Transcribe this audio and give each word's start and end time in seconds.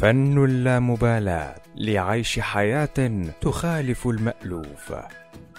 فن 0.00 0.44
اللامبالاة 0.44 1.54
لعيش 1.76 2.38
حياة 2.38 3.24
تخالف 3.40 4.06
المألوف. 4.06 4.94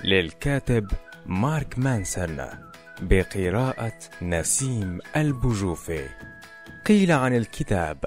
للكاتب 0.04 0.92
مارك 1.26 1.80
مانسون 1.80 2.38
بقراءة 3.02 4.00
نسيم 4.22 5.00
البجوفي. 5.16 6.06
قيل 6.86 7.12
عن 7.12 7.36
الكتاب 7.36 7.98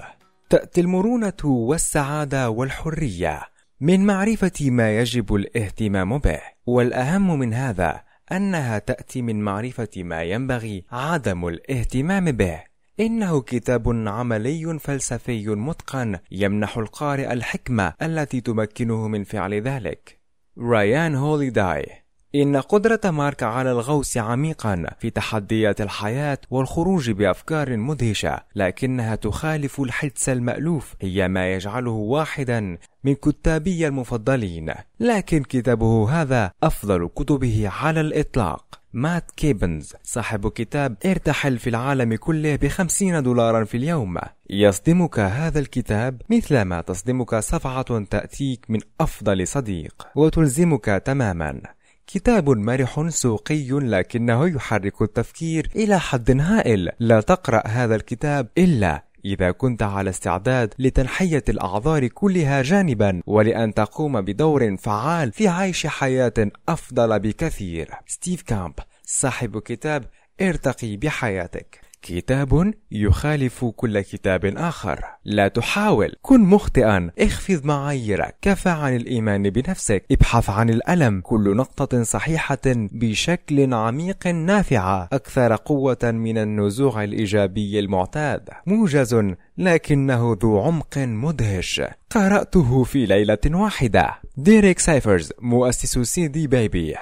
تأتي 0.50 0.80
المرونة 0.80 1.44
والسعادة 1.44 2.50
والحرية 2.50 3.40
من 3.80 4.06
معرفة 4.06 4.70
ما 4.70 4.98
يجب 4.98 5.34
الاهتمام 5.34 6.18
به. 6.18 6.40
والأهم 6.66 7.38
من 7.38 7.54
هذا 7.54 8.00
أنها 8.32 8.78
تأتي 8.78 9.22
من 9.22 9.40
معرفة 9.40 9.90
ما 9.96 10.22
ينبغي 10.22 10.84
عدم 10.92 11.48
الاهتمام 11.48 12.24
به. 12.24 12.73
إنه 13.00 13.40
كتاب 13.40 14.08
عملي 14.08 14.78
فلسفي 14.78 15.48
متقن 15.48 16.18
يمنح 16.30 16.78
القارئ 16.78 17.32
الحكمة 17.32 17.92
التي 18.02 18.40
تمكنه 18.40 19.08
من 19.08 19.24
فعل 19.24 19.54
ذلك. 19.54 20.20
رايان 20.58 21.14
هوليداي 21.14 21.86
إن 22.34 22.56
قدرة 22.56 23.00
مارك 23.04 23.42
على 23.42 23.72
الغوص 23.72 24.16
عميقا 24.16 24.86
في 24.98 25.10
تحديات 25.10 25.80
الحياة 25.80 26.38
والخروج 26.50 27.10
بأفكار 27.10 27.76
مدهشة 27.76 28.40
لكنها 28.54 29.14
تخالف 29.14 29.80
الحدس 29.80 30.28
المألوف 30.28 30.94
هي 31.00 31.28
ما 31.28 31.54
يجعله 31.54 31.90
واحدا 31.90 32.78
من 33.04 33.14
كتابي 33.14 33.86
المفضلين. 33.86 34.72
لكن 35.00 35.42
كتابه 35.42 36.10
هذا 36.10 36.52
أفضل 36.62 37.08
كتبه 37.08 37.68
على 37.68 38.00
الإطلاق. 38.00 38.83
مات 38.96 39.30
كيبنز 39.30 39.92
صاحب 40.02 40.48
كتاب 40.48 40.96
ارتحل 41.06 41.58
في 41.58 41.70
العالم 41.70 42.14
كله 42.14 42.56
بخمسين 42.56 43.22
دولارا 43.22 43.64
في 43.64 43.76
اليوم. 43.76 44.16
يصدمك 44.50 45.18
هذا 45.18 45.58
الكتاب 45.58 46.22
مثلما 46.30 46.80
تصدمك 46.80 47.34
صفعة 47.34 48.04
تأتيك 48.04 48.66
من 48.68 48.78
أفضل 49.00 49.48
صديق 49.48 50.06
وتلزمك 50.14 51.02
تماما. 51.04 51.60
كتاب 52.06 52.50
مرح 52.50 53.08
سوقي 53.08 53.68
لكنه 53.70 54.48
يحرك 54.48 55.02
التفكير 55.02 55.70
إلى 55.76 56.00
حد 56.00 56.40
هائل. 56.40 56.90
لا 56.98 57.20
تقرأ 57.20 57.66
هذا 57.66 57.94
الكتاب 57.94 58.48
إلا 58.58 59.04
إذا 59.24 59.50
كنت 59.50 59.82
على 59.82 60.10
استعداد 60.10 60.74
لتنحية 60.78 61.44
الأعذار 61.48 62.06
كلها 62.06 62.62
جانبا 62.62 63.22
ولأن 63.26 63.74
تقوم 63.74 64.20
بدور 64.20 64.76
فعال 64.76 65.32
في 65.32 65.48
عيش 65.48 65.86
حياة 65.86 66.50
أفضل 66.68 67.18
بكثير. 67.18 67.90
ستيف 68.06 68.42
كامب 68.42 68.74
صاحب 69.06 69.58
كتاب 69.58 70.04
ارتقي 70.40 70.96
بحياتك. 70.96 71.83
كتاب 72.06 72.74
يخالف 72.90 73.64
كل 73.64 74.00
كتاب 74.00 74.44
آخر. 74.44 75.04
لا 75.24 75.48
تحاول. 75.48 76.12
كن 76.22 76.40
مخطئا. 76.40 77.10
اخفض 77.18 77.64
معاييرك. 77.64 78.36
كف 78.42 78.68
عن 78.68 78.96
الإيمان 78.96 79.50
بنفسك. 79.50 80.04
ابحث 80.10 80.50
عن 80.50 80.70
الألم. 80.70 81.20
كل 81.20 81.56
نقطة 81.56 82.02
صحيحة 82.02 82.62
بشكل 82.66 83.74
عميق 83.74 84.26
نافعة. 84.26 85.08
أكثر 85.12 85.56
قوة 85.56 85.98
من 86.04 86.38
النزوع 86.38 87.04
الإيجابي 87.04 87.78
المعتاد. 87.78 88.48
موجز 88.66 89.34
لكنه 89.58 90.36
ذو 90.42 90.60
عمق 90.60 90.98
مدهش. 90.98 91.82
قرأته 92.10 92.84
في 92.84 93.06
ليلة 93.06 93.38
واحدة. 93.46 94.14
ديريك 94.36 94.78
سيفرز 94.78 95.32
مؤسس 95.40 95.98
سي 95.98 96.28
دي 96.28 96.46
بيبي. 96.46 96.94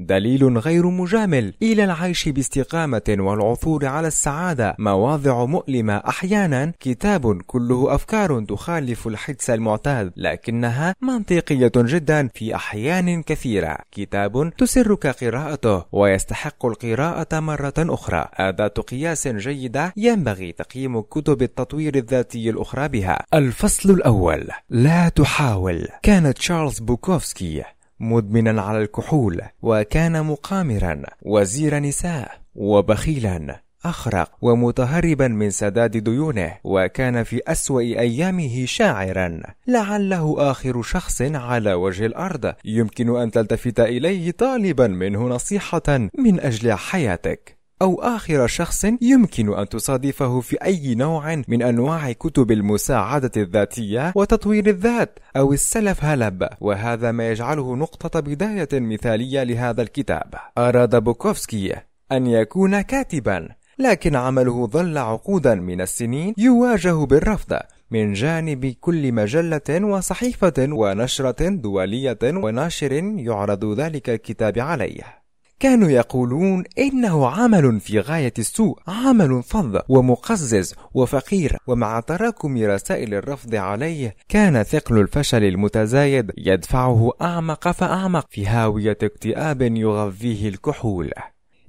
دليل 0.00 0.58
غير 0.58 0.86
مجامل 0.86 1.54
إلى 1.62 1.84
العيش 1.84 2.28
باستقامة 2.28 3.16
والعثور 3.18 3.86
على 3.86 4.08
السعادة. 4.08 4.76
مواضع 4.78 5.44
مؤلمة 5.44 5.96
أحيانا. 5.96 6.72
كتاب 6.80 7.42
كله 7.42 7.94
أفكار 7.94 8.44
تخالف 8.44 9.06
الحدس 9.06 9.50
المعتاد 9.50 10.12
لكنها 10.16 10.94
منطقية 11.02 11.72
جدا 11.76 12.28
في 12.34 12.54
أحيان 12.54 13.22
كثيرة. 13.22 13.78
كتاب 13.92 14.52
تسرك 14.58 15.06
قراءته 15.06 15.84
ويستحق 15.92 16.66
القراءة 16.66 17.40
مرة 17.40 17.74
أخرى. 17.78 18.28
أداة 18.34 18.68
قياس 18.68 19.28
جيدة 19.28 19.92
ينبغي 19.96 20.52
تقييم 20.52 21.00
كتب 21.00 21.42
التطوير 21.42 21.94
الذاتي 21.96 22.50
الأخرى 22.50 22.88
بها. 22.88 23.24
الفصل 23.34 23.90
الأول 23.90 24.48
لا 24.70 25.08
تحاول. 25.08 25.88
كان 26.02 26.34
تشارلز 26.34 26.78
بوكوفسكي 26.78 27.62
مدمنا 28.00 28.62
على 28.62 28.78
الكحول 28.82 29.40
وكان 29.62 30.24
مقامرا 30.26 31.02
وزير 31.22 31.78
نساء 31.78 32.40
وبخيلا 32.54 33.62
أخرق 33.84 34.30
ومتهربا 34.42 35.28
من 35.28 35.50
سداد 35.50 35.96
ديونه 35.96 36.56
وكان 36.64 37.22
في 37.24 37.40
أسوأ 37.46 37.80
أيامه 37.80 38.64
شاعرا. 38.64 39.40
لعله 39.66 40.50
آخر 40.50 40.82
شخص 40.82 41.22
على 41.22 41.74
وجه 41.74 42.06
الأرض. 42.06 42.54
يمكن 42.64 43.16
أن 43.16 43.30
تلتفت 43.30 43.80
إليه 43.80 44.30
طالبا 44.30 44.86
منه 44.86 45.28
نصيحة 45.28 46.08
من 46.18 46.40
أجل 46.40 46.72
حياتك. 46.72 47.57
أو 47.82 48.02
آخر 48.02 48.46
شخص 48.46 48.84
يمكن 49.02 49.54
أن 49.54 49.68
تصادفه 49.68 50.40
في 50.40 50.56
أي 50.64 50.94
نوع 50.94 51.42
من 51.48 51.62
أنواع 51.62 52.12
كتب 52.12 52.50
المساعدة 52.50 53.30
الذاتية 53.36 54.12
وتطوير 54.16 54.66
الذات 54.66 55.18
أو 55.36 55.52
السلف 55.52 56.04
هلب. 56.04 56.48
وهذا 56.60 57.12
ما 57.12 57.30
يجعله 57.30 57.76
نقطة 57.76 58.20
بداية 58.20 58.68
مثالية 58.72 59.42
لهذا 59.42 59.82
الكتاب. 59.82 60.34
أراد 60.58 60.96
بوكوفسكي 60.96 61.74
أن 62.12 62.26
يكون 62.26 62.80
كاتبا 62.80 63.48
لكن 63.78 64.16
عمله 64.16 64.66
ظل 64.66 64.98
عقودا 64.98 65.54
من 65.54 65.80
السنين 65.80 66.34
يواجه 66.38 67.04
بالرفض 67.06 67.58
من 67.90 68.12
جانب 68.12 68.66
كل 68.80 69.12
مجلة 69.12 69.84
وصحيفة 69.84 70.54
ونشرة 70.58 71.48
دولية 71.48 72.18
وناشر 72.24 72.92
يعرض 73.16 73.80
ذلك 73.80 74.10
الكتاب 74.10 74.58
عليه. 74.58 75.18
كانوا 75.60 75.90
يقولون 75.90 76.64
إنه 76.78 77.28
عمل 77.28 77.80
في 77.80 78.00
غاية 78.00 78.32
السوء 78.38 78.78
عمل 78.88 79.42
فظ 79.42 79.78
ومقزز 79.88 80.74
وفقير. 80.94 81.56
ومع 81.66 82.00
تراكم 82.00 82.64
رسائل 82.64 83.14
الرفض 83.14 83.54
عليه 83.54 84.16
كان 84.28 84.62
ثقل 84.62 84.98
الفشل 84.98 85.44
المتزايد 85.44 86.32
يدفعه 86.38 87.12
أعمق 87.22 87.68
فأعمق 87.68 88.26
في 88.30 88.46
هاوية 88.46 88.98
اكتئاب 89.02 89.62
يغذيه 89.62 90.48
الكحول. 90.48 91.10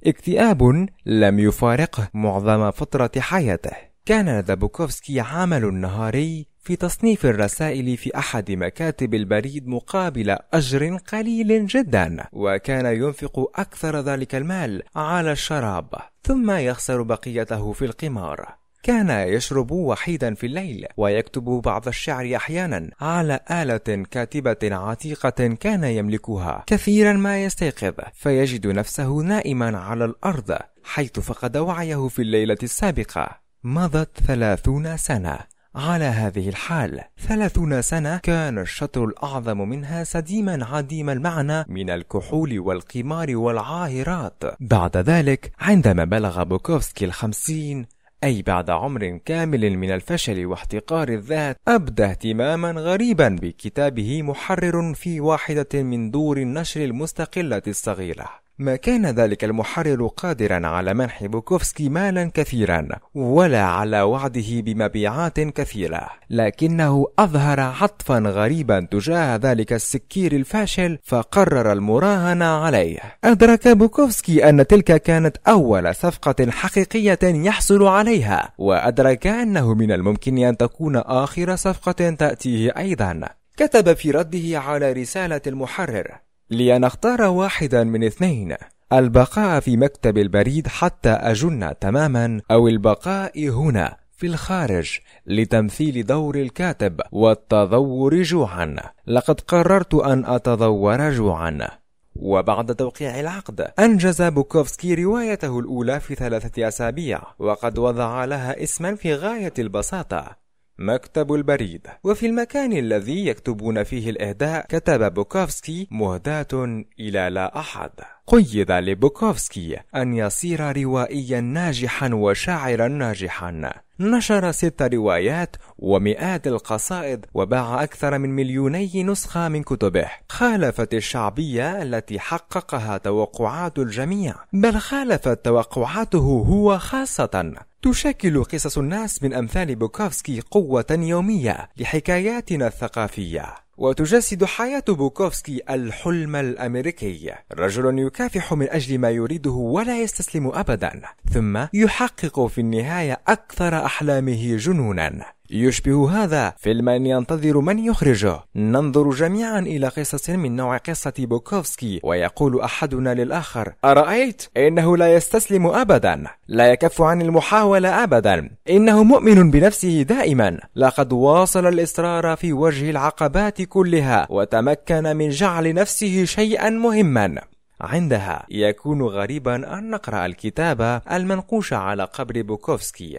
اكتئاب 0.06 0.86
لم 1.06 1.38
يفارقه 1.38 2.08
معظم 2.14 2.70
فترة 2.70 3.10
حياته. 3.18 3.89
كان 4.06 4.38
لدى 4.38 4.54
بوكوفسكي 4.54 5.20
عمل 5.20 5.74
نهاري 5.74 6.46
في 6.62 6.76
تصنيف 6.76 7.26
الرسائل 7.26 7.96
في 7.96 8.18
أحد 8.18 8.50
مكاتب 8.50 9.14
البريد 9.14 9.68
مقابل 9.68 10.36
أجر 10.52 10.96
قليل 10.96 11.66
جدا 11.66 12.26
وكان 12.32 12.86
ينفق 12.86 13.50
أكثر 13.60 14.00
ذلك 14.00 14.34
المال 14.34 14.82
على 14.96 15.32
الشراب 15.32 15.88
ثم 16.22 16.50
يخسر 16.50 17.02
بقيته 17.02 17.72
في 17.72 17.84
القمار. 17.84 18.60
كان 18.82 19.10
يشرب 19.10 19.70
وحيدا 19.70 20.34
في 20.34 20.46
الليل 20.46 20.86
ويكتب 20.96 21.44
بعض 21.44 21.88
الشعر 21.88 22.36
أحيانا 22.36 22.90
على 23.00 23.40
آلة 23.50 24.04
كاتبة 24.10 24.58
عتيقة 24.62 25.56
كان 25.60 25.84
يملكها 25.84 26.64
كثيرا 26.66 27.12
ما 27.12 27.44
يستيقظ 27.44 27.94
فيجد 28.14 28.66
نفسه 28.66 29.22
نائما 29.22 29.78
على 29.78 30.04
الأرض 30.04 30.58
حيث 30.84 31.20
فقد 31.20 31.56
وعيه 31.56 32.08
في 32.08 32.22
الليلة 32.22 32.58
السابقة. 32.62 33.49
مضت 33.64 34.20
ثلاثون 34.26 34.96
سنة. 34.96 35.38
على 35.74 36.04
هذه 36.04 36.48
الحال 36.48 37.00
ثلاثون 37.18 37.82
سنة 37.82 38.16
كان 38.16 38.58
الشطر 38.58 39.04
الأعظم 39.04 39.68
منها 39.68 40.04
سديما 40.04 40.64
عديم 40.64 41.10
المعنى 41.10 41.64
من 41.68 41.90
الكحول 41.90 42.58
والقمار 42.58 43.36
والعاهرات. 43.36 44.42
بعد 44.60 44.96
ذلك 44.96 45.52
عندما 45.60 46.04
بلغ 46.04 46.42
بوكوفسكي 46.42 47.04
الخمسين 47.04 47.86
أي 48.24 48.42
بعد 48.42 48.70
عمر 48.70 49.20
كامل 49.24 49.78
من 49.78 49.90
الفشل 49.90 50.46
واحتقار 50.46 51.08
الذات 51.08 51.56
أبدى 51.68 52.04
اهتماما 52.04 52.70
غريبا 52.70 53.28
بكتابه 53.42 54.22
محرر 54.22 54.94
في 54.94 55.20
واحدة 55.20 55.82
من 55.82 56.10
دور 56.10 56.38
النشر 56.38 56.84
المستقلة 56.84 57.62
الصغيرة. 57.66 58.28
ما 58.60 58.76
كان 58.76 59.06
ذلك 59.06 59.44
المحرر 59.44 60.06
قادرا 60.06 60.66
على 60.66 60.94
منح 60.94 61.24
بوكوفسكي 61.24 61.88
مالا 61.88 62.30
كثيرا 62.34 62.88
ولا 63.14 63.62
على 63.62 64.02
وعده 64.02 64.60
بمبيعات 64.60 65.40
كثيرة. 65.40 66.08
لكنه 66.30 67.06
أظهر 67.18 67.60
عطفا 67.60 68.18
غريبا 68.18 68.88
تجاه 68.90 69.36
ذلك 69.36 69.72
السكير 69.72 70.32
الفاشل 70.32 70.98
فقرر 71.04 71.72
المراهنة 71.72 72.44
عليه. 72.44 72.98
أدرك 73.24 73.68
بوكوفسكي 73.68 74.48
أن 74.48 74.66
تلك 74.66 75.02
كانت 75.02 75.36
أول 75.48 75.94
صفقة 75.94 76.50
حقيقية 76.50 77.18
يحصل 77.22 77.86
عليها 77.86 78.52
وأدرك 78.58 79.26
أنه 79.26 79.74
من 79.74 79.92
الممكن 79.92 80.38
أن 80.38 80.56
تكون 80.56 80.96
آخر 80.96 81.56
صفقة 81.56 82.10
تأتيه 82.10 82.72
أيضا. 82.76 83.20
كتب 83.56 83.92
في 83.92 84.10
رده 84.10 84.58
على 84.58 84.92
رسالة 84.92 85.40
المحرر. 85.46 86.29
لنختار 86.50 87.22
واحدا 87.22 87.84
من 87.84 88.04
اثنين 88.04 88.56
البقاء 88.92 89.60
في 89.60 89.76
مكتب 89.76 90.18
البريد 90.18 90.68
حتى 90.68 91.10
أجن 91.10 91.74
تماما 91.80 92.40
أو 92.50 92.68
البقاء 92.68 93.48
هنا 93.48 93.96
في 94.16 94.26
الخارج 94.26 94.98
لتمثيل 95.26 96.06
دور 96.06 96.36
الكاتب 96.36 97.00
والتضور 97.12 98.22
جوعا. 98.22 98.76
لقد 99.06 99.40
قررت 99.40 99.94
أن 99.94 100.24
أتضور 100.24 101.10
جوعا. 101.10 101.68
وبعد 102.16 102.74
توقيع 102.74 103.20
العقد 103.20 103.60
أنجز 103.78 104.22
بوكوفسكي 104.22 104.94
روايته 104.94 105.58
الأولى 105.58 106.00
في 106.00 106.14
ثلاثة 106.14 106.68
أسابيع 106.68 107.22
وقد 107.38 107.78
وضع 107.78 108.24
لها 108.24 108.62
اسما 108.62 108.94
في 108.94 109.14
غاية 109.14 109.54
البساطة. 109.58 110.36
مكتب 110.80 111.32
البريد. 111.32 111.86
وفي 112.04 112.26
المكان 112.26 112.72
الذي 112.72 113.26
يكتبون 113.26 113.84
فيه 113.84 114.10
الإهداء 114.10 114.66
كتب 114.68 115.14
بوكوفسكي 115.14 115.88
مهداة 115.90 116.84
إلى 117.00 117.30
لا 117.30 117.58
أحد. 117.58 117.90
قيد 118.26 118.72
لبوكوفسكي 118.72 119.76
أن 119.96 120.14
يصير 120.14 120.82
روائيا 120.82 121.40
ناجحا 121.40 122.10
وشاعرا 122.14 122.88
ناجحا. 122.88 123.72
نشر 124.00 124.50
ست 124.52 124.82
روايات 124.82 125.56
ومئات 125.78 126.46
القصائد 126.46 127.26
وباع 127.34 127.82
أكثر 127.82 128.18
من 128.18 128.30
مليوني 128.30 129.04
نسخة 129.04 129.48
من 129.48 129.62
كتبه. 129.62 130.06
خالفت 130.28 130.94
الشعبية 130.94 131.82
التي 131.82 132.18
حققها 132.18 132.98
توقعات 132.98 133.78
الجميع. 133.78 134.34
بل 134.52 134.78
خالفت 134.78 135.44
توقعاته 135.44 136.44
هو 136.48 136.78
خاصة. 136.78 137.54
تشكل 137.82 138.44
قصص 138.44 138.78
الناس 138.78 139.22
من 139.22 139.34
أمثال 139.34 139.74
بوكوفسكي 139.74 140.40
قوة 140.50 140.86
يومية 140.90 141.68
لحكاياتنا 141.76 142.66
الثقافية. 142.66 143.54
وتجسد 143.76 144.44
حياة 144.44 144.84
بوكوفسكي 144.88 145.60
الحلم 145.70 146.36
الأمريكي. 146.36 147.32
رجل 147.52 147.98
يكافح 147.98 148.54
من 148.54 148.68
أجل 148.70 148.98
ما 148.98 149.10
يريده 149.10 149.50
ولا 149.50 150.02
يستسلم 150.02 150.46
أبدا 150.46 151.02
ثم 151.32 151.66
يحقق 151.72 152.46
في 152.46 152.60
النهاية 152.60 153.20
أكثر 153.28 153.84
أحلامه 153.84 154.56
جنونا. 154.56 155.24
يشبه 155.50 156.22
هذا 156.22 156.54
فيلما 156.58 156.96
ينتظر 156.96 157.60
من 157.60 157.78
يخرجه. 157.78 158.40
ننظر 158.56 159.10
جميعا 159.10 159.58
إلى 159.58 159.88
قصص 159.88 160.30
من 160.30 160.56
نوع 160.56 160.76
قصة 160.76 161.12
بوكوفسكي 161.18 162.00
ويقول 162.04 162.60
أحدنا 162.60 163.14
للآخر 163.14 163.72
أرأيت؟ 163.84 164.42
إنه 164.56 164.96
لا 164.96 165.14
يستسلم 165.14 165.66
أبدا. 165.66 166.24
لا 166.48 166.72
يكف 166.72 167.02
عن 167.02 167.22
المحاولة 167.22 168.04
أبدا. 168.04 168.50
إنه 168.70 169.02
مؤمن 169.02 169.50
بنفسه 169.50 170.02
دائما. 170.02 170.60
لقد 170.76 171.12
واصل 171.12 171.66
الإصرار 171.66 172.36
في 172.36 172.52
وجه 172.52 172.90
العقبات 172.90 173.62
كلها 173.62 174.26
وتمكن 174.30 175.16
من 175.16 175.28
جعل 175.28 175.74
نفسه 175.74 176.24
شيئا 176.24 176.70
مهما. 176.70 177.42
عندها 177.80 178.46
يكون 178.50 179.02
غريبا 179.02 179.78
أن 179.78 179.90
نقرأ 179.90 180.26
الكتاب 180.26 181.02
المنقوش 181.12 181.72
على 181.72 182.04
قبر 182.04 182.42
بوكوفسكي. 182.42 183.18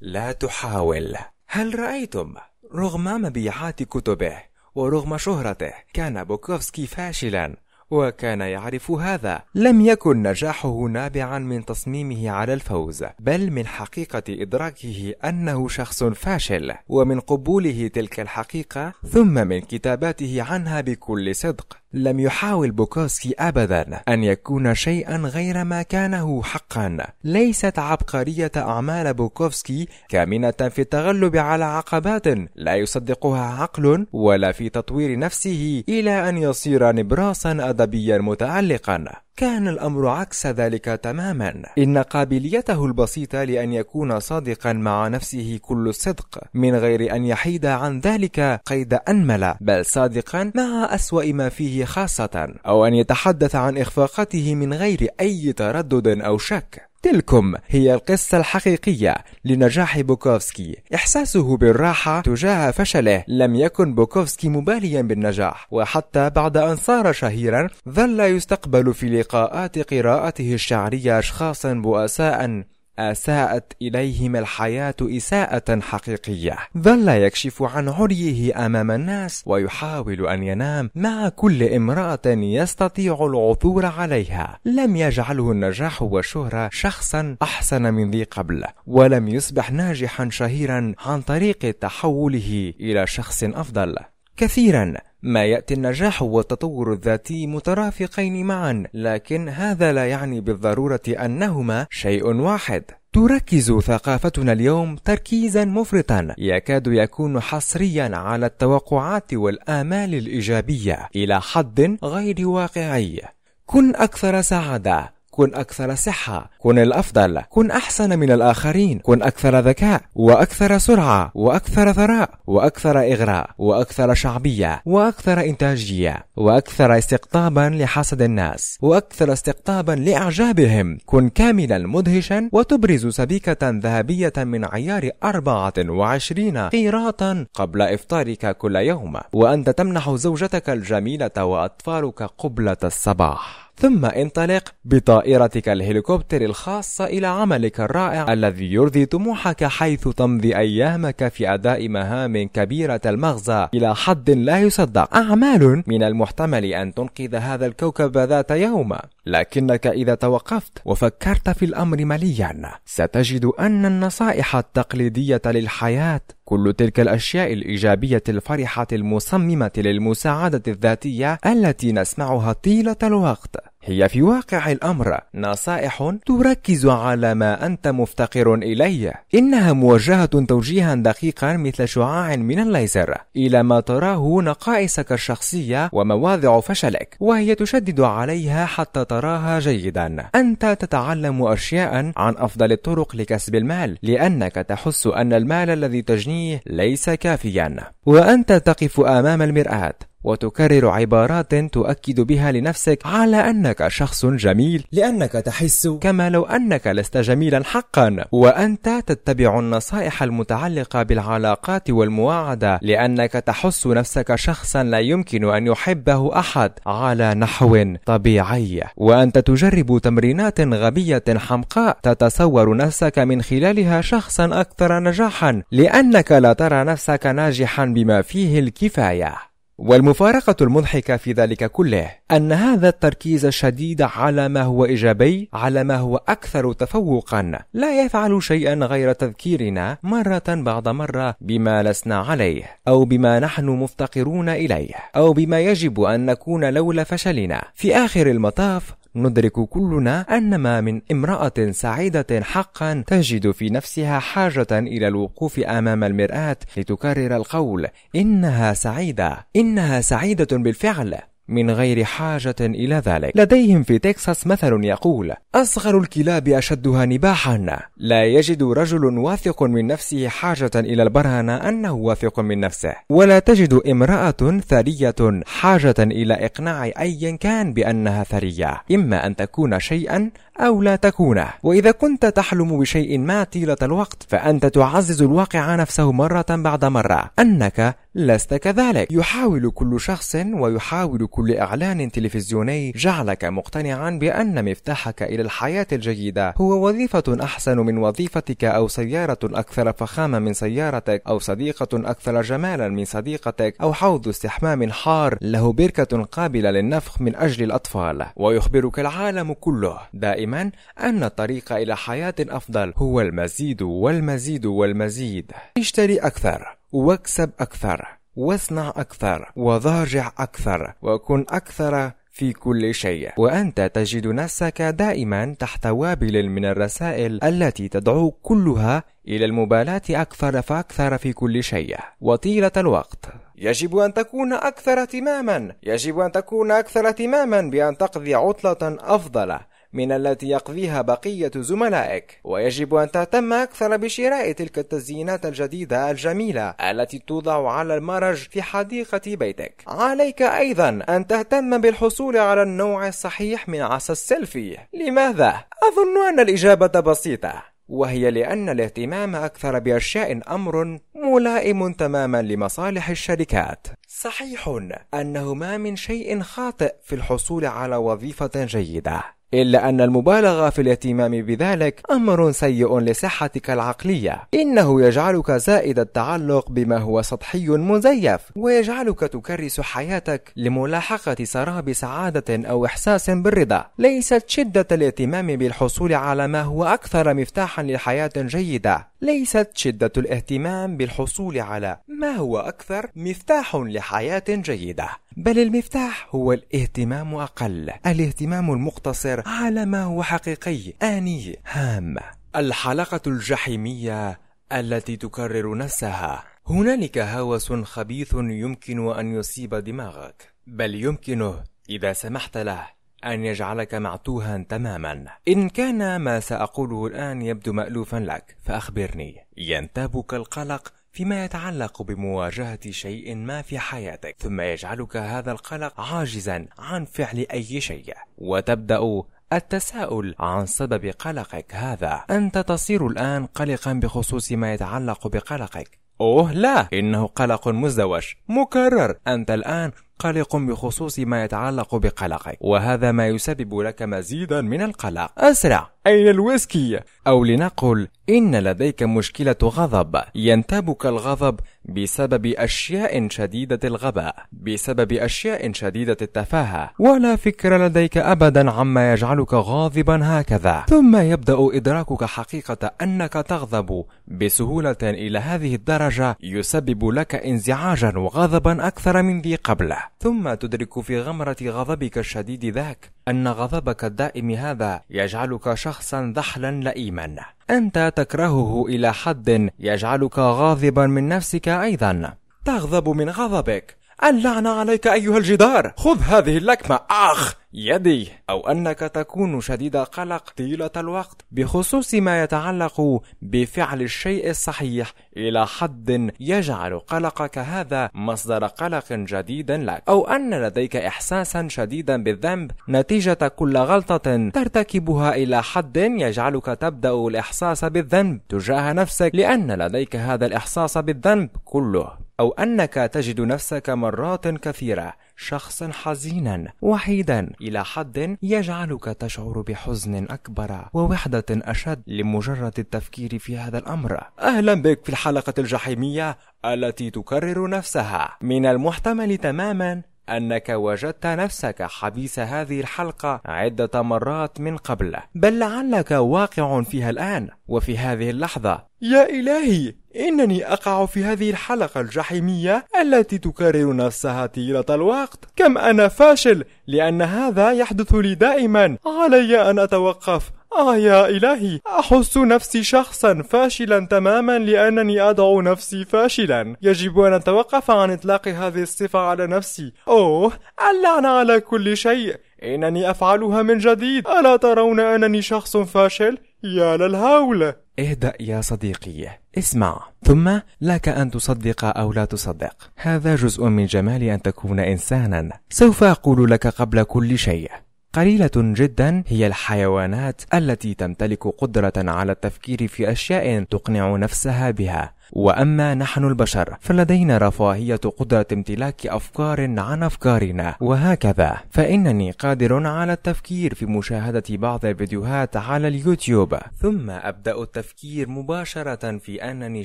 لا 0.00 0.32
تحاول. 0.32 1.16
هل 1.52 1.78
رأيتم 1.78 2.34
رغم 2.74 3.04
مبيعات 3.04 3.82
كتبه 3.82 4.36
ورغم 4.74 5.16
شهرته 5.16 5.72
كان 5.92 6.24
بوكوفسكي 6.24 6.86
فاشلا 6.86 7.56
وكان 7.90 8.40
يعرف 8.40 8.90
هذا؟ 8.90 9.42
لم 9.54 9.80
يكن 9.80 10.22
نجاحه 10.22 10.86
نابعا 10.88 11.38
من 11.38 11.64
تصميمه 11.64 12.30
على 12.30 12.52
الفوز 12.52 13.04
بل 13.18 13.50
من 13.50 13.66
حقيقة 13.66 14.22
إدراكه 14.28 15.14
أنه 15.24 15.68
شخص 15.68 16.04
فاشل 16.04 16.74
ومن 16.88 17.20
قبوله 17.20 17.88
تلك 17.88 18.20
الحقيقة 18.20 18.92
ثم 19.08 19.46
من 19.46 19.60
كتاباته 19.60 20.42
عنها 20.42 20.80
بكل 20.80 21.34
صدق. 21.34 21.79
لم 21.92 22.20
يحاول 22.20 22.70
بوكوفسكي 22.70 23.34
أبدا 23.38 24.00
أن 24.08 24.24
يكون 24.24 24.74
شيئا 24.74 25.16
غير 25.16 25.64
ما 25.64 25.82
كانه 25.82 26.42
حقا. 26.42 26.96
ليست 27.24 27.78
عبقرية 27.78 28.50
أعمال 28.56 29.14
بوكوفسكي 29.14 29.88
كامنة 30.08 30.50
في 30.50 30.80
التغلب 30.80 31.36
على 31.36 31.64
عقبات 31.64 32.26
لا 32.54 32.74
يصدقها 32.76 33.62
عقل 33.62 34.06
ولا 34.12 34.52
في 34.52 34.68
تطوير 34.68 35.18
نفسه 35.18 35.84
إلى 35.88 36.28
أن 36.28 36.36
يصير 36.36 36.92
نبراسا 36.92 37.56
أدبيا 37.60 38.18
متعلقا. 38.18 39.04
كان 39.40 39.68
الأمر 39.68 40.08
عكس 40.08 40.46
ذلك 40.46 40.84
تماما. 40.84 41.62
إن 41.78 41.98
قابليته 41.98 42.86
البسيطة 42.86 43.44
لأن 43.44 43.72
يكون 43.72 44.20
صادقا 44.20 44.72
مع 44.72 45.08
نفسه 45.08 45.58
كل 45.62 45.88
الصدق 45.88 46.38
من 46.54 46.74
غير 46.74 47.16
أن 47.16 47.24
يحيد 47.24 47.66
عن 47.66 48.00
ذلك 48.00 48.60
قيد 48.66 48.94
أنمل 49.08 49.54
بل 49.60 49.84
صادقا 49.84 50.52
مع 50.54 50.94
أسوأ 50.94 51.24
ما 51.24 51.48
فيه 51.48 51.84
خاصة 51.84 52.54
أو 52.66 52.86
أن 52.86 52.94
يتحدث 52.94 53.54
عن 53.54 53.78
إخفاقاته 53.78 54.54
من 54.54 54.74
غير 54.74 55.08
أي 55.20 55.52
تردد 55.52 56.20
أو 56.20 56.38
شك. 56.38 56.89
تلكم 57.02 57.54
هي 57.66 57.94
القصة 57.94 58.38
الحقيقية 58.38 59.14
لنجاح 59.44 60.00
بوكوفسكي. 60.00 60.76
إحساسه 60.94 61.56
بالراحة 61.56 62.20
تجاه 62.20 62.70
فشله. 62.70 63.24
لم 63.28 63.54
يكن 63.54 63.94
بوكوفسكي 63.94 64.48
مباليا 64.48 65.02
بالنجاح 65.02 65.66
وحتى 65.70 66.30
بعد 66.30 66.56
أن 66.56 66.76
صار 66.76 67.12
شهيرا 67.12 67.68
ظل 67.88 68.20
يستقبل 68.20 68.94
في 68.94 69.08
لقاءات 69.20 69.94
قراءته 69.94 70.54
الشعرية 70.54 71.18
أشخاصا 71.18 71.72
بؤساء 71.72 72.64
أساءت 73.00 73.72
إليهم 73.82 74.36
الحياة 74.36 74.94
إساءة 75.02 75.80
حقيقية. 75.80 76.56
ظل 76.78 77.08
يكشف 77.08 77.62
عن 77.62 77.88
عريه 77.88 78.66
أمام 78.66 78.90
الناس 78.90 79.42
ويحاول 79.46 80.28
أن 80.28 80.42
ينام 80.42 80.90
مع 80.94 81.28
كل 81.28 81.62
امرأة 81.62 82.26
يستطيع 82.26 83.26
العثور 83.26 83.86
عليها. 83.86 84.58
لم 84.64 84.96
يجعله 84.96 85.52
النجاح 85.52 86.02
والشهرة 86.02 86.68
شخصا 86.72 87.36
أحسن 87.42 87.94
من 87.94 88.10
ذي 88.10 88.24
قبل 88.24 88.64
ولم 88.86 89.28
يصبح 89.28 89.72
ناجحا 89.72 90.28
شهيرا 90.30 90.94
عن 90.98 91.20
طريق 91.20 91.78
تحوله 91.80 92.74
إلى 92.80 93.06
شخص 93.06 93.44
أفضل. 93.44 93.96
كثيرا 94.36 94.94
ما 95.22 95.44
يأتي 95.44 95.74
النجاح 95.74 96.22
والتطور 96.22 96.92
الذاتي 96.92 97.46
مترافقين 97.46 98.46
معا 98.46 98.84
لكن 98.94 99.48
هذا 99.48 99.92
لا 99.92 100.06
يعني 100.06 100.40
بالضرورة 100.40 101.00
أنهما 101.08 101.86
شيء 101.90 102.26
واحد. 102.26 102.84
تركز 103.12 103.72
ثقافتنا 103.72 104.52
اليوم 104.52 104.96
تركيزا 104.96 105.64
مفرطا. 105.64 106.34
يكاد 106.38 106.86
يكون 106.86 107.40
حصريا 107.40 108.16
على 108.16 108.46
التوقعات 108.46 109.34
والآمال 109.34 110.14
الإيجابية 110.14 111.08
إلى 111.16 111.40
حد 111.40 111.98
غير 112.04 112.48
واقعي. 112.48 113.20
كن 113.66 113.96
أكثر 113.96 114.40
سعادة. 114.40 115.19
كن 115.30 115.54
أكثر 115.54 115.94
صحة 115.94 116.50
كن 116.58 116.78
الأفضل 116.78 117.40
كن 117.50 117.70
أحسن 117.70 118.18
من 118.18 118.32
الآخرين 118.32 118.98
كن 118.98 119.22
أكثر 119.22 119.58
ذكاء 119.58 120.00
وأكثر 120.14 120.78
سرعة 120.78 121.30
وأكثر 121.34 121.92
ثراء 121.92 122.30
وأكثر 122.46 122.98
إغراء 122.98 123.50
وأكثر 123.58 124.14
شعبية 124.14 124.82
وأكثر 124.86 125.40
إنتاجية 125.40 126.26
وأكثر 126.36 126.98
استقطابا 126.98 127.70
لحسد 127.74 128.22
الناس 128.22 128.78
وأكثر 128.82 129.32
استقطابا 129.32 129.92
لإعجابهم. 129.92 130.98
كن 131.06 131.28
كاملا 131.28 131.78
مدهشا 131.78 132.48
وتبرز 132.52 133.06
سبيكة 133.06 133.58
ذهبية 133.62 134.32
من 134.36 134.64
عيار 134.64 135.10
24 135.24 136.68
قيراطا 136.68 137.46
قبل 137.54 137.82
إفطارك 137.82 138.56
كل 138.56 138.76
يوم 138.76 139.16
وأنت 139.32 139.70
تمنح 139.70 140.10
زوجتك 140.10 140.70
الجميلة 140.70 141.44
وأطفالك 141.44 142.22
قبلة 142.22 142.76
الصباح. 142.84 143.69
ثم 143.80 144.04
انطلق 144.04 144.62
بطائرتك 144.84 145.68
الهليكوبتر 145.68 146.42
الخاصة 146.42 147.04
إلى 147.04 147.26
عملك 147.26 147.80
الرائع 147.80 148.32
الذي 148.32 148.72
يرضي 148.72 149.06
طموحك 149.06 149.64
حيث 149.64 150.08
تمضي 150.08 150.56
أيامك 150.56 151.28
في 151.28 151.54
أداء 151.54 151.88
مهام 151.88 152.48
كبيرة 152.48 153.00
المغزى. 153.06 153.68
إلى 153.74 153.94
حد 153.94 154.30
لا 154.30 154.60
يصدق. 154.60 155.16
أعمال 155.16 155.82
من 155.86 156.02
المحتمل 156.02 156.64
أن 156.64 156.94
تنقذ 156.94 157.34
هذا 157.34 157.66
الكوكب 157.66 158.18
ذات 158.18 158.50
يوم. 158.50 158.92
لكنك 159.26 159.86
إذا 159.86 160.14
توقفت 160.14 160.72
وفكرت 160.84 161.50
في 161.50 161.64
الأمر 161.64 162.04
مليا 162.04 162.74
ستجد 162.84 163.44
أن 163.44 163.86
النصائح 163.86 164.56
التقليدية 164.56 165.42
للحياة 165.46 166.20
كل 166.44 166.74
تلك 166.78 167.00
الأشياء 167.00 167.52
الإيجابية 167.52 168.22
الفرحة 168.28 168.86
المصممة 168.92 169.70
للمساعدة 169.76 170.62
الذاتية 170.68 171.38
التي 171.46 171.92
نسمعها 171.92 172.52
طيلة 172.52 172.96
الوقت. 173.02 173.56
هي 173.82 174.08
في 174.08 174.22
واقع 174.22 174.72
الأمر 174.72 175.18
نصائح 175.34 176.12
تركز 176.26 176.86
على 176.86 177.34
ما 177.34 177.66
أنت 177.66 177.88
مفتقر 177.88 178.54
إليه. 178.54 179.12
إنها 179.34 179.72
موجهة 179.72 180.24
توجيها 180.24 180.94
دقيقا 180.94 181.56
مثل 181.56 181.88
شعاع 181.88 182.36
من 182.36 182.58
الليزر 182.58 183.16
إلى 183.36 183.62
ما 183.62 183.80
تراه 183.80 184.40
نقائصك 184.42 185.12
الشخصية 185.12 185.90
ومواضع 185.92 186.60
فشلك 186.60 187.16
وهي 187.20 187.54
تشدد 187.54 188.00
عليها 188.00 188.66
حتى 188.66 189.04
تراها 189.04 189.58
جيدا. 189.60 190.26
أنت 190.34 190.76
تتعلم 190.80 191.42
أشياء 191.42 192.12
عن 192.16 192.34
أفضل 192.38 192.72
الطرق 192.72 193.16
لكسب 193.16 193.54
المال 193.54 193.98
لأنك 194.02 194.54
تحس 194.54 195.06
أن 195.06 195.32
المال 195.32 195.70
الذي 195.70 196.02
تجنيه 196.02 196.60
ليس 196.66 197.10
كافيا. 197.10 197.76
وأنت 198.06 198.52
تقف 198.52 199.00
أمام 199.00 199.42
المرآة. 199.42 199.94
وتكرر 200.24 200.88
عبارات 200.88 201.54
تؤكد 201.54 202.20
بها 202.20 202.52
لنفسك 202.52 202.98
على 203.04 203.36
أنك 203.36 203.88
شخص 203.88 204.26
جميل. 204.26 204.84
لأنك 204.92 205.32
تحس 205.32 205.88
كما 205.88 206.30
لو 206.30 206.44
أنك 206.44 206.86
لست 206.86 207.16
جميلا 207.16 207.64
حقا. 207.64 208.16
وأنت 208.32 208.88
تتبع 209.06 209.58
النصائح 209.58 210.22
المتعلقة 210.22 211.02
بالعلاقات 211.02 211.90
والمواعدة. 211.90 212.78
لأنك 212.82 213.32
تحس 213.32 213.86
نفسك 213.86 214.34
شخصا 214.34 214.82
لا 214.82 214.98
يمكن 214.98 215.44
أن 215.44 215.66
يحبه 215.66 216.38
أحد 216.38 216.72
على 216.86 217.34
نحو 217.34 217.94
طبيعي. 218.06 218.82
وأنت 218.96 219.38
تجرب 219.38 219.98
تمرينات 219.98 220.60
غبية 220.60 221.24
حمقاء. 221.36 221.98
تتصور 222.02 222.76
نفسك 222.76 223.18
من 223.18 223.42
خلالها 223.42 224.00
شخصا 224.00 224.60
أكثر 224.60 225.00
نجاحا. 225.00 225.62
لأنك 225.72 226.32
لا 226.32 226.52
ترى 226.52 226.84
نفسك 226.84 227.26
ناجحا 227.26 227.84
بما 227.84 228.22
فيه 228.22 228.58
الكفاية. 228.58 229.49
والمفارقة 229.80 230.56
المضحكة 230.60 231.16
في 231.16 231.32
ذلك 231.32 231.64
كله 231.64 232.10
أن 232.30 232.52
هذا 232.52 232.88
التركيز 232.88 233.44
الشديد 233.44 234.02
على 234.02 234.48
ما 234.48 234.62
هو 234.62 234.84
إيجابي 234.84 235.48
على 235.52 235.84
ما 235.84 235.96
هو 235.96 236.16
أكثر 236.28 236.72
تفوقا. 236.72 237.58
لا 237.74 238.04
يفعل 238.04 238.42
شيئا 238.42 238.74
غير 238.74 239.12
تذكيرنا 239.12 239.98
مرة 240.02 240.42
بعد 240.48 240.88
مرة 240.88 241.34
بما 241.40 241.82
لسنا 241.82 242.18
عليه 242.18 242.62
أو 242.88 243.04
بما 243.04 243.40
نحن 243.40 243.64
مفتقرون 243.64 244.48
إليه 244.48 244.94
أو 245.16 245.32
بما 245.32 245.60
يجب 245.60 246.00
أن 246.00 246.26
نكون 246.26 246.64
لولا 246.64 247.04
فشلنا. 247.04 247.62
في 247.74 247.96
آخر 247.96 248.30
المطاف 248.30 248.99
ندرك 249.16 249.52
كلنا 249.52 250.20
أن 250.20 250.54
ما 250.54 250.80
من 250.80 251.00
امرأة 251.12 251.70
سعيدة 251.70 252.40
حقا 252.42 253.04
تجد 253.06 253.50
في 253.50 253.70
نفسها 253.70 254.18
حاجة 254.18 254.66
إلى 254.72 255.08
الوقوف 255.08 255.60
أمام 255.60 256.04
المرآة 256.04 256.56
لتكرر 256.76 257.36
القول 257.36 257.86
إنها 258.16 258.72
سعيدة 258.72 259.46
إنها 259.56 260.00
سعيدة 260.00 260.56
بالفعل. 260.56 261.18
من 261.50 261.70
غير 261.70 262.04
حاجة 262.04 262.54
إلى 262.60 262.94
ذلك. 262.94 263.32
لديهم 263.36 263.82
في 263.82 263.98
تكساس 263.98 264.46
مثل 264.46 264.84
يقول 264.84 265.34
أصغر 265.54 265.98
الكلاب 265.98 266.48
أشدها 266.48 267.04
نباحا. 267.04 267.78
لا 267.96 268.24
يجد 268.24 268.62
رجل 268.62 269.04
واثق 269.04 269.62
من 269.62 269.86
نفسه 269.86 270.28
حاجة 270.28 270.70
إلى 270.76 271.02
البرهنة 271.02 271.56
أنه 271.56 271.92
واثق 271.92 272.40
من 272.40 272.60
نفسه. 272.60 272.94
ولا 273.10 273.38
تجد 273.38 273.80
امرأة 273.88 274.60
ثرية 274.68 275.42
حاجة 275.46 275.94
إلى 275.98 276.34
إقناع 276.34 276.84
أيا 276.84 277.36
كان 277.36 277.72
بأنها 277.72 278.24
ثرية. 278.24 278.82
إما 278.92 279.26
أن 279.26 279.36
تكون 279.36 279.80
شيئا 279.80 280.30
أو 280.60 280.82
لا 280.82 280.96
تكونه. 280.96 281.48
وإذا 281.62 281.90
كنت 281.90 282.26
تحلم 282.26 282.78
بشيء 282.78 283.18
ما 283.18 283.44
طيلة 283.44 283.76
الوقت 283.82 284.22
فأنت 284.28 284.66
تعزز 284.66 285.22
الواقع 285.22 285.76
نفسه 285.76 286.12
مرة 286.12 286.46
بعد 286.50 286.84
مرة. 286.84 287.30
أنك 287.38 287.96
لست 288.14 288.54
كذلك. 288.54 289.12
يحاول 289.12 289.70
كل 289.70 290.00
شخص 290.00 290.36
ويحاول 290.52 291.26
كل 291.26 291.56
إعلان 291.56 292.12
تلفزيوني 292.12 292.92
جعلك 292.96 293.44
مقتنعا 293.44 294.10
بأن 294.10 294.64
مفتاحك 294.70 295.22
إلى 295.22 295.42
الحياة 295.42 295.86
الجيدة 295.92 296.54
هو 296.56 296.88
وظيفة 296.88 297.36
أحسن 297.42 297.78
من 297.78 297.98
وظيفتك 297.98 298.64
أو 298.64 298.88
سيارة 298.88 299.38
أكثر 299.44 299.92
فخامة 299.92 300.38
من 300.38 300.52
سيارتك 300.52 301.22
أو 301.28 301.38
صديقة 301.38 302.10
أكثر 302.10 302.42
جمالا 302.42 302.88
من 302.88 303.04
صديقتك 303.04 303.74
أو 303.80 303.92
حوض 303.92 304.28
استحمام 304.28 304.90
حار. 304.90 305.38
له 305.42 305.72
بركة 305.72 306.22
قابلة 306.22 306.70
للنفخ 306.70 307.20
من 307.20 307.36
أجل 307.36 307.64
الأطفال. 307.64 308.26
ويخبرك 308.36 309.00
العالم 309.00 309.52
كله. 309.52 309.98
دائما 310.14 310.49
أن 310.54 311.24
الطريق 311.24 311.72
إلى 311.72 311.96
حياة 311.96 312.34
أفضل 312.40 312.92
هو 312.96 313.20
المزيد 313.20 313.82
والمزيد 313.82 314.66
والمزيد. 314.66 315.52
اشتري 315.78 316.18
أكثر 316.18 316.76
واكسب 316.92 317.50
أكثر 317.60 318.06
واصنع 318.36 318.88
أكثر 318.88 319.52
وضاجع 319.56 320.32
أكثر 320.38 320.94
وكن 321.02 321.46
أكثر 321.48 322.10
في 322.32 322.52
كل 322.52 322.94
شيء. 322.94 323.32
وأنت 323.36 323.90
تجد 323.94 324.26
نفسك 324.26 324.82
دائما 324.82 325.56
تحت 325.58 325.86
وابل 325.86 326.48
من 326.48 326.64
الرسائل 326.64 327.44
التي 327.44 327.88
تدعو 327.88 328.30
كلها 328.30 329.02
إلى 329.28 329.44
المبالاة 329.44 330.02
أكثر 330.10 330.62
فأكثر 330.62 331.18
في 331.18 331.32
كل 331.32 331.64
شيء. 331.64 331.96
وطيلة 332.20 332.72
الوقت. 332.76 333.24
يجب 333.56 333.96
أن 333.96 334.14
تكون 334.14 334.52
أكثر 334.52 335.02
اهتماما. 335.02 335.72
يجب 335.82 336.18
أن 336.18 336.32
تكون 336.32 336.70
أكثر 336.70 337.08
اهتماما 337.08 337.60
بأن 337.60 337.96
تقضي 337.96 338.34
عطلة 338.34 338.96
أفضل. 339.00 339.58
من 339.92 340.12
التي 340.12 340.48
يقضيها 340.48 341.02
بقية 341.02 341.50
زملائك. 341.56 342.40
ويجب 342.44 342.94
أن 342.94 343.10
تهتم 343.10 343.52
أكثر 343.52 343.96
بشراء 343.96 344.52
تلك 344.52 344.78
التزيينات 344.78 345.46
الجديدة 345.46 346.10
الجميلة 346.10 346.70
التي 346.70 347.18
توضع 347.18 347.72
على 347.72 347.94
المرج 347.94 348.36
في 348.36 348.62
حديقة 348.62 349.20
بيتك. 349.26 349.84
عليك 349.86 350.42
أيضا 350.42 350.88
أن 351.08 351.26
تهتم 351.26 351.80
بالحصول 351.80 352.36
على 352.36 352.62
النوع 352.62 353.08
الصحيح 353.08 353.68
من 353.68 353.80
عصا 353.80 354.12
السيلفي. 354.12 354.78
لماذا؟ 354.94 355.64
أظن 355.82 356.28
أن 356.28 356.40
الإجابة 356.40 357.00
بسيطة. 357.00 357.62
وهي 357.88 358.30
لأن 358.30 358.68
الاهتمام 358.68 359.36
أكثر 359.36 359.78
بأشياء 359.78 360.54
أمر 360.54 360.98
ملائم 361.14 361.92
تماما 361.92 362.42
لمصالح 362.42 363.10
الشركات. 363.10 363.86
صحيح 364.08 364.78
أنه 365.14 365.54
ما 365.54 365.76
من 365.76 365.96
شيء 365.96 366.40
خاطئ 366.40 366.94
في 367.02 367.14
الحصول 367.14 367.64
على 367.64 367.96
وظيفة 367.96 368.50
جيدة، 368.54 369.22
إلا 369.54 369.88
أن 369.88 370.00
المبالغة 370.00 370.70
في 370.70 370.82
الاهتمام 370.82 371.42
بذلك 371.42 372.02
أمر 372.10 372.52
سيء 372.52 372.98
لصحتك 372.98 373.70
العقلية. 373.70 374.42
إنه 374.54 375.02
يجعلك 375.02 375.50
زائد 375.52 375.98
التعلق 375.98 376.70
بما 376.70 376.98
هو 376.98 377.22
سطحي 377.22 377.68
مزيف 377.68 378.40
ويجعلك 378.56 379.20
تكرس 379.20 379.80
حياتك 379.80 380.52
لملاحقة 380.56 381.44
سراب 381.44 381.92
سعادة 381.92 382.68
أو 382.68 382.86
إحساس 382.86 383.30
بالرضا. 383.30 383.86
ليست 383.98 384.44
شدة 384.46 384.86
الاهتمام 384.92 385.46
بالحصول 385.46 386.14
على 386.14 386.48
ما 386.48 386.62
هو 386.62 386.84
أكثر 386.84 387.34
مفتاحا 387.34 387.82
لحياة 387.82 388.32
جيدة. 388.36 389.08
ليست 389.22 389.70
شدة 389.74 390.12
الاهتمام 390.16 390.96
بالحصول 390.96 391.58
على 391.58 391.98
ما 392.08 392.30
هو 392.36 392.58
أكثر 392.58 393.10
مفتاح 393.16 393.76
لحياة 393.76 394.44
جيدة. 394.48 395.08
بل 395.36 395.58
المفتاح 395.58 396.28
هو 396.34 396.52
الاهتمام 396.52 397.34
أقل 397.34 397.90
الاهتمام 398.06 398.72
المقتصر 398.72 399.42
على 399.46 399.84
ما 399.84 400.02
هو 400.02 400.22
حقيقي 400.22 400.92
آني 401.02 401.58
هام. 401.66 402.16
الحلقة 402.56 403.20
الجحيمية 403.26 404.40
التي 404.72 405.16
تكرر 405.16 405.76
نفسها. 405.76 406.44
هنالك 406.66 407.18
هوس 407.18 407.72
خبيث 407.72 408.34
يمكن 408.34 409.12
أن 409.12 409.34
يصيب 409.34 409.74
دماغك 409.74 410.52
بل 410.66 410.94
يمكنه 410.94 411.64
إذا 411.90 412.12
سمحت 412.12 412.56
له 412.56 412.86
أن 413.24 413.44
يجعلك 413.44 413.94
معتوها 413.94 414.64
تماما. 414.68 415.26
إن 415.48 415.68
كان 415.68 416.16
ما 416.16 416.40
سأقوله 416.40 417.06
الآن 417.06 417.42
يبدو 417.42 417.72
مألوفا 417.72 418.16
لك 418.16 418.56
فأخبرني. 418.64 419.46
ينتابك 419.56 420.34
القلق 420.34 420.92
فيما 421.12 421.44
يتعلق 421.44 422.02
بمواجهة 422.02 422.90
شيء 422.90 423.34
ما 423.34 423.62
في 423.62 423.78
حياتك 423.78 424.36
ثم 424.38 424.60
يجعلك 424.60 425.16
هذا 425.16 425.52
القلق 425.52 426.00
عاجزا 426.00 426.66
عن 426.78 427.04
فعل 427.04 427.46
أي 427.52 427.80
شيء. 427.80 428.14
وتبدأ 428.38 429.22
التساؤل 429.52 430.34
عن 430.38 430.66
سبب 430.66 431.06
قلقك 431.06 431.74
هذا. 431.74 432.24
أنت 432.30 432.58
تصير 432.58 433.06
الآن 433.06 433.46
قلقا 433.46 433.92
بخصوص 433.92 434.52
ما 434.52 434.74
يتعلق 434.74 435.26
بقلقك. 435.26 435.98
أوه 436.20 436.52
لا! 436.52 436.88
إنه 436.92 437.26
قلق 437.26 437.68
مزدوج 437.68 438.24
مكرر. 438.48 439.14
أنت 439.28 439.50
الآن 439.50 439.92
قلق 440.20 440.56
بخصوص 440.56 441.18
ما 441.18 441.44
يتعلق 441.44 441.96
بقلقك. 441.96 442.58
وهذا 442.60 443.12
ما 443.12 443.28
يسبب 443.28 443.80
لك 443.80 444.02
مزيدا 444.02 444.60
من 444.60 444.82
القلق. 444.82 445.30
أسرع. 445.38 445.90
أين 446.06 446.28
الويسكي؟ 446.28 447.00
أو 447.26 447.44
لنقل 447.44 448.08
إن 448.28 448.56
لديك 448.56 449.02
مشكلة 449.02 449.56
غضب. 449.64 450.20
ينتابك 450.34 451.06
الغضب 451.06 451.60
بسبب 451.84 452.46
أشياء 452.46 453.28
شديدة 453.28 453.80
الغباء 453.84 454.34
بسبب 454.52 455.12
أشياء 455.12 455.72
شديدة 455.72 456.16
التفاهة. 456.22 456.90
ولا 456.98 457.36
فكر 457.36 457.86
لديك 457.86 458.18
أبدا 458.18 458.70
عما 458.70 459.12
يجعلك 459.12 459.54
غاضبا 459.54 460.20
هكذا. 460.22 460.84
ثم 460.88 461.16
يبدأ 461.16 461.56
إدراكك 461.58 462.24
حقيقة 462.24 462.90
أنك 463.02 463.32
تغضب. 463.32 464.04
بسهولة 464.28 464.96
إلى 465.02 465.38
هذه 465.38 465.74
الدرجة 465.74 466.36
يسبب 466.42 467.08
لك 467.08 467.34
انزعاجا 467.34 468.18
وغضبا 468.18 468.86
أكثر 468.86 469.22
من 469.22 469.40
ذي 469.40 469.54
قبله 469.54 470.09
ثم 470.20 470.54
تدرك 470.54 471.00
في 471.00 471.20
غمرة 471.20 471.56
غضبك 471.62 472.18
الشديد 472.18 472.64
ذاك 472.64 473.10
أن 473.28 473.48
غضبك 473.48 474.04
الدائم 474.04 474.50
هذا 474.50 475.00
يجعلك 475.10 475.74
شخصا 475.74 476.32
ضحلا 476.36 476.80
لئيما. 476.80 477.36
أنت 477.70 478.12
تكرهه 478.16 478.84
إلى 478.88 479.14
حد 479.14 479.70
يجعلك 479.78 480.38
غاضبا 480.38 481.06
من 481.06 481.28
نفسك 481.28 481.68
أيضا. 481.68 482.34
تغضب 482.64 483.08
من 483.08 483.30
غضبك. 483.30 483.96
اللعنة 484.24 484.70
عليك 484.70 485.06
أيها 485.06 485.38
الجدار. 485.38 485.92
خذ 485.96 486.20
هذه 486.20 486.56
اللكمة. 486.56 487.00
آخ! 487.10 487.54
يدي 487.72 488.28
أو 488.50 488.68
أنك 488.68 488.98
تكون 488.98 489.60
شديد 489.60 489.96
قلق 489.96 490.52
طيلة 490.56 490.90
الوقت 490.96 491.44
بخصوص 491.50 492.14
ما 492.14 492.42
يتعلق 492.42 493.22
بفعل 493.42 494.02
الشيء 494.02 494.50
الصحيح 494.50 495.12
إلى 495.36 495.66
حد 495.66 496.32
يجعل 496.40 496.98
قلقك 496.98 497.58
هذا 497.58 498.10
مصدر 498.14 498.66
قلق 498.66 499.12
جديد 499.12 499.70
لك. 499.70 500.02
أو 500.08 500.26
أن 500.26 500.54
لديك 500.54 500.96
إحساسا 500.96 501.68
شديدا 501.68 502.22
بالذنب 502.22 502.70
نتيجة 502.88 503.48
كل 503.48 503.76
غلطة 503.76 504.50
ترتكبها 504.50 505.34
إلى 505.34 505.62
حد 505.62 505.96
يجعلك 505.96 506.66
تبدأ 506.66 507.12
الإحساس 507.12 507.84
بالذنب. 507.84 508.40
تجاه 508.48 508.92
نفسك 508.92 509.30
لأن 509.34 509.72
لديك 509.72 510.16
هذا 510.16 510.46
الإحساس 510.46 510.98
بالذنب 510.98 511.50
كله. 511.64 512.30
أو 512.40 512.50
أنك 512.50 512.94
تجد 512.94 513.40
نفسك 513.40 513.90
مرات 513.90 514.48
كثيرة 514.48 515.12
شخصا 515.40 515.90
حزينا 515.92 516.72
وحيدا. 516.82 517.52
إلى 517.60 517.84
حد 517.84 518.36
يجعلك 518.42 519.04
تشعر 519.04 519.60
بحزن 519.60 520.24
أكبر 520.30 520.88
ووحدة 520.92 521.44
أشد 521.50 522.02
لمجرد 522.06 522.78
التفكير 522.78 523.38
في 523.38 523.58
هذا 523.58 523.78
الأمر. 523.78 524.20
أهلا 524.40 524.74
بك 524.74 525.04
في 525.04 525.08
الحلقة 525.08 525.54
الجحيمية 525.58 526.38
التي 526.64 527.10
تكرر 527.10 527.68
نفسها. 527.68 528.36
من 528.40 528.66
المحتمل 528.66 529.36
تماما 529.36 530.02
أنك 530.28 530.68
وجدت 530.68 531.26
نفسك 531.26 531.82
حبيس 531.82 532.38
هذه 532.38 532.80
الحلقة 532.80 533.40
عدة 533.44 534.02
مرات 534.02 534.60
من 534.60 534.76
قبل. 534.76 535.16
بل 535.34 535.58
لعلك 535.58 536.10
واقع 536.10 536.82
فيها 536.82 537.10
الآن 537.10 537.48
وفي 537.68 537.98
هذه 537.98 538.30
اللحظة. 538.30 538.84
يا 539.02 539.28
إلهي 539.28 539.94
إنني 540.16 540.72
أقع 540.72 541.06
في 541.06 541.24
هذه 541.24 541.50
الحلقة 541.50 542.00
الجحيمية 542.00 542.86
التي 543.02 543.38
تكرر 543.38 543.96
نفسها 543.96 544.46
طيلة 544.46 544.84
الوقت. 544.90 545.44
كم 545.56 545.78
أنا 545.78 546.08
فاشل 546.08 546.64
لأن 546.86 547.22
هذا 547.22 547.72
يحدث 547.72 548.14
لي 548.14 548.34
دائما. 548.34 548.96
علي 549.06 549.70
أن 549.70 549.78
أتوقف. 549.78 550.50
آه 550.78 550.96
يا 550.96 551.28
إلهي 551.28 551.80
أحس 551.86 552.36
نفسي 552.36 552.82
شخصا 552.82 553.42
فاشلا 553.42 554.06
تماما 554.06 554.58
لأنني 554.58 555.20
أدعو 555.20 555.60
نفسي 555.60 556.04
فاشلا. 556.04 556.76
يجب 556.82 557.18
أن 557.20 557.32
أتوقف 557.32 557.90
عن 557.90 558.10
إطلاق 558.10 558.48
هذه 558.48 558.82
الصفة 558.82 559.18
على 559.18 559.46
نفسي. 559.46 559.92
أوه 560.08 560.52
اللعنة 560.90 561.28
على 561.28 561.60
كل 561.60 561.96
شيء. 561.96 562.36
إنني 562.62 563.10
أفعلها 563.10 563.62
من 563.62 563.78
جديد. 563.78 564.28
ألا 564.28 564.56
ترون 564.56 565.00
أنني 565.00 565.42
شخص 565.42 565.76
فاشل؟ 565.76 566.38
يا 566.64 566.96
للهول. 566.96 567.72
اهدأ 567.98 568.32
يا 568.40 568.60
صديقي 568.60 569.28
اسمع. 569.58 570.00
ثم 570.22 570.58
لك 570.80 571.08
أن 571.08 571.30
تصدق 571.30 571.84
أو 571.84 572.12
لا 572.12 572.24
تصدق. 572.24 572.90
هذا 572.96 573.36
جزء 573.36 573.64
من 573.64 573.86
جمال 573.86 574.22
أن 574.22 574.42
تكون 574.42 574.80
إنسانا. 574.80 575.50
سوف 575.70 576.04
أقول 576.04 576.50
لك 576.50 576.66
قبل 576.66 577.02
كل 577.02 577.38
شيء. 577.38 577.70
قليلة 578.12 578.50
جدا 578.56 579.24
هي 579.26 579.46
الحيوانات 579.46 580.42
التي 580.54 580.94
تمتلك 580.94 581.48
قدرة 581.48 581.92
على 581.96 582.32
التفكير 582.32 582.88
في 582.88 583.12
أشياء 583.12 583.62
تقنع 583.62 584.16
نفسها 584.16 584.70
بها. 584.70 585.14
وأما 585.32 585.94
نحن 585.94 586.24
البشر 586.24 586.76
فلدينا 586.80 587.38
رفاهية 587.38 587.96
قدرة 587.96 588.46
امتلاك 588.52 589.06
أفكار 589.06 589.80
عن 589.80 590.02
أفكارنا. 590.02 590.76
وهكذا 590.80 591.56
فإنني 591.70 592.30
قادر 592.30 592.86
على 592.86 593.12
التفكير 593.12 593.74
في 593.74 593.86
مشاهدة 593.86 594.42
بعض 594.50 594.84
الفيديوهات 594.84 595.56
على 595.56 595.88
اليوتيوب. 595.88 596.58
ثم 596.80 597.10
أبدأ 597.10 597.62
التفكير 597.62 598.28
مباشرة 598.28 599.18
في 599.18 599.42
أنني 599.50 599.84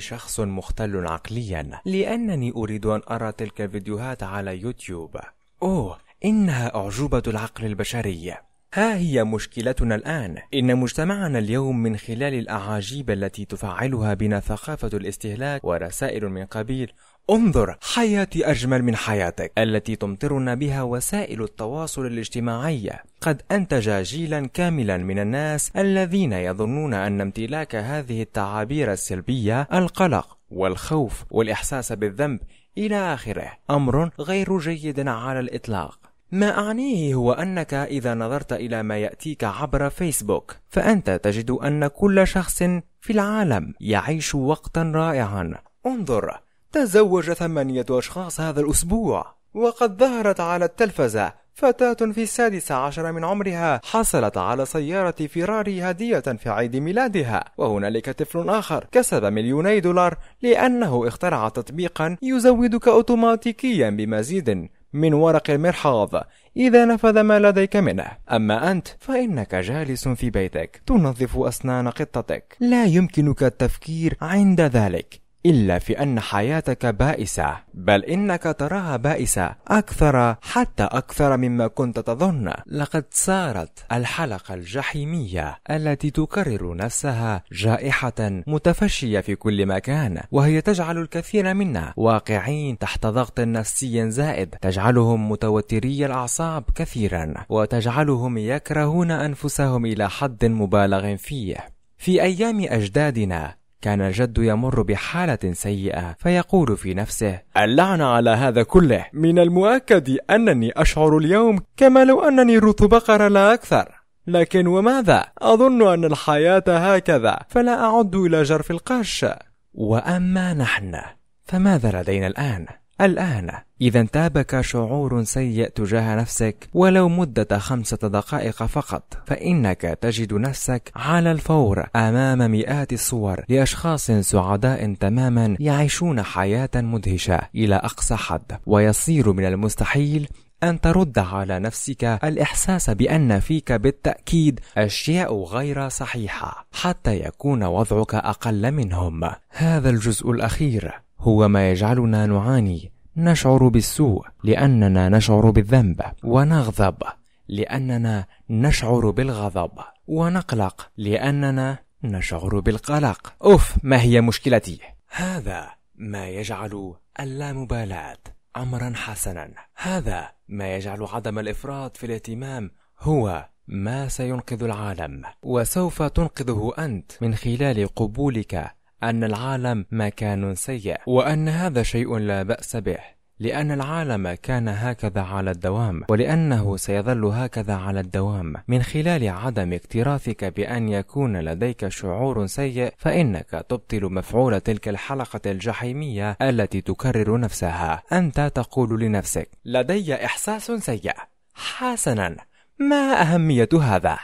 شخص 0.00 0.40
مختل 0.40 1.06
عقليا 1.06 1.70
لأنني 1.84 2.52
أريد 2.56 2.86
أن 2.86 3.00
أرى 3.10 3.32
تلك 3.32 3.60
الفيديوهات 3.60 4.22
على 4.22 4.60
يوتيوب. 4.60 5.16
أوه! 5.62 6.05
إنها 6.26 6.76
أعجوبة 6.76 7.22
العقل 7.26 7.64
البشري. 7.64 8.34
ها 8.74 8.96
هي 8.96 9.24
مشكلتنا 9.24 9.94
الآن. 9.94 10.36
إن 10.54 10.76
مجتمعنا 10.76 11.38
اليوم 11.38 11.82
من 11.82 11.96
خلال 11.96 12.34
الأعاجيب 12.34 13.10
التي 13.10 13.44
تفعلها 13.44 14.14
بنا 14.14 14.40
ثقافة 14.40 14.90
الاستهلاك 14.94 15.64
ورسائل 15.64 16.28
من 16.28 16.44
قبيل. 16.44 16.92
انظر 17.30 17.76
حياتي 17.82 18.50
أجمل 18.50 18.82
من 18.82 18.96
حياتك. 18.96 19.52
التي 19.58 19.96
تمطرنا 19.96 20.54
بها 20.54 20.82
وسائل 20.82 21.42
التواصل 21.42 22.06
الاجتماعي. 22.06 22.90
قد 23.20 23.42
أنتج 23.50 24.02
جيلا 24.02 24.46
كاملا 24.46 24.96
من 24.96 25.18
الناس 25.18 25.70
الذين 25.76 26.32
يظنون 26.32 26.94
أن 26.94 27.20
امتلاك 27.20 27.76
هذه 27.76 28.22
التعابير 28.22 28.92
السلبية 28.92 29.68
القلق 29.72 30.38
والخوف 30.50 31.24
والإحساس 31.30 31.92
بالذنب 31.92 32.40
إلى 32.78 33.14
آخره. 33.14 33.52
أمر 33.70 34.10
غير 34.20 34.58
جيد 34.58 35.08
على 35.08 35.40
الإطلاق. 35.40 36.05
ما 36.32 36.58
أعنيه 36.58 37.14
هو 37.14 37.32
أنك 37.32 37.74
إذا 37.74 38.14
نظرت 38.14 38.52
إلى 38.52 38.82
ما 38.82 38.98
يأتيك 38.98 39.44
عبر 39.44 39.90
فيسبوك 39.90 40.56
فأنت 40.68 41.10
تجد 41.10 41.50
أن 41.50 41.86
كل 41.86 42.26
شخص 42.26 42.58
في 43.00 43.10
العالم 43.10 43.74
يعيش 43.80 44.34
وقتا 44.34 44.82
رائعا. 44.94 45.54
انظر 45.86 46.40
تزوج 46.72 47.32
ثمانية 47.32 47.86
أشخاص 47.90 48.40
هذا 48.40 48.60
الأسبوع 48.60 49.36
وقد 49.54 49.98
ظهرت 49.98 50.40
على 50.40 50.64
التلفزة 50.64 51.32
فتاة 51.54 52.12
في 52.12 52.22
السادسة 52.22 52.74
عشر 52.74 53.12
من 53.12 53.24
عمرها 53.24 53.80
حصلت 53.84 54.38
على 54.38 54.66
سيارة 54.66 55.10
فيراري 55.10 55.82
هدية 55.82 56.20
في 56.20 56.50
عيد 56.50 56.76
ميلادها 56.76 57.44
وهنالك 57.58 58.10
طفل 58.10 58.48
آخر 58.48 58.86
كسب 58.92 59.24
مليوني 59.24 59.80
دولار 59.80 60.18
لأنه 60.42 61.08
اخترع 61.08 61.48
تطبيقا 61.48 62.16
يزودك 62.22 62.88
أوتوماتيكيا 62.88 63.90
بمزيد. 63.90 64.68
من 64.92 65.14
ورق 65.14 65.50
المرحاض. 65.50 66.10
إذا 66.56 66.84
نفذ 66.84 67.20
ما 67.20 67.38
لديك 67.38 67.76
منه. 67.76 68.06
أما 68.32 68.70
أنت 68.70 68.88
فإنك 68.98 69.54
جالس 69.54 70.08
في 70.08 70.30
بيتك. 70.30 70.82
تنظف 70.86 71.38
أسنان 71.38 71.88
قطتك. 71.88 72.56
لا 72.60 72.84
يمكنك 72.84 73.42
التفكير 73.42 74.16
عند 74.20 74.60
ذلك. 74.60 75.25
إلا 75.46 75.78
في 75.78 76.02
أن 76.02 76.20
حياتك 76.20 76.86
بائسة 76.86 77.56
بل 77.74 78.04
إنك 78.04 78.56
تراها 78.58 78.96
بائسة 78.96 79.54
أكثر 79.68 80.36
حتى 80.42 80.82
أكثر 80.82 81.36
مما 81.36 81.66
كنت 81.66 81.98
تظن. 81.98 82.52
لقد 82.66 83.04
صارت 83.10 83.84
الحلقة 83.92 84.54
الجحيمية 84.54 85.58
التي 85.70 86.10
تكرر 86.10 86.76
نفسها 86.76 87.42
جائحة 87.52 88.42
متفشية 88.46 89.20
في 89.20 89.34
كل 89.34 89.66
مكان 89.66 90.22
وهي 90.30 90.60
تجعل 90.60 90.98
الكثير 90.98 91.54
منا 91.54 91.92
واقعين 91.96 92.78
تحت 92.78 93.06
ضغط 93.06 93.40
نفسي 93.40 94.10
زائد. 94.10 94.48
تجعلهم 94.48 95.30
متوتري 95.30 96.06
الأعصاب 96.06 96.64
كثيرا 96.74 97.34
وتجعلهم 97.48 98.38
يكرهون 98.38 99.10
أنفسهم 99.10 99.86
إلى 99.86 100.10
حد 100.10 100.44
مبالغ 100.44 101.16
فيه. 101.16 101.56
في 101.98 102.22
أيام 102.22 102.60
أجدادنا 102.60 103.54
كان 103.86 104.00
الجد 104.00 104.38
يمر 104.38 104.82
بحالة 104.82 105.52
سيئة 105.52 106.16
فيقول 106.18 106.76
في 106.76 106.94
نفسه 106.94 107.40
اللعنة 107.56 108.04
على 108.04 108.30
هذا 108.30 108.62
كله 108.62 109.06
من 109.12 109.38
المؤكد 109.38 110.18
أنني 110.30 110.72
أشعر 110.76 111.18
اليوم 111.18 111.58
كما 111.76 112.04
لو 112.04 112.28
أنني 112.28 112.58
رث 112.58 112.84
بقرة 112.84 113.28
لا 113.28 113.54
أكثر 113.54 113.88
لكن 114.26 114.66
وماذا؟ 114.66 115.26
أظن 115.38 115.92
أن 115.92 116.04
الحياة 116.04 116.62
هكذا 116.68 117.38
فلا 117.48 117.84
أعد 117.84 118.14
إلى 118.14 118.42
جرف 118.42 118.70
القش 118.70 119.26
وأما 119.74 120.54
نحن 120.54 121.00
فماذا 121.44 122.02
لدينا 122.02 122.26
الآن؟ 122.26 122.66
الآن 123.00 123.50
إذا 123.80 124.00
انتابك 124.00 124.60
شعور 124.60 125.24
سيء 125.24 125.68
تجاه 125.68 126.14
نفسك 126.14 126.68
ولو 126.74 127.08
مدة 127.08 127.58
خمسة 127.58 127.96
دقائق 127.96 128.62
فقط 128.62 129.18
فإنك 129.26 129.80
تجد 129.80 130.34
نفسك 130.34 130.92
على 130.96 131.32
الفور 131.32 131.86
أمام 131.96 132.50
مئات 132.50 132.92
الصور 132.92 133.44
لأشخاص 133.48 134.10
سعداء 134.10 134.94
تماما 134.94 135.56
يعيشون 135.60 136.22
حياة 136.22 136.70
مدهشة 136.74 137.40
إلى 137.54 137.74
أقصى 137.74 138.16
حد. 138.16 138.58
ويصير 138.66 139.32
من 139.32 139.44
المستحيل 139.44 140.28
أن 140.62 140.80
ترد 140.80 141.18
على 141.18 141.58
نفسك 141.58 142.04
الإحساس 142.04 142.90
بأن 142.90 143.40
فيك 143.40 143.72
بالتأكيد 143.72 144.60
أشياء 144.76 145.42
غير 145.44 145.88
صحيحة 145.88 146.66
حتى 146.72 147.20
يكون 147.20 147.64
وضعك 147.64 148.14
أقل 148.14 148.72
منهم. 148.72 149.30
هذا 149.50 149.90
الجزء 149.90 150.30
الأخير. 150.30 151.05
هو 151.18 151.48
ما 151.48 151.70
يجعلنا 151.70 152.26
نعاني 152.26 152.92
نشعر 153.16 153.68
بالسوء 153.68 154.26
لأننا 154.44 155.08
نشعر 155.08 155.50
بالذنب 155.50 156.02
ونغضب 156.24 157.02
لأننا 157.48 158.26
نشعر 158.50 159.10
بالغضب 159.10 159.70
ونقلق 160.06 160.90
لأننا 160.96 161.78
نشعر 162.04 162.60
بالقلق. 162.60 163.34
أوف 163.44 163.74
ما 163.82 164.00
هي 164.00 164.20
مشكلتي؟ 164.20 164.80
هذا 165.08 165.70
ما 165.94 166.28
يجعل 166.28 166.94
اللامبالاة 167.20 168.18
امرا 168.56 168.92
حسنا. 168.96 169.50
هذا 169.76 170.30
ما 170.48 170.76
يجعل 170.76 171.02
عدم 171.02 171.38
الإفراط 171.38 171.96
في 171.96 172.06
الاهتمام 172.06 172.70
هو 173.00 173.48
ما 173.68 174.08
سينقذ 174.08 174.62
العالم 174.62 175.22
وسوف 175.42 176.02
تنقذه 176.02 176.72
أنت 176.78 177.12
من 177.20 177.34
خلال 177.34 177.94
قبولك 177.94 178.72
أن 179.02 179.24
العالم 179.24 179.86
مكان 179.90 180.54
سيء 180.54 180.96
وأن 181.06 181.48
هذا 181.48 181.82
شيء 181.82 182.16
لا 182.16 182.42
بأس 182.42 182.76
به 182.76 183.16
لأن 183.38 183.72
العالم 183.72 184.32
كان 184.32 184.68
هكذا 184.68 185.20
على 185.20 185.50
الدوام 185.50 186.02
ولأنه 186.08 186.76
سيظل 186.76 187.24
هكذا 187.24 187.74
على 187.74 188.00
الدوام. 188.00 188.54
من 188.68 188.82
خلال 188.82 189.28
عدم 189.28 189.72
اكتراثك 189.72 190.44
بأن 190.44 190.88
يكون 190.88 191.36
لديك 191.40 191.88
شعور 191.88 192.46
سيء 192.46 192.92
فإنك 192.98 193.50
تبطل 193.68 194.04
مفعول 194.12 194.60
تلك 194.60 194.88
الحلقة 194.88 195.40
الجحيمية 195.46 196.36
التي 196.42 196.80
تكرر 196.80 197.40
نفسها. 197.40 198.02
أنت 198.12 198.40
تقول 198.54 199.00
لنفسك 199.00 199.48
لدي 199.64 200.14
إحساس 200.14 200.70
سيء. 200.70 201.14
حسنا 201.54 202.36
ما 202.78 203.22
أهمية 203.22 203.68
هذا؟ 203.80 204.18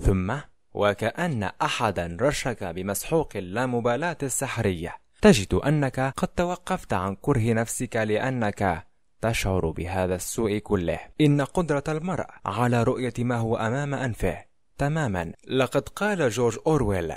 ثم 0.00 0.34
وكأن 0.78 1.50
أحدا 1.62 2.16
رشك 2.20 2.64
بمسحوق 2.64 3.28
اللامبالاة 3.36 4.16
السحرية. 4.22 4.96
تجد 5.22 5.54
أنك 5.54 6.00
قد 6.16 6.28
توقفت 6.28 6.92
عن 6.92 7.16
كره 7.20 7.52
نفسك 7.52 7.96
لأنك 7.96 8.84
تشعر 9.20 9.70
بهذا 9.70 10.14
السوء 10.14 10.58
كله. 10.58 10.98
إن 11.20 11.40
قدرة 11.40 11.84
المرء 11.88 12.26
على 12.46 12.82
رؤية 12.82 13.12
ما 13.18 13.36
هو 13.36 13.56
أمام 13.56 13.94
أنفه 13.94 14.44
تماما. 14.78 15.32
لقد 15.48 15.88
قال 15.88 16.30
جورج 16.30 16.58
أورويل 16.66 17.12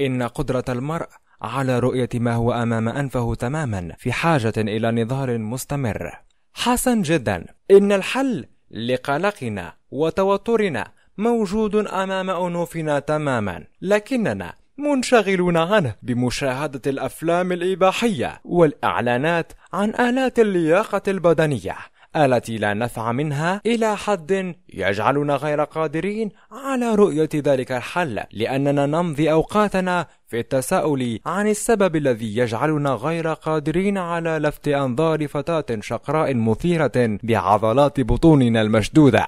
إن 0.00 0.22
قدرة 0.22 0.64
المرء 0.68 1.08
على 1.42 1.78
رؤية 1.78 2.08
ما 2.14 2.34
هو 2.34 2.52
أمام 2.52 2.88
أنفه 2.88 3.34
تماما 3.34 3.94
في 3.98 4.12
حاجة 4.12 4.54
إلى 4.56 4.90
نضال 4.90 5.40
مستمر. 5.40 6.10
حسن 6.54 7.02
جدا. 7.02 7.46
إن 7.70 7.92
الحل 7.92 8.46
لقلقنا 8.70 9.76
وتوترنا 9.90 10.92
موجود 11.18 11.76
أمام 11.76 12.30
أنوفنا 12.30 12.98
تماما 12.98 13.64
لكننا 13.82 14.52
منشغلون 14.78 15.56
عنه. 15.56 15.94
بمشاهدة 16.02 16.82
الأفلام 16.86 17.52
الإباحية 17.52 18.40
والإعلانات 18.44 19.52
عن 19.72 19.90
آلات 19.90 20.38
اللياقة 20.38 21.02
البدنية 21.08 21.76
التي 22.16 22.56
لا 22.56 22.74
نفع 22.74 23.12
منها 23.12 23.60
إلى 23.66 23.96
حد 23.96 24.54
يجعلنا 24.68 25.36
غير 25.36 25.64
قادرين 25.64 26.30
على 26.52 26.94
رؤية 26.94 27.28
ذلك 27.34 27.72
الحل. 27.72 28.20
لأننا 28.32 28.86
نمضي 28.86 29.32
أوقاتنا 29.32 30.06
في 30.28 30.38
التساؤل 30.38 31.18
عن 31.26 31.48
السبب 31.48 31.96
الذي 31.96 32.36
يجعلنا 32.36 32.90
غير 32.90 33.32
قادرين 33.32 33.98
على 33.98 34.38
لفت 34.38 34.68
أنظار 34.68 35.28
فتاة 35.28 35.80
شقراء 35.80 36.34
مثيرة 36.34 37.18
بعضلات 37.22 38.00
بطوننا 38.00 38.62
المشدودة. 38.62 39.26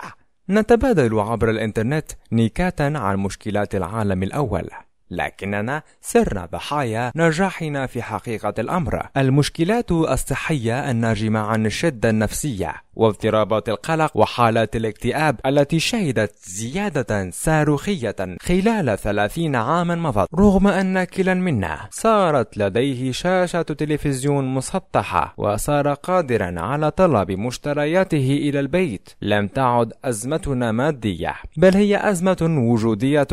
نتبادل 0.51 1.19
عبر 1.19 1.51
الإنترنت 1.51 2.13
نكاتا 2.33 2.83
عن 2.83 3.17
مشكلات 3.17 3.75
العالم 3.75 4.23
الأول. 4.23 4.69
لكننا 5.11 5.83
صرنا 6.03 6.47
ضحايا 6.47 7.13
نجاحنا 7.17 7.87
في 7.87 8.03
حقيقة 8.03 8.55
الأمر. 8.59 9.09
المشكلات 9.17 9.93
الصحية 9.93 10.91
الناجمة 10.91 11.41
عن 11.41 11.67
الشدة 11.67 12.11
النفسية 12.11 12.75
واضطرابات 12.95 13.69
القلق 13.69 14.17
وحالات 14.17 14.77
الاكتئاب 14.77 15.41
التي 15.47 15.81
شهدت 15.81 16.33
زيادة 16.45 17.31
صاروخية 17.31 18.17
خلال 18.41 18.99
ثلاثين 18.99 19.57
عاما 19.57 19.95
مضت. 19.95 20.29
رغم 20.35 20.67
أن 20.67 21.05
كلا 21.05 21.35
منا 21.35 21.79
صارت 21.91 22.59
لديه 22.59 23.13
شاشة 23.13 23.63
تلفزيون 23.63 24.55
مسطحة 24.55 25.35
وصار 25.37 25.95
قادرا 25.95 26.61
على 26.61 26.91
طلب 26.91 27.31
مشترياته 27.31 28.39
إلى 28.43 28.61
البيت. 28.61 29.11
لم 29.23 29.49
تعد 29.49 29.93
أزمتنا 30.05 30.73
مادية 30.73 31.35
بل 31.57 31.77
هي 31.77 32.11
أزمة 32.11 32.37
وجودية 32.43 33.27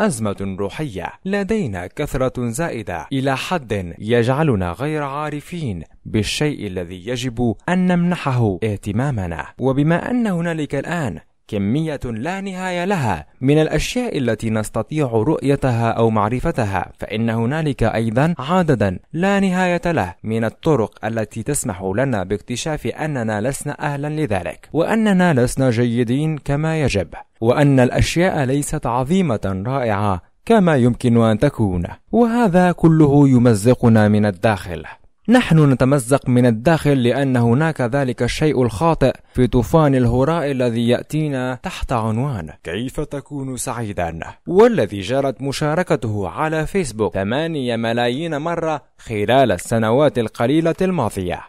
أزمة 0.00 0.56
روحية 0.58 1.12
لدينا 1.24 1.86
كثرة 1.86 2.48
زائدة 2.48 3.06
إلى 3.12 3.36
حد 3.36 3.94
يجعلنا 3.98 4.72
غير 4.72 5.02
عارفين 5.02 5.82
بالشيء 6.04 6.66
الذي 6.66 7.08
يجب 7.08 7.54
أن 7.68 7.86
نمنحه 7.86 8.58
اهتمامنا. 8.64 9.46
وبما 9.58 10.10
أن 10.10 10.26
هنالك 10.26 10.74
الآن 10.74 11.18
كمية 11.52 12.00
لا 12.04 12.40
نهاية 12.40 12.84
لها 12.84 13.26
من 13.40 13.58
الأشياء 13.58 14.18
التي 14.18 14.50
نستطيع 14.50 15.06
رؤيتها 15.06 15.90
أو 15.90 16.10
معرفتها 16.10 16.92
فإن 16.98 17.30
هنالك 17.30 17.82
أيضا 17.82 18.34
عددا 18.38 18.98
لا 19.12 19.40
نهاية 19.40 19.82
له 19.86 20.14
من 20.24 20.44
الطرق 20.44 21.04
التي 21.04 21.42
تسمح 21.42 21.82
لنا 21.96 22.24
باكتشاف 22.24 22.86
أننا 22.86 23.40
لسنا 23.40 23.80
أهلا 23.80 24.08
لذلك 24.08 24.68
وأننا 24.72 25.34
لسنا 25.34 25.70
جيدين 25.70 26.38
كما 26.38 26.82
يجب 26.82 27.08
وأن 27.40 27.80
الأشياء 27.80 28.44
ليست 28.44 28.86
عظيمة 28.86 29.62
رائعة 29.66 30.22
كما 30.46 30.76
يمكن 30.76 31.16
أن 31.22 31.38
تكون 31.38 31.82
وهذا 32.12 32.72
كله 32.72 33.28
يمزقنا 33.28 34.08
من 34.08 34.26
الداخل. 34.26 34.84
نحن 35.28 35.72
نتمزق 35.72 36.28
من 36.28 36.46
الداخل 36.46 37.02
لأن 37.02 37.36
هناك 37.36 37.80
ذلك 37.80 38.22
الشيء 38.22 38.62
الخاطئ 38.62 39.12
في 39.34 39.46
طوفان 39.46 39.94
الهراء 39.94 40.50
الذي 40.50 40.88
يأتينا 40.88 41.54
تحت 41.62 41.92
عنوان 41.92 42.50
كيف 42.64 43.00
تكون 43.00 43.56
سعيدا؟ 43.56 44.20
والذي 44.46 45.00
جرت 45.00 45.42
مشاركته 45.42 46.28
على 46.28 46.66
فيسبوك 46.66 47.14
ثمانية 47.14 47.76
ملايين 47.76 48.36
مرة 48.36 48.82
خلال 48.98 49.52
السنوات 49.52 50.18
القليلة 50.18 50.74
الماضية. 50.80 51.40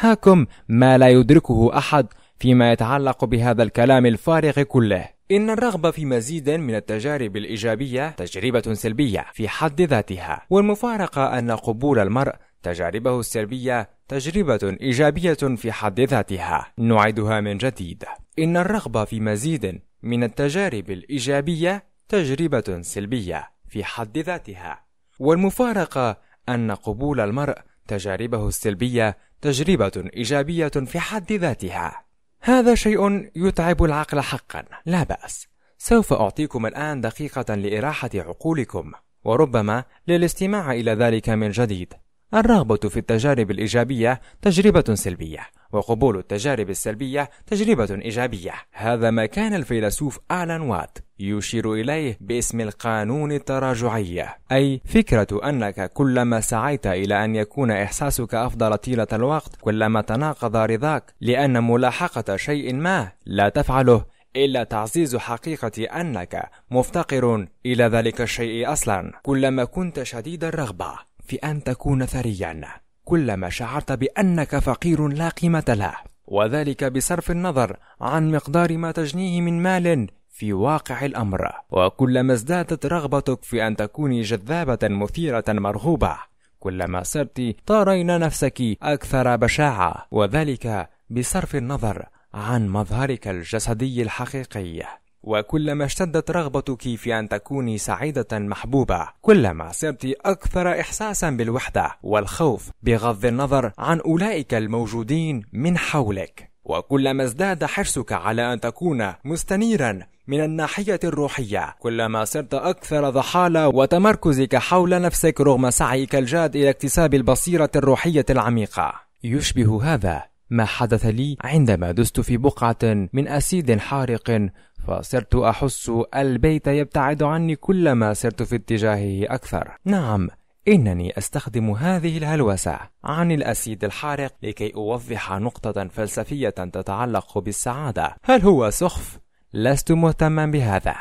هاكم 0.00 0.46
ما 0.68 0.98
لا 0.98 1.08
يدركه 1.08 1.78
أحد 1.78 2.06
فيما 2.38 2.72
يتعلق 2.72 3.24
بهذا 3.24 3.62
الكلام 3.62 4.06
الفارغ 4.06 4.62
كله. 4.62 5.08
إن 5.30 5.50
الرغبة 5.50 5.90
في 5.90 6.04
مزيد 6.04 6.50
من 6.50 6.74
التجارب 6.74 7.36
الإيجابية 7.36 8.10
تجربة 8.10 8.74
سلبية 8.74 9.26
في 9.32 9.48
حد 9.48 9.80
ذاتها 9.80 10.42
والمفارقة 10.50 11.38
أن 11.38 11.50
قبول 11.50 11.98
المرء 11.98 12.32
تجاربه 12.62 13.20
السلبية 13.20 13.90
تجربة 14.08 14.76
إيجابية 14.80 15.32
في 15.34 15.72
حد 15.72 16.00
ذاتها. 16.00 16.72
نعيدها 16.78 17.40
من 17.40 17.58
جديد. 17.58 18.04
إن 18.38 18.56
الرغبة 18.56 19.04
في 19.04 19.20
مزيد 19.20 19.82
من 20.02 20.24
التجارب 20.24 20.90
الإيجابية 20.90 21.84
تجربة 22.08 22.82
سلبية 22.82 23.50
في 23.68 23.84
حد 23.84 24.18
ذاتها. 24.18 24.84
والمفارقة 25.18 26.16
أن 26.48 26.70
قبول 26.70 27.20
المرء 27.20 27.58
تجاربه 27.88 28.48
السلبية 28.48 29.16
تجربة 29.40 30.10
إيجابية 30.16 30.68
في 30.68 31.00
حد 31.00 31.32
ذاتها. 31.32 32.04
هذا 32.40 32.74
شيء 32.74 33.30
يتعب 33.36 33.84
العقل 33.84 34.20
حقا. 34.20 34.64
لا 34.86 35.02
بأس. 35.02 35.48
سوف 35.78 36.12
أعطيكم 36.12 36.66
الآن 36.66 37.00
دقيقة 37.00 37.54
لإراحة 37.54 38.10
عقولكم. 38.14 38.92
وربما 39.24 39.84
للاستماع 40.08 40.72
إلى 40.72 40.92
ذلك 40.92 41.28
من 41.28 41.50
جديد. 41.50 41.94
الرغبة 42.34 42.76
في 42.76 42.96
التجارب 42.96 43.50
الإيجابية 43.50 44.20
تجربة 44.42 44.94
سلبية 44.94 45.40
وقبول 45.72 46.18
التجارب 46.18 46.70
السلبية 46.70 47.30
تجربة 47.46 47.94
إيجابية. 47.94 48.52
هذا 48.72 49.10
ما 49.10 49.26
كان 49.26 49.54
الفيلسوف 49.54 50.18
آلان 50.30 50.60
وات 50.60 50.98
يشير 51.18 51.72
إليه 51.72 52.18
باسم 52.20 52.60
القانون 52.60 53.32
التراجعي 53.32 54.24
أي 54.52 54.80
فكرة 54.84 55.48
أنك 55.48 55.92
كلما 55.92 56.40
سعيت 56.40 56.86
إلى 56.86 57.24
أن 57.24 57.36
يكون 57.36 57.70
إحساسك 57.70 58.34
أفضل 58.34 58.76
طيلة 58.76 59.06
الوقت 59.12 59.56
كلما 59.60 60.00
تناقض 60.00 60.56
رضاك 60.56 61.14
لأن 61.20 61.64
ملاحقة 61.64 62.36
شيء 62.36 62.74
ما 62.74 63.12
لا 63.26 63.48
تفعله 63.48 64.04
إلا 64.36 64.64
تعزيز 64.64 65.16
حقيقة 65.16 66.00
أنك 66.00 66.50
مفتقر 66.70 67.46
إلى 67.66 67.84
ذلك 67.84 68.20
الشيء 68.20 68.72
أصلا. 68.72 69.12
كلما 69.22 69.64
كنت 69.64 70.02
شديد 70.02 70.44
الرغبة. 70.44 70.98
في 71.24 71.36
أن 71.36 71.64
تكون 71.64 72.06
ثريا 72.06 72.60
كلما 73.04 73.48
شعرت 73.48 73.92
بأنك 73.92 74.58
فقير 74.58 75.08
لا 75.08 75.28
قيمة 75.28 75.64
له. 75.68 75.94
وذلك 76.26 76.84
بصرف 76.84 77.30
النظر 77.30 77.76
عن 78.00 78.30
مقدار 78.30 78.76
ما 78.76 78.92
تجنيه 78.92 79.40
من 79.40 79.62
مال 79.62 80.08
في 80.30 80.52
واقع 80.52 81.04
الأمر. 81.04 81.52
وكلما 81.70 82.32
ازدادت 82.32 82.86
رغبتك 82.86 83.44
في 83.44 83.66
أن 83.66 83.76
تكوني 83.76 84.22
جذابة 84.22 84.78
مثيرة 84.88 85.44
مرغوبة. 85.48 86.16
كلما 86.60 87.02
صرت 87.02 87.54
ترين 87.66 88.18
نفسك 88.20 88.62
أكثر 88.82 89.36
بشاعة. 89.36 90.06
وذلك 90.10 90.88
بصرف 91.10 91.56
النظر 91.56 92.06
عن 92.34 92.68
مظهرك 92.68 93.28
الجسدي 93.28 94.02
الحقيقي. 94.02 95.01
وكلما 95.22 95.84
اشتدت 95.84 96.30
رغبتك 96.30 96.96
في 96.96 97.18
أن 97.18 97.28
تكوني 97.28 97.78
سعيدة 97.78 98.38
محبوبة 98.38 99.08
كلما 99.20 99.72
صرت 99.72 100.04
أكثر 100.24 100.80
إحساسا 100.80 101.30
بالوحدة 101.30 101.90
والخوف 102.02 102.70
بغض 102.82 103.26
النظر 103.26 103.72
عن 103.78 104.00
أولئك 104.00 104.54
الموجودين 104.54 105.42
من 105.52 105.78
حولك. 105.78 106.52
وكلما 106.64 107.24
ازداد 107.24 107.64
حرصك 107.64 108.12
على 108.12 108.52
أن 108.52 108.60
تكون 108.60 109.12
مستنيرا 109.24 109.98
من 110.28 110.44
الناحية 110.44 111.00
الروحية 111.04 111.74
كلما 111.78 112.24
صرت 112.24 112.54
أكثر 112.54 113.10
ضحالة 113.10 113.68
وتمركزك 113.68 114.56
حول 114.56 115.02
نفسك 115.02 115.40
رغم 115.40 115.70
سعيك 115.70 116.14
الجاد 116.14 116.56
إلى 116.56 116.70
اكتساب 116.70 117.14
البصيرة 117.14 117.70
الروحية 117.76 118.26
العميقة. 118.30 118.94
يشبه 119.24 119.94
هذا 119.94 120.31
ما 120.52 120.64
حدث 120.64 121.06
لي 121.06 121.36
عندما 121.40 121.92
دست 121.92 122.20
في 122.20 122.36
بقعة 122.36 123.08
من 123.12 123.28
أسيد 123.28 123.78
حارق 123.78 124.48
فصرت 124.86 125.34
أحس 125.34 125.92
البيت 126.16 126.66
يبتعد 126.66 127.22
عني 127.22 127.56
كلما 127.56 128.14
سرت 128.14 128.42
في 128.42 128.56
اتجاهه 128.56 129.34
أكثر. 129.34 129.76
نعم 129.84 130.28
إنني 130.68 131.18
أستخدم 131.18 131.70
هذه 131.70 132.18
الهلوسة 132.18 132.78
عن 133.04 133.32
الأسيد 133.32 133.84
الحارق 133.84 134.32
لكي 134.42 134.74
أوضح 134.74 135.32
نقطة 135.32 135.88
فلسفية 135.88 136.48
تتعلق 136.48 137.38
بالسعادة. 137.38 138.16
هل 138.24 138.40
هو 138.40 138.70
سخف؟ 138.70 139.18
لست 139.54 139.92
مهتما 139.92 140.46
بهذا. 140.46 140.94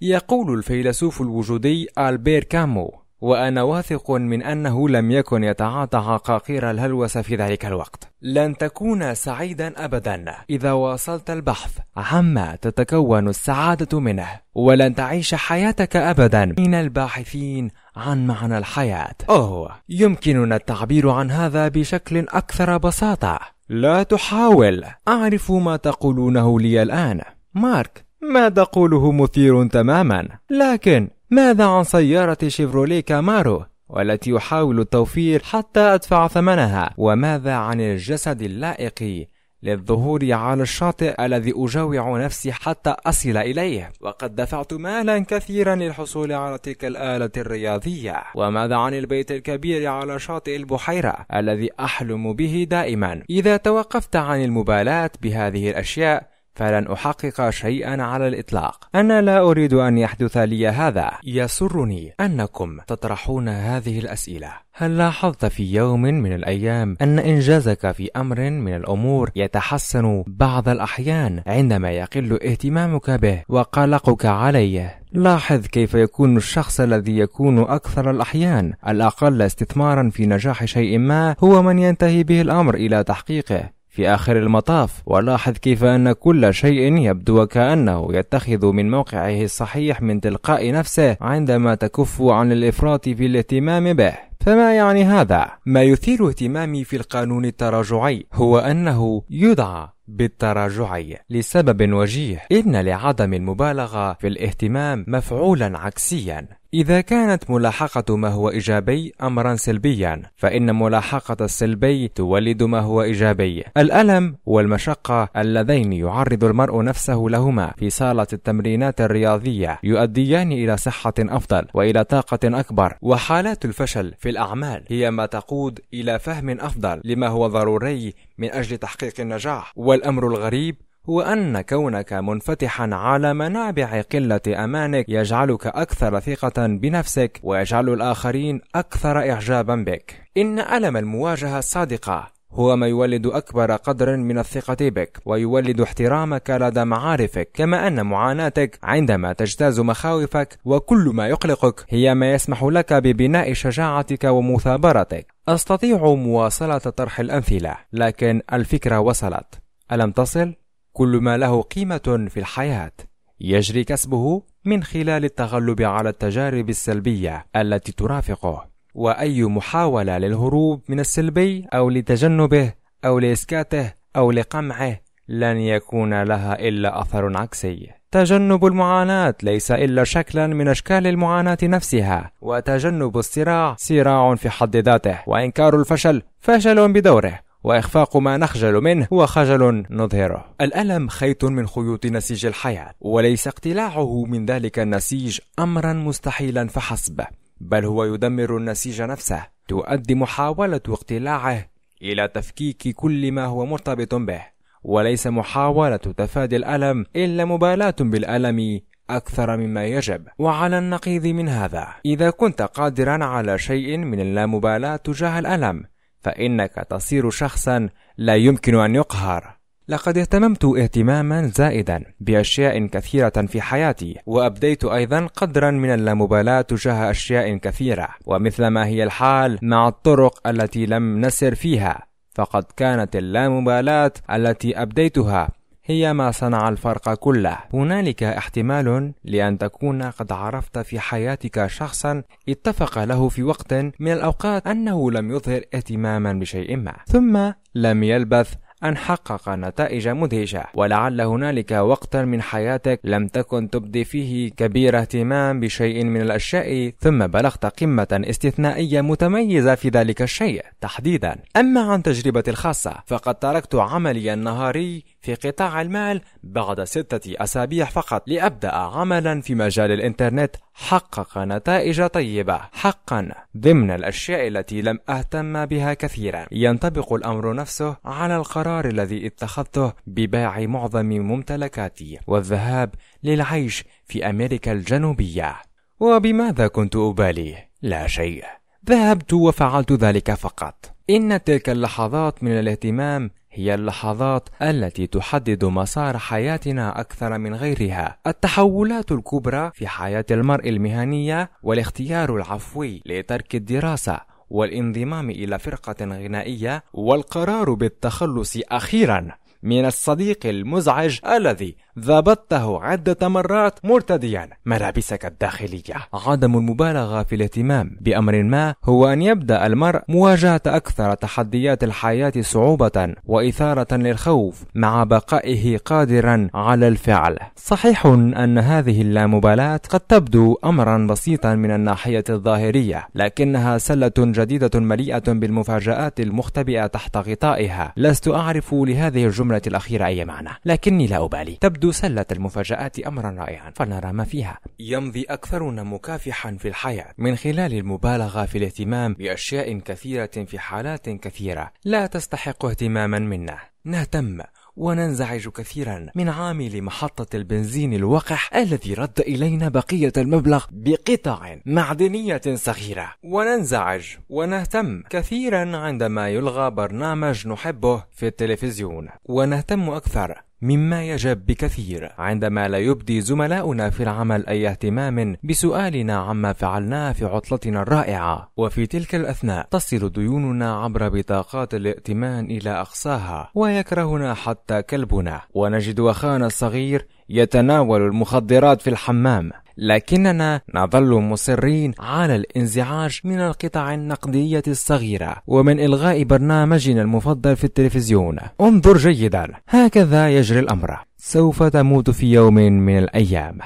يقول 0.00 0.58
الفيلسوف 0.58 1.22
الوجودي 1.22 1.88
ألبير 1.98 2.44
كامو 2.44 3.05
وأنا 3.20 3.62
واثق 3.62 4.10
من 4.10 4.42
أنه 4.42 4.88
لم 4.88 5.10
يكن 5.10 5.44
يتعاطى 5.44 5.98
عقاقير 5.98 6.70
الهلوسة 6.70 7.22
في 7.22 7.36
ذلك 7.36 7.66
الوقت. 7.66 8.12
لن 8.22 8.56
تكون 8.56 9.14
سعيدا 9.14 9.84
أبدا. 9.84 10.24
إذا 10.50 10.72
واصلت 10.72 11.30
البحث 11.30 11.78
عما 11.96 12.56
تتكون 12.62 13.28
السعادة 13.28 14.00
منه. 14.00 14.28
ولن 14.54 14.94
تعيش 14.94 15.34
حياتك 15.34 15.96
أبدا. 15.96 16.54
من 16.58 16.74
الباحثين 16.74 17.70
عن 17.96 18.26
معنى 18.26 18.58
الحياة. 18.58 19.14
أوه 19.30 19.70
يمكننا 19.88 20.56
التعبير 20.56 21.10
عن 21.10 21.30
هذا 21.30 21.68
بشكل 21.68 22.18
أكثر 22.18 22.76
بساطة. 22.76 23.38
لا 23.68 24.02
تحاول. 24.02 24.84
أعرف 25.08 25.52
ما 25.52 25.76
تقولونه 25.76 26.60
لي 26.60 26.82
الآن. 26.82 27.20
مارك 27.54 28.06
ما 28.22 28.48
تقوله 28.48 29.12
مثير 29.12 29.66
تماما؟ 29.66 30.28
لكن 30.50 31.08
ماذا 31.30 31.64
عن 31.64 31.84
سيارة 31.84 32.38
شيفروليه 32.48 33.00
كامارو 33.00 33.64
والتي 33.88 34.30
يحاول 34.30 34.80
التوفير 34.80 35.42
حتى 35.42 35.80
أدفع 35.80 36.28
ثمنها؟ 36.28 36.94
وماذا 36.96 37.54
عن 37.54 37.80
الجسد 37.80 38.42
اللائق 38.42 39.26
للظهور 39.62 40.32
على 40.32 40.62
الشاطئ 40.62 41.24
الذي 41.24 41.52
أجوع 41.56 42.24
نفسي 42.24 42.52
حتى 42.52 42.94
أصل 43.06 43.36
إليه؟ 43.36 43.92
وقد 44.00 44.34
دفعت 44.34 44.72
مالا 44.72 45.18
كثيرا 45.18 45.74
للحصول 45.74 46.32
على 46.32 46.58
تلك 46.58 46.84
الآلة 46.84 47.30
الرياضية. 47.36 48.22
وماذا 48.34 48.76
عن 48.76 48.94
البيت 48.94 49.32
الكبير 49.32 49.86
على 49.86 50.18
شاطئ 50.18 50.56
البحيرة 50.56 51.26
الذي 51.34 51.70
أحلم 51.80 52.32
به 52.32 52.66
دائما؟ 52.70 53.22
إذا 53.30 53.56
توقفت 53.56 54.16
عن 54.16 54.44
المبالاة 54.44 55.10
بهذه 55.22 55.70
الأشياء 55.70 56.35
فلن 56.56 56.86
أحقق 56.92 57.50
شيئا 57.50 58.02
على 58.02 58.28
الإطلاق. 58.28 58.88
أنا 58.94 59.20
لا 59.22 59.40
أريد 59.40 59.74
أن 59.74 59.98
يحدث 59.98 60.36
لي 60.36 60.68
هذا. 60.68 61.10
يسرني 61.24 62.14
أنكم 62.20 62.78
تطرحون 62.86 63.48
هذه 63.48 63.98
الأسئلة. 63.98 64.66
هل 64.78 64.98
لاحظت 64.98 65.44
في 65.44 65.74
يوم 65.74 66.02
من 66.02 66.32
الأيام 66.32 66.96
أن 67.02 67.18
إنجازك 67.18 67.90
في 67.90 68.10
أمر 68.16 68.50
من 68.50 68.74
الأمور 68.74 69.30
يتحسن 69.36 70.24
بعض 70.26 70.68
الأحيان 70.68 71.42
عندما 71.46 71.90
يقل 71.90 72.38
اهتمامك 72.42 73.10
به 73.10 73.42
وقلقك 73.48 74.26
عليه؟ 74.26 75.00
لاحظ 75.12 75.66
كيف 75.66 75.94
يكون 75.94 76.36
الشخص 76.36 76.80
الذي 76.80 77.18
يكون 77.18 77.58
أكثر 77.58 78.10
الأحيان 78.10 78.72
الأقل 78.88 79.42
استثمارا 79.42 80.10
في 80.10 80.26
نجاح 80.26 80.64
شيء 80.64 80.98
ما 80.98 81.36
هو 81.40 81.62
من 81.62 81.78
ينتهي 81.78 82.22
به 82.22 82.40
الأمر 82.40 82.74
إلى 82.74 83.04
تحقيقه. 83.04 83.75
في 83.96 84.08
آخر 84.08 84.38
المطاف 84.38 85.02
ولاحظ 85.06 85.52
كيف 85.52 85.84
أن 85.84 86.12
كل 86.12 86.54
شيء 86.54 86.96
يبدو 86.96 87.42
وكأنه 87.42 88.08
يتخذ 88.10 88.66
من 88.66 88.90
موقعه 88.90 89.42
الصحيح 89.42 90.02
من 90.02 90.20
تلقاء 90.20 90.72
نفسه 90.72 91.16
عندما 91.20 91.74
تكف 91.74 92.22
عن 92.22 92.52
الإفراط 92.52 93.08
في 93.08 93.26
الاهتمام 93.26 93.92
به. 93.92 94.12
فما 94.40 94.76
يعني 94.76 95.04
هذا؟ 95.04 95.46
ما 95.66 95.82
يثير 95.82 96.28
اهتمامي 96.28 96.84
في 96.84 96.96
القانون 96.96 97.44
التراجعي 97.44 98.26
هو 98.32 98.58
أنه 98.58 99.22
يدعى 99.30 99.88
بالتراجعي 100.08 101.18
لسبب 101.30 101.92
وجيه. 101.92 102.42
إن 102.52 102.76
لعدم 102.76 103.34
المبالغة 103.34 104.12
في 104.12 104.26
الاهتمام 104.26 105.04
مفعولا 105.08 105.78
عكسيا. 105.78 106.48
إذا 106.76 107.00
كانت 107.00 107.50
ملاحقة 107.50 108.16
ما 108.16 108.28
هو 108.28 108.50
إيجابي 108.50 109.12
أمرا 109.22 109.54
سلبيا 109.54 110.22
فإن 110.36 110.78
ملاحقة 110.78 111.44
السلبي 111.44 112.08
تولد 112.08 112.62
ما 112.62 112.80
هو 112.80 113.02
إيجابي. 113.02 113.64
الألم 113.76 114.36
والمشقة 114.46 115.28
اللذين 115.36 115.92
يعرض 115.92 116.44
المرء 116.44 116.82
نفسه 116.82 117.26
لهما 117.28 117.72
في 117.78 117.90
صالة 117.90 118.26
التمرينات 118.32 119.00
الرياضية 119.00 119.78
يؤديان 119.82 120.52
إلى 120.52 120.76
صحة 120.76 121.14
أفضل 121.18 121.66
وإلى 121.74 122.04
طاقة 122.04 122.60
أكبر. 122.60 122.96
وحالات 123.02 123.64
الفشل 123.64 124.14
في 124.18 124.30
الأعمال 124.30 124.84
هي 124.88 125.10
ما 125.10 125.26
تقود 125.26 125.80
إلى 125.94 126.18
فهم 126.18 126.50
أفضل 126.50 127.00
لما 127.04 127.28
هو 127.28 127.46
ضروري 127.46 128.14
من 128.38 128.50
أجل 128.50 128.78
تحقيق 128.78 129.20
النجاح. 129.20 129.72
والأمر 129.76 130.26
الغريب 130.26 130.76
هو 131.08 131.20
أن 131.20 131.60
كونك 131.60 132.12
منفتحا 132.12 132.90
على 132.92 133.34
منابع 133.34 134.00
قلة 134.00 134.40
أمانك 134.64 135.04
يجعلك 135.08 135.66
أكثر 135.66 136.20
ثقة 136.20 136.66
بنفسك 136.66 137.40
ويجعل 137.42 137.88
الآخرين 137.88 138.60
أكثر 138.74 139.18
إعجابا 139.30 139.74
بك. 139.76 140.14
إن 140.36 140.58
ألم 140.58 140.96
المواجهة 140.96 141.58
الصادقة 141.58 142.36
هو 142.52 142.76
ما 142.76 142.86
يولد 142.86 143.26
أكبر 143.26 143.76
قدر 143.76 144.16
من 144.16 144.38
الثقة 144.38 144.76
بك 144.80 145.18
ويولد 145.26 145.80
احترامك 145.80 146.50
لدى 146.50 146.84
معارفك 146.84 147.48
كما 147.54 147.86
أن 147.86 148.06
معاناتك 148.06 148.78
عندما 148.82 149.32
تجتاز 149.32 149.80
مخاوفك 149.80 150.58
وكل 150.64 151.10
ما 151.14 151.28
يقلقك 151.28 151.84
هي 151.88 152.14
ما 152.14 152.32
يسمح 152.32 152.62
لك 152.62 152.92
ببناء 152.92 153.52
شجاعتك 153.52 154.24
ومثابرتك. 154.24 155.26
أستطيع 155.48 156.14
مواصلة 156.14 156.78
طرح 156.78 157.20
الأمثلة 157.20 157.76
لكن 157.92 158.42
الفكرة 158.52 159.00
وصلت. 159.00 159.46
ألم 159.92 160.10
تصل؟ 160.10 160.54
كل 160.96 161.18
ما 161.22 161.36
له 161.36 161.62
قيمة 161.62 162.26
في 162.30 162.40
الحياة. 162.40 162.92
يجري 163.40 163.84
كسبه 163.84 164.42
من 164.64 164.82
خلال 164.82 165.24
التغلب 165.24 165.82
على 165.82 166.08
التجارب 166.08 166.68
السلبية 166.68 167.46
التي 167.56 167.92
ترافقه. 167.92 168.66
وأي 168.94 169.44
محاولة 169.44 170.18
للهروب 170.18 170.82
من 170.88 171.00
السلبي 171.00 171.66
أو 171.74 171.90
لتجنبه 171.90 172.72
أو 173.04 173.18
لإسكاته 173.18 173.92
أو 174.16 174.30
لقمعه 174.30 175.00
لن 175.28 175.56
يكون 175.56 176.22
لها 176.22 176.68
إلا 176.68 177.00
أثر 177.00 177.38
عكسي. 177.38 177.90
تجنب 178.10 178.66
المعاناة 178.66 179.34
ليس 179.42 179.70
إلا 179.70 180.04
شكلا 180.04 180.46
من 180.46 180.68
أشكال 180.68 181.06
المعاناة 181.06 181.58
نفسها. 181.62 182.30
وتجنب 182.40 183.18
الصراع 183.18 183.74
صراع 183.78 184.34
في 184.34 184.50
حد 184.50 184.76
ذاته. 184.76 185.18
وإنكار 185.26 185.80
الفشل 185.80 186.22
فشل 186.40 186.92
بدوره. 186.92 187.45
وإخفاق 187.66 188.16
ما 188.16 188.36
نخجل 188.36 188.80
منه 188.80 189.08
هو 189.12 189.26
خجل 189.26 189.84
نظهره. 189.90 190.44
الألم 190.60 191.08
خيط 191.08 191.44
من 191.44 191.66
خيوط 191.66 192.06
نسيج 192.06 192.46
الحياة 192.46 192.94
وليس 193.00 193.48
اقتلاعه 193.48 194.24
من 194.24 194.46
ذلك 194.46 194.78
النسيج 194.78 195.38
أمرا 195.58 195.92
مستحيلا 195.92 196.68
فحسب 196.68 197.24
بل 197.60 197.84
هو 197.84 198.04
يدمر 198.04 198.56
النسيج 198.56 199.02
نفسه 199.02 199.46
تؤدي 199.68 200.14
محاولة 200.14 200.80
اقتلاعه 200.88 201.66
إلى 202.02 202.28
تفكيك 202.28 202.88
كل 202.88 203.32
ما 203.32 203.44
هو 203.44 203.66
مرتبط 203.66 204.14
به. 204.14 204.42
وليس 204.82 205.26
محاولة 205.26 205.96
تفادي 205.96 206.56
الألم 206.56 207.06
إلا 207.16 207.44
مبالاة 207.44 207.96
بالألم 208.00 208.80
أكثر 209.10 209.56
مما 209.56 209.84
يجب. 209.84 210.26
وعلى 210.38 210.78
النقيض 210.78 211.26
من 211.26 211.48
هذا 211.48 211.88
إذا 212.04 212.30
كنت 212.30 212.62
قادرا 212.62 213.24
على 213.24 213.58
شيء 213.58 213.96
من 213.98 214.20
اللامبالاة 214.20 214.96
تجاه 214.96 215.38
الألم 215.38 215.84
فإنك 216.26 216.86
تصير 216.90 217.30
شخصا 217.30 217.88
لا 218.18 218.36
يمكن 218.36 218.74
أن 218.74 218.94
يقهر. 218.94 219.56
لقد 219.88 220.18
اهتممت 220.18 220.64
اهتماما 220.64 221.46
زائدا 221.46 222.04
بأشياء 222.20 222.86
كثيرة 222.86 223.46
في 223.48 223.60
حياتي 223.60 224.16
وأبديت 224.26 224.84
أيضا 224.84 225.26
قدرا 225.26 225.70
من 225.70 225.94
اللامبالاة 225.94 226.60
تجاه 226.60 227.10
أشياء 227.10 227.56
كثيرة 227.56 228.08
ومثل 228.26 228.66
ما 228.66 228.86
هي 228.86 229.04
الحال 229.04 229.58
مع 229.62 229.88
الطرق 229.88 230.48
التي 230.48 230.86
لم 230.86 231.20
نسر 231.20 231.54
فيها 231.54 232.06
فقد 232.34 232.64
كانت 232.76 233.16
اللامبالاة 233.16 234.12
التي 234.30 234.82
أبديتها 234.82 235.48
هي 235.88 236.12
ما 236.12 236.30
صنع 236.30 236.68
الفرق 236.68 237.14
كله. 237.14 237.58
هنالك 237.74 238.22
احتمال 238.22 239.12
لأن 239.24 239.58
تكون 239.58 240.02
قد 240.02 240.32
عرفت 240.32 240.78
في 240.78 241.00
حياتك 241.00 241.66
شخصا 241.66 242.22
اتفق 242.48 243.04
له 243.04 243.28
في 243.28 243.42
وقت 243.42 243.74
من 243.74 244.12
الأوقات 244.12 244.66
أنه 244.66 245.10
لم 245.10 245.30
يظهر 245.30 245.60
اهتماما 245.74 246.32
بشيء 246.32 246.76
ما. 246.76 246.96
ثم 247.06 247.52
لم 247.74 248.02
يلبث 248.02 248.54
أن 248.84 248.96
حقق 248.96 249.48
نتائج 249.48 250.08
مدهشة. 250.08 250.64
ولعل 250.74 251.20
هنالك 251.20 251.70
وقتا 251.72 252.24
من 252.24 252.42
حياتك 252.42 253.00
لم 253.04 253.28
تكن 253.28 253.70
تبدي 253.70 254.04
فيه 254.04 254.50
كبير 254.50 254.98
اهتمام 254.98 255.60
بشيء 255.60 256.04
من 256.04 256.20
الأشياء. 256.20 256.92
ثم 257.00 257.26
بلغت 257.26 257.66
قمة 257.66 258.22
استثنائية 258.24 259.00
متميزة 259.00 259.74
في 259.74 259.88
ذلك 259.88 260.22
الشيء 260.22 260.64
تحديدا. 260.80 261.36
أما 261.56 261.80
عن 261.80 262.02
تجربتي 262.02 262.50
الخاصة 262.50 262.94
فقد 263.06 263.34
تركت 263.34 263.74
عملي 263.74 264.32
النهاري 264.32 265.04
في 265.26 265.34
قطاع 265.34 265.80
المال 265.80 266.20
بعد 266.42 266.84
ستة 266.84 267.34
أسابيع 267.42 267.84
فقط 267.84 268.22
لأبدأ 268.26 268.74
عملا 268.74 269.40
في 269.40 269.54
مجال 269.54 269.92
الإنترنت 269.92 270.56
حقق 270.74 271.38
نتائج 271.38 272.06
طيبة 272.06 272.60
حقا 272.72 273.28
ضمن 273.56 273.90
الأشياء 273.90 274.48
التي 274.48 274.82
لم 274.82 274.98
أهتم 275.08 275.66
بها 275.66 275.94
كثيرا. 275.94 276.46
ينطبق 276.52 277.12
الأمر 277.12 277.54
نفسه 277.54 277.96
على 278.04 278.36
القرار 278.36 278.88
الذي 278.88 279.26
اتخذته 279.26 279.92
ببيع 280.06 280.66
معظم 280.66 281.06
ممتلكاتي 281.06 282.18
والذهاب 282.26 282.94
للعيش 283.22 283.84
في 284.04 284.30
أمريكا 284.30 284.72
الجنوبية. 284.72 285.56
وبماذا 286.00 286.66
كنت 286.66 286.96
أبالي؟ 286.96 287.56
لا 287.82 288.06
شيء. 288.06 288.44
ذهبت 288.88 289.32
وفعلت 289.32 289.92
ذلك 289.92 290.34
فقط. 290.34 290.96
إن 291.10 291.44
تلك 291.44 291.70
اللحظات 291.70 292.44
من 292.44 292.58
الاهتمام 292.58 293.30
هي 293.56 293.74
اللحظات 293.74 294.48
التي 294.62 295.06
تحدد 295.06 295.64
مسار 295.64 296.18
حياتنا 296.18 297.00
أكثر 297.00 297.38
من 297.38 297.54
غيرها. 297.54 298.18
التحولات 298.26 299.12
الكبرى 299.12 299.70
في 299.74 299.86
حياة 299.86 300.24
المرء 300.30 300.68
المهنية 300.68 301.50
والاختيار 301.62 302.36
العفوي 302.36 303.02
لترك 303.06 303.54
الدراسة 303.54 304.20
والانضمام 304.50 305.30
إلى 305.30 305.58
فرقة 305.58 306.04
غنائية 306.04 306.84
والقرار 306.92 307.74
بالتخلص 307.74 308.56
أخيرا 308.70 309.28
من 309.62 309.84
الصديق 309.84 310.46
المزعج 310.46 311.18
الذي 311.26 311.76
ضبطته 311.98 312.82
عدة 312.82 313.28
مرات 313.28 313.78
مرتديا. 313.84 314.48
ملابسك 314.66 315.26
الداخلية. 315.26 315.94
عدم 316.26 316.56
المبالغة 316.56 317.22
في 317.22 317.34
الاهتمام. 317.34 317.96
بأمر 318.00 318.42
ما 318.42 318.74
هو 318.84 319.12
أن 319.12 319.22
يبدأ 319.22 319.66
المرء 319.66 320.00
مواجهة 320.08 320.60
أكثر 320.66 321.14
تحديات 321.14 321.84
الحياة 321.84 322.32
صعوبة 322.40 323.14
وإثارة 323.24 323.96
للخوف 323.96 324.64
مع 324.74 325.04
بقائه 325.04 325.78
قادرا 325.78 326.48
على 326.54 326.88
الفعل. 326.88 327.38
صحيح 327.56 328.06
أن 328.06 328.58
هذه 328.58 329.02
اللامبالاة 329.02 329.80
قد 329.90 330.00
تبدو 330.00 330.56
أمرا 330.64 331.06
بسيطا 331.06 331.54
من 331.54 331.70
الناحية 331.70 332.24
الظاهرية 332.30 333.08
لكنها 333.14 333.78
سلة 333.78 334.12
جديدة 334.18 334.80
مليئة 334.80 335.32
بالمفاجآت 335.32 336.20
المختبئة 336.20 336.86
تحت 336.86 337.16
غطائها. 337.16 337.92
لست 337.96 338.28
أعرف 338.28 338.74
لهذه 338.74 339.26
الجملة 339.26 339.62
الأخيرة 339.66 340.06
أي 340.06 340.24
معنى 340.24 340.50
لكني 340.64 341.06
لا 341.06 341.24
أبالي. 341.24 341.58
تبدو 341.60 341.85
تبدو 341.86 341.98
سلة 341.98 342.26
المفاجآت 342.32 342.98
أمرا 342.98 343.30
رائعا 343.30 343.70
فنرى 343.70 344.12
ما 344.12 344.24
فيها. 344.24 344.58
يمضي 344.78 345.22
أكثرنا 345.22 345.82
مكافحا 345.82 346.56
في 346.60 346.68
الحياة. 346.68 347.14
من 347.18 347.36
خلال 347.36 347.74
المبالغة 347.74 348.44
في 348.44 348.58
الاهتمام 348.58 349.14
بأشياء 349.14 349.78
كثيرة 349.78 350.44
في 350.46 350.58
حالات 350.58 351.08
كثيرة 351.08 351.72
لا 351.84 352.06
تستحق 352.06 352.64
اهتماما 352.64 353.18
منا. 353.18 353.58
نهتم 353.84 354.40
وننزعج 354.76 355.48
كثيرا 355.48 356.06
من 356.14 356.28
عامل 356.28 356.82
محطة 356.82 357.36
البنزين 357.36 357.94
الوقح 357.94 358.54
الذي 358.56 358.94
رد 358.94 359.20
إلينا 359.20 359.68
بقية 359.68 360.12
المبلغ 360.16 360.66
بقطع 360.70 361.56
معدنية 361.66 362.42
صغيرة. 362.54 363.12
وننزعج 363.22 364.04
ونهتم 364.28 365.02
كثيرا 365.10 365.76
عندما 365.76 366.28
يلغى 366.28 366.70
برنامج 366.70 367.48
نحبه 367.48 368.04
في 368.12 368.26
التلفزيون. 368.26 369.08
ونهتم 369.24 369.90
أكثر 369.90 370.45
مما 370.62 371.04
يجب 371.04 371.46
بكثير. 371.46 372.12
عندما 372.18 372.68
لا 372.68 372.78
يبدي 372.78 373.20
زملاؤنا 373.20 373.90
في 373.90 374.02
العمل 374.02 374.46
أي 374.46 374.68
اهتمام 374.68 375.36
بسؤالنا 375.44 376.16
عما 376.16 376.52
فعلناه 376.52 377.12
في 377.12 377.24
عطلتنا 377.24 377.82
الرائعة. 377.82 378.50
وفي 378.56 378.86
تلك 378.86 379.14
الأثناء 379.14 379.66
تصل 379.70 380.12
ديوننا 380.12 380.76
عبر 380.76 381.08
بطاقات 381.08 381.74
الائتمان 381.74 382.44
إلى 382.44 382.70
أقصاها 382.70 383.50
ويكرهنا 383.54 384.34
حتى 384.34 384.82
كلبنا. 384.82 385.40
ونجد 385.54 386.00
أخانا 386.00 386.46
الصغير 386.46 387.06
يتناول 387.28 388.02
المخدرات 388.02 388.80
في 388.82 388.90
الحمام. 388.90 389.50
لكننا 389.78 390.60
نظل 390.74 391.14
مصرين 391.14 391.92
على 391.98 392.36
الانزعاج 392.36 393.20
من 393.24 393.40
القطع 393.40 393.94
النقدية 393.94 394.62
الصغيرة 394.68 395.36
ومن 395.46 395.80
إلغاء 395.80 396.22
برنامجنا 396.22 397.02
المفضل 397.02 397.56
في 397.56 397.64
التلفزيون. 397.64 398.38
انظر 398.60 398.96
جيدا 398.96 399.48
هكذا 399.68 400.36
يجري 400.36 400.58
الأمر. 400.58 400.98
سوف 401.18 401.62
تموت 401.62 402.10
في 402.10 402.32
يوم 402.32 402.54
من 402.54 402.98
الأيام. 402.98 403.58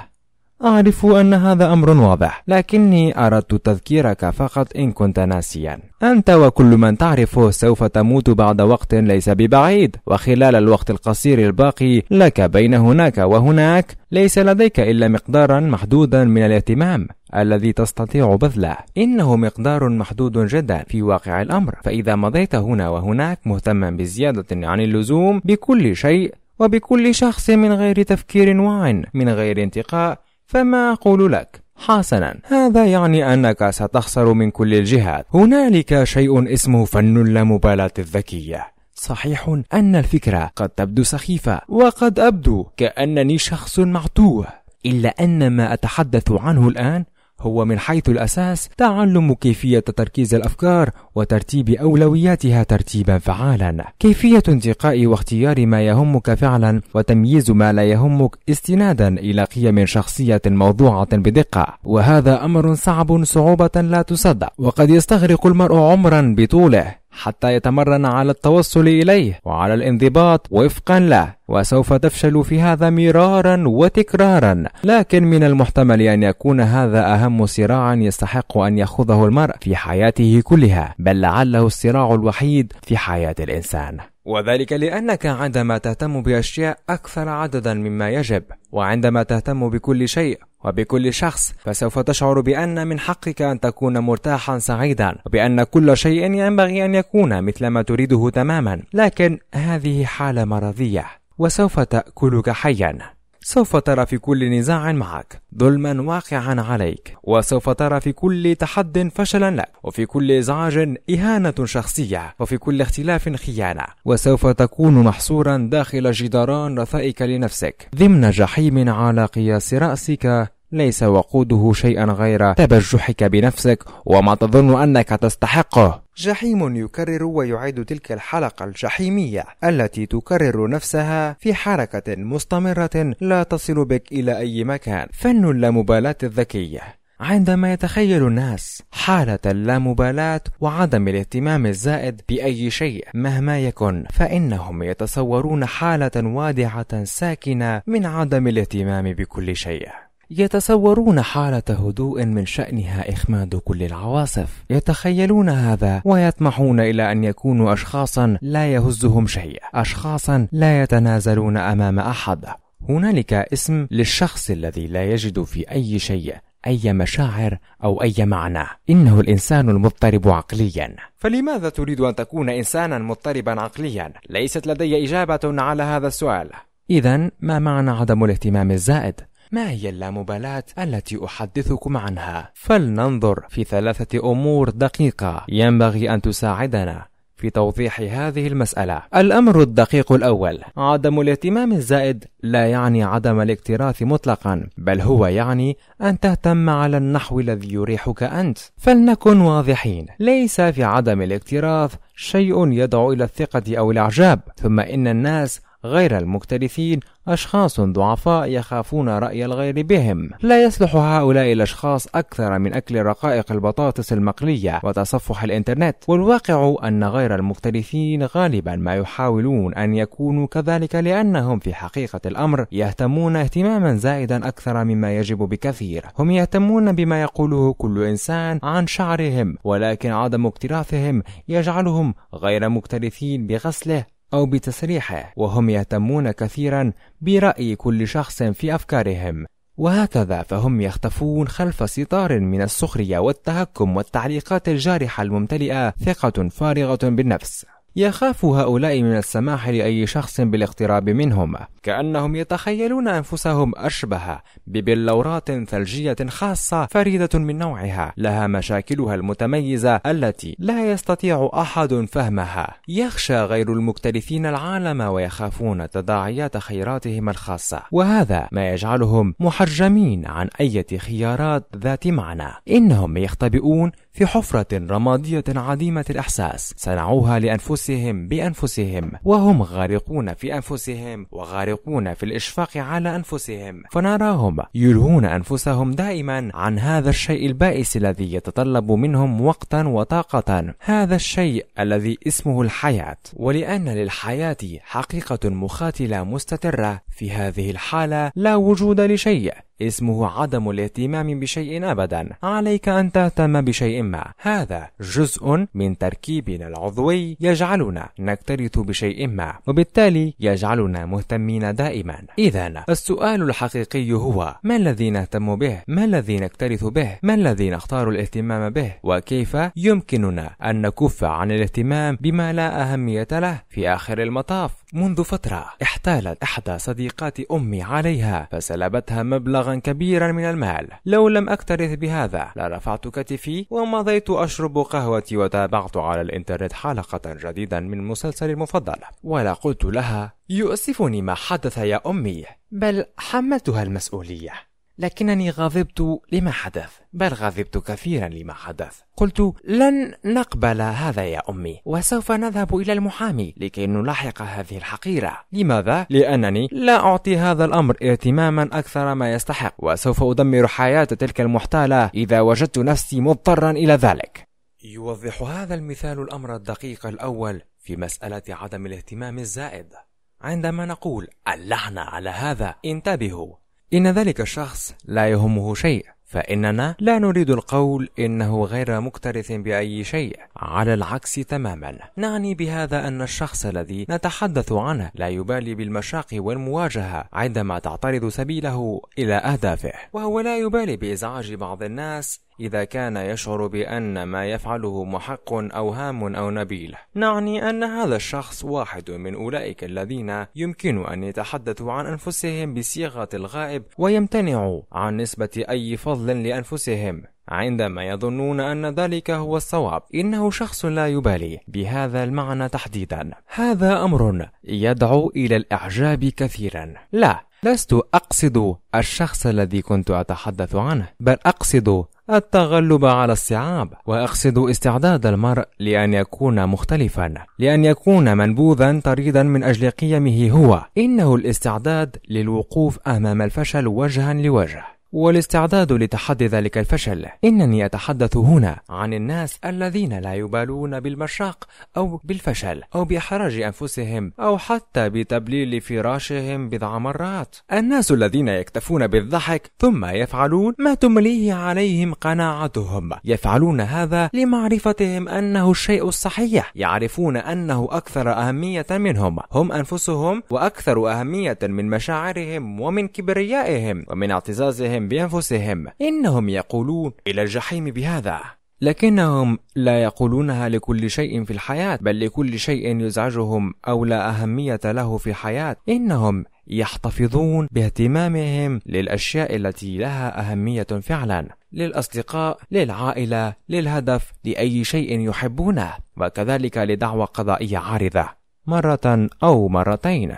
أعرف 0.64 1.06
أن 1.06 1.34
هذا 1.34 1.72
أمر 1.72 1.90
واضح 1.90 2.42
لكني 2.48 3.26
أردت 3.26 3.54
تذكيرك 3.54 4.30
فقط 4.30 4.76
إن 4.76 4.92
كنت 4.92 5.20
ناسيا. 5.20 5.78
أنت 6.02 6.30
وكل 6.30 6.76
من 6.76 6.98
تعرفه 6.98 7.50
سوف 7.50 7.84
تموت 7.84 8.30
بعد 8.30 8.60
وقت 8.60 8.94
ليس 8.94 9.28
ببعيد 9.28 9.96
وخلال 10.06 10.54
الوقت 10.56 10.90
القصير 10.90 11.38
الباقي 11.46 12.02
لك 12.10 12.40
بين 12.40 12.74
هناك 12.74 13.18
وهناك 13.18 13.96
ليس 14.12 14.38
لديك 14.38 14.80
إلا 14.80 15.08
مقدارا 15.08 15.60
محدودا 15.60 16.24
من 16.24 16.42
الاهتمام 16.42 17.08
الذي 17.36 17.72
تستطيع 17.72 18.34
بذله. 18.34 18.76
إنه 18.98 19.36
مقدار 19.36 19.88
محدود 19.88 20.46
جدا 20.46 20.84
في 20.88 21.02
واقع 21.02 21.42
الأمر. 21.42 21.74
فإذا 21.84 22.16
مضيت 22.16 22.54
هنا 22.54 22.88
وهناك 22.88 23.38
مهتما 23.44 23.90
بزيادة 23.90 24.66
عن 24.68 24.80
اللزوم 24.80 25.40
بكل 25.44 25.96
شيء 25.96 26.34
وبكل 26.58 27.14
شخص 27.14 27.50
من 27.50 27.72
غير 27.72 28.02
تفكير 28.02 28.60
واع 28.60 29.02
من 29.14 29.28
غير 29.28 29.62
انتقاء 29.62 30.18
فما 30.50 30.92
أقول 30.92 31.32
لك؟ 31.32 31.62
حسنا. 31.76 32.38
هذا 32.44 32.86
يعني 32.86 33.34
أنك 33.34 33.70
ستخسر 33.70 34.32
من 34.32 34.50
كل 34.50 34.74
الجهات. 34.74 35.26
هنالك 35.34 36.04
شيء 36.04 36.54
اسمه 36.54 36.84
فن 36.84 37.16
اللامبالاة 37.16 37.90
الذكية. 37.98 38.66
صحيح 38.94 39.58
أن 39.72 39.96
الفكرة 39.96 40.50
قد 40.56 40.68
تبدو 40.68 41.02
سخيفة 41.02 41.60
وقد 41.68 42.20
أبدو 42.20 42.66
كأنني 42.76 43.38
شخص 43.38 43.78
معتوه. 43.78 44.46
إلا 44.86 45.14
أن 45.20 45.50
ما 45.50 45.72
أتحدث 45.72 46.32
عنه 46.32 46.68
الآن 46.68 47.04
هو 47.40 47.64
من 47.64 47.78
حيث 47.78 48.08
الأساس 48.08 48.68
تعلم 48.76 49.34
كيفية 49.34 49.78
تركيز 49.78 50.34
الأفكار 50.34 50.90
وترتيب 51.14 51.70
أولوياتها 51.70 52.62
ترتيبا 52.62 53.18
فعالا. 53.18 53.92
كيفية 53.98 54.42
انتقاء 54.48 55.06
واختيار 55.06 55.66
ما 55.66 55.86
يهمك 55.86 56.34
فعلا 56.34 56.80
وتمييز 56.94 57.50
ما 57.50 57.72
لا 57.72 57.84
يهمك 57.84 58.36
استنادا 58.48 59.08
إلى 59.08 59.44
قيم 59.44 59.86
شخصية 59.86 60.42
موضوعة 60.46 61.16
بدقة. 61.16 61.78
وهذا 61.84 62.44
أمر 62.44 62.74
صعب 62.74 63.24
صعوبة 63.24 63.80
لا 63.80 64.02
تصدق. 64.02 64.52
وقد 64.58 64.90
يستغرق 64.90 65.46
المرء 65.46 65.76
عمرا 65.76 66.34
بطوله. 66.38 66.99
حتى 67.10 67.54
يتمرن 67.54 68.06
على 68.06 68.30
التوصل 68.30 68.88
إليه 68.88 69.40
وعلى 69.44 69.74
الانضباط 69.74 70.46
وفقا 70.50 71.00
له 71.00 71.34
وسوف 71.48 71.92
تفشل 71.92 72.44
في 72.44 72.60
هذا 72.60 72.90
مرارا 72.90 73.64
وتكرارا. 73.68 74.64
لكن 74.84 75.24
من 75.24 75.42
المحتمل 75.42 76.02
أن 76.02 76.22
يكون 76.22 76.60
هذا 76.60 77.14
أهم 77.14 77.46
صراع 77.46 77.94
يستحق 77.94 78.58
أن 78.58 78.78
يخوضه 78.78 79.26
المرء 79.26 79.54
في 79.60 79.76
حياته 79.76 80.40
كلها 80.44 80.94
بل 80.98 81.20
لعله 81.20 81.66
الصراع 81.66 82.14
الوحيد 82.14 82.72
في 82.82 82.96
حياة 82.96 83.34
الإنسان. 83.40 83.98
وذلك 84.24 84.72
لأنك 84.72 85.26
عندما 85.26 85.78
تهتم 85.78 86.22
بأشياء 86.22 86.78
أكثر 86.90 87.28
عددا 87.28 87.74
مما 87.74 88.10
يجب 88.10 88.42
وعندما 88.72 89.22
تهتم 89.22 89.68
بكل 89.68 90.08
شيء 90.08 90.38
وبكل 90.64 91.14
شخص 91.14 91.54
فسوف 91.58 91.98
تشعر 91.98 92.40
بأن 92.40 92.86
من 92.86 92.98
حقك 92.98 93.42
أن 93.42 93.60
تكون 93.60 93.98
مرتاحا 93.98 94.58
سعيدا 94.58 95.18
وبأن 95.26 95.62
كل 95.62 95.96
شيء 95.96 96.24
ينبغي 96.24 96.84
أن 96.84 96.94
يكون 96.94 97.42
مثل 97.42 97.66
ما 97.66 97.82
تريده 97.82 98.30
تماما. 98.30 98.82
لكن 98.94 99.38
هذه 99.54 100.04
حالة 100.04 100.44
مرضية 100.44 101.06
وسوف 101.38 101.80
تأكلك 101.80 102.50
حيا. 102.50 103.19
سوف 103.42 103.76
ترى 103.76 104.06
في 104.06 104.18
كل 104.18 104.50
نزاع 104.50 104.92
معك 104.92 105.42
ظلما 105.58 106.02
واقعا 106.02 106.60
عليك. 106.60 107.16
وسوف 107.22 107.70
ترى 107.70 108.00
في 108.00 108.12
كل 108.12 108.56
تحد 108.58 109.10
فشلا 109.14 109.50
لك. 109.50 109.68
وفي 109.82 110.06
كل 110.06 110.32
ازعاج 110.32 110.96
إهانة 111.10 111.54
شخصية. 111.64 112.34
وفي 112.40 112.58
كل 112.58 112.80
اختلاف 112.80 113.28
خيانة. 113.28 113.84
وسوف 114.04 114.46
تكون 114.46 114.94
محصورا 114.94 115.56
داخل 115.56 116.12
جدران 116.12 116.78
رثائك 116.78 117.22
لنفسك. 117.22 117.88
ضمن 117.96 118.30
جحيم 118.30 118.88
على 118.88 119.24
قياس 119.24 119.74
رأسك 119.74 120.50
ليس 120.72 121.02
وقوده 121.02 121.72
شيئا 121.74 122.04
غير 122.04 122.52
تبجحك 122.52 123.24
بنفسك 123.24 123.84
وما 124.04 124.34
تظن 124.34 124.82
أنك 124.82 125.08
تستحقه 125.08 126.02
جحيم 126.16 126.76
يكرر 126.76 127.24
ويعيد 127.24 127.84
تلك 127.84 128.12
الحلقة 128.12 128.64
الجحيمية 128.64 129.44
التي 129.64 130.06
تكرر 130.06 130.68
نفسها 130.70 131.36
في 131.40 131.54
حركة 131.54 132.16
مستمرة 132.16 133.14
لا 133.20 133.42
تصل 133.42 133.84
بك 133.84 134.12
إلى 134.12 134.38
أي 134.38 134.64
مكان. 134.64 135.06
فن 135.12 135.50
اللامبالاة 135.50 136.16
الذكية. 136.22 136.80
عندما 137.20 137.72
يتخيل 137.72 138.26
الناس 138.26 138.82
حالة 138.92 139.38
اللامبالاة 139.46 140.40
وعدم 140.60 141.08
الاهتمام 141.08 141.66
الزائد 141.66 142.20
بأي 142.28 142.70
شيء 142.70 143.08
مهما 143.14 143.60
يكن 143.60 144.04
فإنهم 144.10 144.82
يتصورون 144.82 145.66
حالة 145.66 146.10
وادعة 146.16 147.04
ساكنة 147.04 147.82
من 147.86 148.06
عدم 148.06 148.48
الاهتمام 148.48 149.12
بكل 149.12 149.56
شيء. 149.56 149.88
يتصورون 150.30 151.22
حالة 151.22 151.62
هدوء 151.68 152.24
من 152.24 152.46
شأنها 152.46 153.12
إخماد 153.12 153.56
كل 153.56 153.82
العواصف. 153.82 154.64
يتخيلون 154.70 155.48
هذا 155.48 156.02
ويطمحون 156.04 156.80
إلى 156.80 157.12
أن 157.12 157.24
يكونوا 157.24 157.72
أشخاصا 157.72 158.38
لا 158.42 158.72
يهزهم 158.72 159.26
شيء 159.26 159.62
أشخاصا 159.74 160.48
لا 160.52 160.82
يتنازلون 160.82 161.56
أمام 161.56 161.98
أحد. 161.98 162.44
هنالك 162.88 163.32
اسم 163.32 163.86
للشخص 163.90 164.50
الذي 164.50 164.86
لا 164.86 165.04
يجد 165.04 165.42
في 165.42 165.70
أي 165.70 165.98
شيء 165.98 166.34
أي 166.66 166.92
مشاعر 166.92 167.58
أو 167.84 168.02
أي 168.02 168.14
معنى. 168.18 168.66
إنه 168.90 169.20
الإنسان 169.20 169.68
المضطرب 169.68 170.28
عقليا. 170.28 170.96
فلماذا 171.16 171.68
تريد 171.68 172.00
أن 172.00 172.14
تكون 172.14 172.50
إنسانا 172.50 172.98
مضطربا 172.98 173.60
عقليا؟ 173.60 174.12
ليست 174.30 174.66
لدي 174.66 175.04
إجابة 175.04 175.40
على 175.44 175.82
هذا 175.82 176.06
السؤال. 176.06 176.50
إذا 176.90 177.30
ما 177.40 177.58
معنى 177.58 177.90
عدم 177.90 178.24
الاهتمام 178.24 178.70
الزائد؟ 178.70 179.14
ما 179.52 179.70
هي 179.70 179.88
اللامبالاة 179.88 180.64
التي 180.78 181.24
أحدثكم 181.24 181.96
عنها؟ 181.96 182.50
فلننظر 182.54 183.44
في 183.48 183.64
ثلاثة 183.64 184.30
أمور 184.30 184.70
دقيقة 184.70 185.44
ينبغي 185.48 186.14
أن 186.14 186.22
تساعدنا 186.22 187.06
في 187.36 187.50
توضيح 187.50 188.00
هذه 188.00 188.46
المسألة. 188.46 189.02
الأمر 189.16 189.60
الدقيق 189.60 190.12
الأول: 190.12 190.58
عدم 190.76 191.20
الاهتمام 191.20 191.72
الزائد 191.72 192.24
لا 192.42 192.70
يعني 192.70 193.02
عدم 193.02 193.40
الاكتراث 193.40 194.02
مطلقا، 194.02 194.68
بل 194.78 195.00
هو 195.00 195.26
يعني 195.26 195.76
أن 196.02 196.20
تهتم 196.20 196.70
على 196.70 196.96
النحو 196.96 197.40
الذي 197.40 197.72
يريحك 197.72 198.22
أنت. 198.22 198.58
فلنكن 198.78 199.40
واضحين، 199.40 200.06
ليس 200.20 200.60
في 200.60 200.84
عدم 200.84 201.22
الاكتراث 201.22 201.94
شيء 202.16 202.72
يدعو 202.72 203.12
إلى 203.12 203.24
الثقة 203.24 203.78
أو 203.78 203.90
الإعجاب، 203.90 204.40
ثم 204.56 204.80
إن 204.80 205.06
الناس 205.06 205.60
غير 205.84 206.18
المكترثين 206.18 207.00
أشخاص 207.28 207.80
ضعفاء 207.80 208.48
يخافون 208.48 209.08
رأي 209.08 209.44
الغير 209.44 209.82
بهم. 209.82 210.30
لا 210.42 210.62
يصلح 210.62 210.96
هؤلاء 210.96 211.52
الأشخاص 211.52 212.06
أكثر 212.14 212.58
من 212.58 212.74
أكل 212.74 213.02
رقائق 213.02 213.52
البطاطس 213.52 214.12
المقلية 214.12 214.80
وتصفح 214.84 215.42
الإنترنت. 215.42 215.96
والواقع 216.08 216.74
أن 216.84 217.04
غير 217.04 217.34
المكترثين 217.34 218.22
غالبا 218.22 218.76
ما 218.76 218.94
يحاولون 218.94 219.74
أن 219.74 219.94
يكونوا 219.94 220.46
كذلك 220.46 220.94
لأنهم 220.94 221.58
في 221.58 221.74
حقيقة 221.74 222.20
الأمر 222.26 222.66
يهتمون 222.72 223.36
اهتماما 223.36 223.96
زائدا 223.96 224.48
أكثر 224.48 224.84
مما 224.84 225.16
يجب 225.16 225.38
بكثير. 225.38 226.06
هم 226.18 226.30
يهتمون 226.30 226.92
بما 226.92 227.22
يقوله 227.22 227.72
كل 227.72 228.02
إنسان 228.02 228.60
عن 228.62 228.86
شعرهم 228.86 229.56
ولكن 229.64 230.10
عدم 230.10 230.46
اكتراثهم 230.46 231.22
يجعلهم 231.48 232.14
غير 232.34 232.68
مكترثين 232.68 233.46
بغسله. 233.46 234.19
أو 234.34 234.46
بتسريحه 234.46 235.32
وهم 235.36 235.70
يهتمون 235.70 236.30
كثيرا 236.30 236.92
برأي 237.20 237.76
كل 237.76 238.08
شخص 238.08 238.42
في 238.42 238.74
أفكارهم. 238.74 239.46
وهكذا 239.76 240.42
فهم 240.42 240.80
يختفون 240.80 241.48
خلف 241.48 241.90
ستار 241.90 242.40
من 242.40 242.62
السخرية 242.62 243.18
والتهكم 243.18 243.96
والتعليقات 243.96 244.68
الجارحة 244.68 245.22
الممتلئة 245.22 245.90
ثقة 245.90 246.48
فارغة 246.48 246.98
بالنفس. 247.02 247.66
يخاف 247.96 248.44
هؤلاء 248.44 249.02
من 249.02 249.16
السماح 249.16 249.68
لأي 249.68 250.06
شخص 250.06 250.40
بالاقتراب 250.40 251.10
منهم 251.10 251.56
كأنهم 251.82 252.36
يتخيلون 252.36 253.08
أنفسهم 253.08 253.72
أشبه 253.76 254.38
ببلورات 254.66 255.52
ثلجية 255.52 256.16
خاصة 256.28 256.86
فريدة 256.86 257.38
من 257.38 257.58
نوعها 257.58 258.12
لها 258.16 258.46
مشاكلها 258.46 259.14
المتميزة 259.14 260.00
التي 260.06 260.56
لا 260.58 260.92
يستطيع 260.92 261.50
أحد 261.54 261.94
فهمها. 261.94 262.74
يخشى 262.88 263.42
غير 263.42 263.72
المكترثين 263.72 264.46
العالم 264.46 265.00
ويخافون 265.00 265.90
تداعيات 265.90 266.56
خيراتهم 266.56 267.28
الخاصة 267.28 267.82
وهذا 267.92 268.48
ما 268.52 268.70
يجعلهم 268.70 269.34
محجمين 269.40 270.26
عن 270.26 270.48
أي 270.60 270.84
خيارات 270.98 271.66
ذات 271.76 272.06
معنى. 272.06 272.52
إنهم 272.70 273.16
يختبئون 273.16 273.92
في 274.12 274.26
حفرة 274.26 274.66
رمادية 274.72 275.44
عديمة 275.48 276.04
الإحساس. 276.10 276.74
صنعوها 276.76 277.38
لأنفسهم 277.38 278.28
بأنفسهم 278.28 279.12
وهم 279.24 279.62
غارقون 279.62 280.34
في 280.34 280.54
أنفسهم 280.54 281.26
وغارقون 281.32 282.14
في 282.14 282.22
الإشفاق 282.22 282.76
على 282.76 283.16
أنفسهم. 283.16 283.82
فنراهم 283.90 284.56
يلهون 284.74 285.24
أنفسهم 285.24 285.90
دائما 285.90 286.50
عن 286.54 286.78
هذا 286.78 287.10
الشيء 287.10 287.46
البائس 287.46 287.96
الذي 287.96 288.34
يتطلب 288.34 288.92
منهم 288.92 289.40
وقتا 289.40 289.82
وطاقة 289.82 290.74
هذا 290.80 291.14
الشيء 291.16 291.66
الذي 291.78 292.18
اسمه 292.26 292.62
الحياة. 292.62 293.16
ولأن 293.36 293.88
للحياة 293.88 294.56
حقيقة 294.80 295.48
مخاتلة 295.48 296.24
مستترة 296.24 297.00
في 297.10 297.30
هذه 297.30 297.70
الحالة 297.70 298.32
لا 298.36 298.56
وجود 298.56 299.00
لشيء. 299.00 299.69
اسمه 299.82 300.26
عدم 300.26 300.70
الاهتمام 300.70 301.40
بشيء 301.40 301.90
ابدا. 301.90 302.28
عليك 302.42 302.88
أن 302.88 303.12
تهتم 303.12 303.60
بشيء 303.60 304.02
ما. 304.02 304.24
هذا 304.38 304.88
جزء 305.00 305.66
من 305.74 305.98
تركيبنا 305.98 306.68
العضوي 306.68 307.36
يجعلنا 307.40 308.08
نكترث 308.18 308.78
بشيء 308.78 309.28
ما 309.28 309.54
وبالتالي 309.66 310.34
يجعلنا 310.40 311.06
مهتمين 311.06 311.74
دائما. 311.74 312.22
اذا 312.38 312.84
السؤال 312.88 313.42
الحقيقي 313.42 314.12
هو 314.12 314.56
ما 314.62 314.76
الذي 314.76 315.10
نهتم 315.10 315.56
به؟ 315.56 315.82
ما 315.88 316.04
الذي 316.04 316.36
نكترث 316.36 316.84
به؟ 316.84 317.18
ما 317.22 317.34
الذي 317.34 317.70
نختار 317.70 318.08
الاهتمام 318.08 318.70
به؟ 318.70 318.92
وكيف 319.02 319.56
يمكننا 319.76 320.50
أن 320.64 320.82
نكف 320.82 321.24
عن 321.24 321.50
الاهتمام 321.50 322.18
بما 322.20 322.52
لا 322.52 322.82
أهمية 322.82 323.28
له 323.32 323.62
في 323.68 323.88
آخر 323.88 324.22
المطاف؟ 324.22 324.79
منذ 324.92 325.24
فترة 325.24 325.66
احتالت 325.82 326.42
إحدى 326.42 326.78
صديقات 326.78 327.40
أمي 327.40 327.82
عليها 327.82 328.48
فسلبتها 328.52 329.22
مبلغا 329.22 329.50
مبلغا 329.50 329.74
كبيرا 329.74 330.32
من 330.32 330.44
المال. 330.44 330.88
لو 331.06 331.28
لم 331.28 331.48
أكترث 331.48 331.98
بهذا 331.98 332.52
لرفعت 332.56 333.08
كتفي 333.08 333.66
ومضيت 333.70 334.30
أشرب 334.30 334.78
قهوتي 334.78 335.36
وتابعت 335.36 335.96
على 335.96 336.20
الإنترنت 336.20 336.72
حلقة 336.72 337.20
جديدة 337.26 337.80
من 337.80 337.98
مسلسلي 337.98 338.52
المفضل 338.52 338.96
ولا 339.22 339.52
قلت 339.52 339.84
لها 339.84 340.32
يؤسفني 340.48 341.22
ما 341.22 341.34
حدث 341.34 341.78
يا 341.78 342.00
أمي. 342.06 342.44
بل 342.70 343.04
حملتها 343.18 343.82
المسؤولية. 343.82 344.52
لكنني 345.00 345.50
غضبت 345.50 346.20
لما 346.32 346.50
حدث 346.50 346.92
بل 347.12 347.28
غضبت 347.28 347.78
كثيرا 347.78 348.28
لما 348.28 348.54
حدث. 348.54 349.00
قلت 349.16 349.54
لن 349.64 350.14
نقبل 350.24 350.80
هذا 350.80 351.24
يا 351.24 351.42
أمي 351.50 351.80
وسوف 351.84 352.32
نذهب 352.32 352.76
إلى 352.76 352.92
المحامي 352.92 353.54
لكي 353.56 353.86
نلاحق 353.86 354.42
هذه 354.42 354.76
الحقيرة. 354.76 355.40
لماذا؟ 355.52 356.06
لأنني 356.10 356.68
لا 356.72 356.96
أعطي 356.96 357.36
هذا 357.36 357.64
الأمر 357.64 357.96
اهتماما 358.02 358.62
أكثر 358.62 359.14
ما 359.14 359.32
يستحق 359.32 359.74
وسوف 359.78 360.22
أدمر 360.22 360.66
حياة 360.66 361.04
تلك 361.04 361.40
المحتالة 361.40 362.10
إذا 362.14 362.40
وجدت 362.40 362.78
نفسي 362.78 363.20
مضطرا 363.20 363.70
إلى 363.70 363.92
ذلك. 363.92 364.48
يوضح 364.84 365.42
هذا 365.42 365.74
المثال 365.74 366.20
الأمر 366.20 366.56
الدقيق 366.56 367.06
الأول 367.06 367.62
في 367.78 367.96
مسألة 367.96 368.42
عدم 368.48 368.86
الاهتمام 368.86 369.38
الزائد. 369.38 369.94
عندما 370.40 370.86
نقول 370.86 371.28
اللعنة 371.48 372.00
على 372.00 372.30
هذا 372.30 372.74
انتبهوا. 372.84 373.60
إن 373.94 374.06
ذلك 374.06 374.40
الشخص 374.40 374.94
لا 375.04 375.28
يهمه 375.28 375.74
شيء 375.74 376.06
فإننا 376.24 376.94
لا 376.98 377.18
نريد 377.18 377.50
القول 377.50 378.08
إنه 378.18 378.64
غير 378.64 379.00
مكترث 379.00 379.52
بأي 379.52 380.04
شيء 380.04 380.36
على 380.56 380.94
العكس 380.94 381.34
تماما. 381.34 381.98
نعني 382.16 382.54
بهذا 382.54 383.08
أن 383.08 383.22
الشخص 383.22 383.66
الذي 383.66 384.06
نتحدث 384.10 384.72
عنه 384.72 385.10
لا 385.14 385.28
يبالي 385.28 385.74
بالمشاق 385.74 386.26
والمواجهة 386.32 387.24
عندما 387.32 387.78
تعترض 387.78 388.28
سبيله 388.28 389.00
إلى 389.18 389.34
أهدافه 389.34 389.92
وهو 390.12 390.40
لا 390.40 390.58
يبالي 390.58 390.96
بإزعاج 390.96 391.54
بعض 391.54 391.82
الناس 391.82 392.40
إذا 392.60 392.84
كان 392.84 393.16
يشعر 393.16 393.66
بأن 393.66 394.22
ما 394.22 394.46
يفعله 394.46 395.04
محق 395.04 395.52
أو 395.52 395.90
هام 395.90 396.34
أو 396.34 396.50
نبيل. 396.50 396.94
نعني 397.14 397.70
أن 397.70 397.84
هذا 397.84 398.16
الشخص 398.16 398.64
واحد 398.64 399.10
من 399.10 399.34
أولئك 399.34 399.84
الذين 399.84 400.46
يمكن 400.56 401.06
أن 401.06 401.24
يتحدثوا 401.24 401.92
عن 401.92 402.06
أنفسهم 402.06 402.74
بصيغة 402.74 403.28
الغائب 403.34 403.82
ويمتنعوا 403.98 404.82
عن 404.92 405.16
نسبة 405.16 405.64
أي 405.70 405.96
فضل 405.96 406.42
لأنفسهم. 406.42 407.22
عندما 407.48 408.04
يظنون 408.04 408.60
أن 408.60 408.86
ذلك 408.86 409.30
هو 409.30 409.56
الصواب 409.56 410.02
إنه 410.14 410.50
شخص 410.50 410.84
لا 410.84 411.06
يبالي 411.08 411.60
بهذا 411.68 412.24
المعنى 412.24 412.68
تحديدا. 412.68 413.30
هذا 413.46 414.04
أمر 414.04 414.48
يدعو 414.64 415.32
إلى 415.36 415.56
الإعجاب 415.56 416.24
كثيرا. 416.24 416.94
لا 417.12 417.50
لست 417.62 417.92
أقصد 417.92 418.76
الشخص 418.94 419.46
الذي 419.46 419.82
كنت 419.82 420.10
أتحدث 420.10 420.74
عنه 420.76 421.08
بل 421.20 421.36
أقصد 421.46 422.04
التغلب 422.36 423.04
على 423.04 423.32
الصعاب 423.32 423.92
وأقصد 424.06 424.58
استعداد 424.58 425.26
المرء 425.26 425.64
لأن 425.78 426.14
يكون 426.14 426.66
مختلفا 426.66 427.34
لأن 427.58 427.84
يكون 427.84 428.36
منبوذا 428.36 429.00
طريدا 429.00 429.42
من 429.42 429.64
أجل 429.64 429.90
قيمه 429.90 430.50
هو. 430.50 430.84
إنه 430.98 431.34
الاستعداد 431.34 432.16
للوقوف 432.30 432.98
أمام 433.08 433.42
الفشل 433.42 433.86
وجها 433.86 434.34
لوجه. 434.34 434.99
والاستعداد 435.12 435.92
لتحدي 435.92 436.46
ذلك 436.46 436.78
الفشل. 436.78 437.26
إنني 437.44 437.84
أتحدث 437.86 438.36
هنا 438.36 438.80
عن 438.90 439.14
الناس 439.14 439.58
الذين 439.64 440.18
لا 440.18 440.34
يبالون 440.34 441.00
بالمشاق 441.00 441.64
أو 441.96 442.20
بالفشل 442.24 442.82
أو 442.94 443.04
بإحراج 443.04 443.60
أنفسهم 443.60 444.32
أو 444.40 444.58
حتى 444.58 445.08
بتبليل 445.08 445.80
فراشهم 445.80 446.68
بضع 446.68 446.98
مرات. 446.98 447.56
الناس 447.72 448.12
الذين 448.12 448.48
يكتفون 448.48 449.06
بالضحك 449.06 449.70
ثم 449.78 450.04
يفعلون 450.04 450.74
ما 450.78 450.94
تمليه 450.94 451.54
عليهم 451.54 452.14
قناعتهم. 452.14 453.10
يفعلون 453.24 453.80
هذا 453.80 454.30
لمعرفتهم 454.34 455.28
أنه 455.28 455.70
الشيء 455.70 456.08
الصحيح. 456.08 456.72
يعرفون 456.74 457.36
أنه 457.36 457.88
أكثر 457.90 458.32
أهمية 458.32 458.86
منهم. 458.90 459.38
هم 459.52 459.72
أنفسهم 459.72 460.42
وأكثر 460.50 461.10
أهمية 461.12 461.58
من 461.62 461.90
مشاعرهم 461.90 462.80
ومن 462.80 463.08
كبريائهم 463.08 464.04
ومن 464.08 464.30
اعتزازهم 464.30 464.99
بهم 465.08 465.28
بأنفسهم. 465.30 465.86
إنهم 466.00 466.48
يقولون 466.48 467.12
إلى 467.26 467.42
الجحيم 467.42 467.84
بهذا. 467.84 468.40
لكنهم 468.82 469.58
لا 469.76 470.02
يقولونها 470.02 470.68
لكل 470.68 471.10
شيء 471.10 471.44
في 471.44 471.50
الحياة 471.50 471.98
بل 472.02 472.26
لكل 472.26 472.58
شيء 472.58 473.00
يزعجهم 473.00 473.74
أو 473.88 474.04
لا 474.04 474.30
أهمية 474.30 474.80
له 474.84 475.18
في 475.18 475.30
الحياة 475.30 475.76
إنهم 475.88 476.44
يحتفظون 476.66 477.68
باهتمامهم 477.70 478.80
للأشياء 478.86 479.56
التي 479.56 479.98
لها 479.98 480.40
أهمية 480.40 480.82
فعلا 480.82 481.48
للأصدقاء 481.72 482.58
للعائلة 482.70 483.54
للهدف 483.68 484.32
لأي 484.44 484.84
شيء 484.84 485.20
يحبونه 485.28 485.92
وكذلك 486.16 486.78
لدعوة 486.78 487.24
قضائية 487.24 487.78
عارضة 487.78 488.28
مرة 488.66 489.28
أو 489.42 489.68
مرتين. 489.68 490.34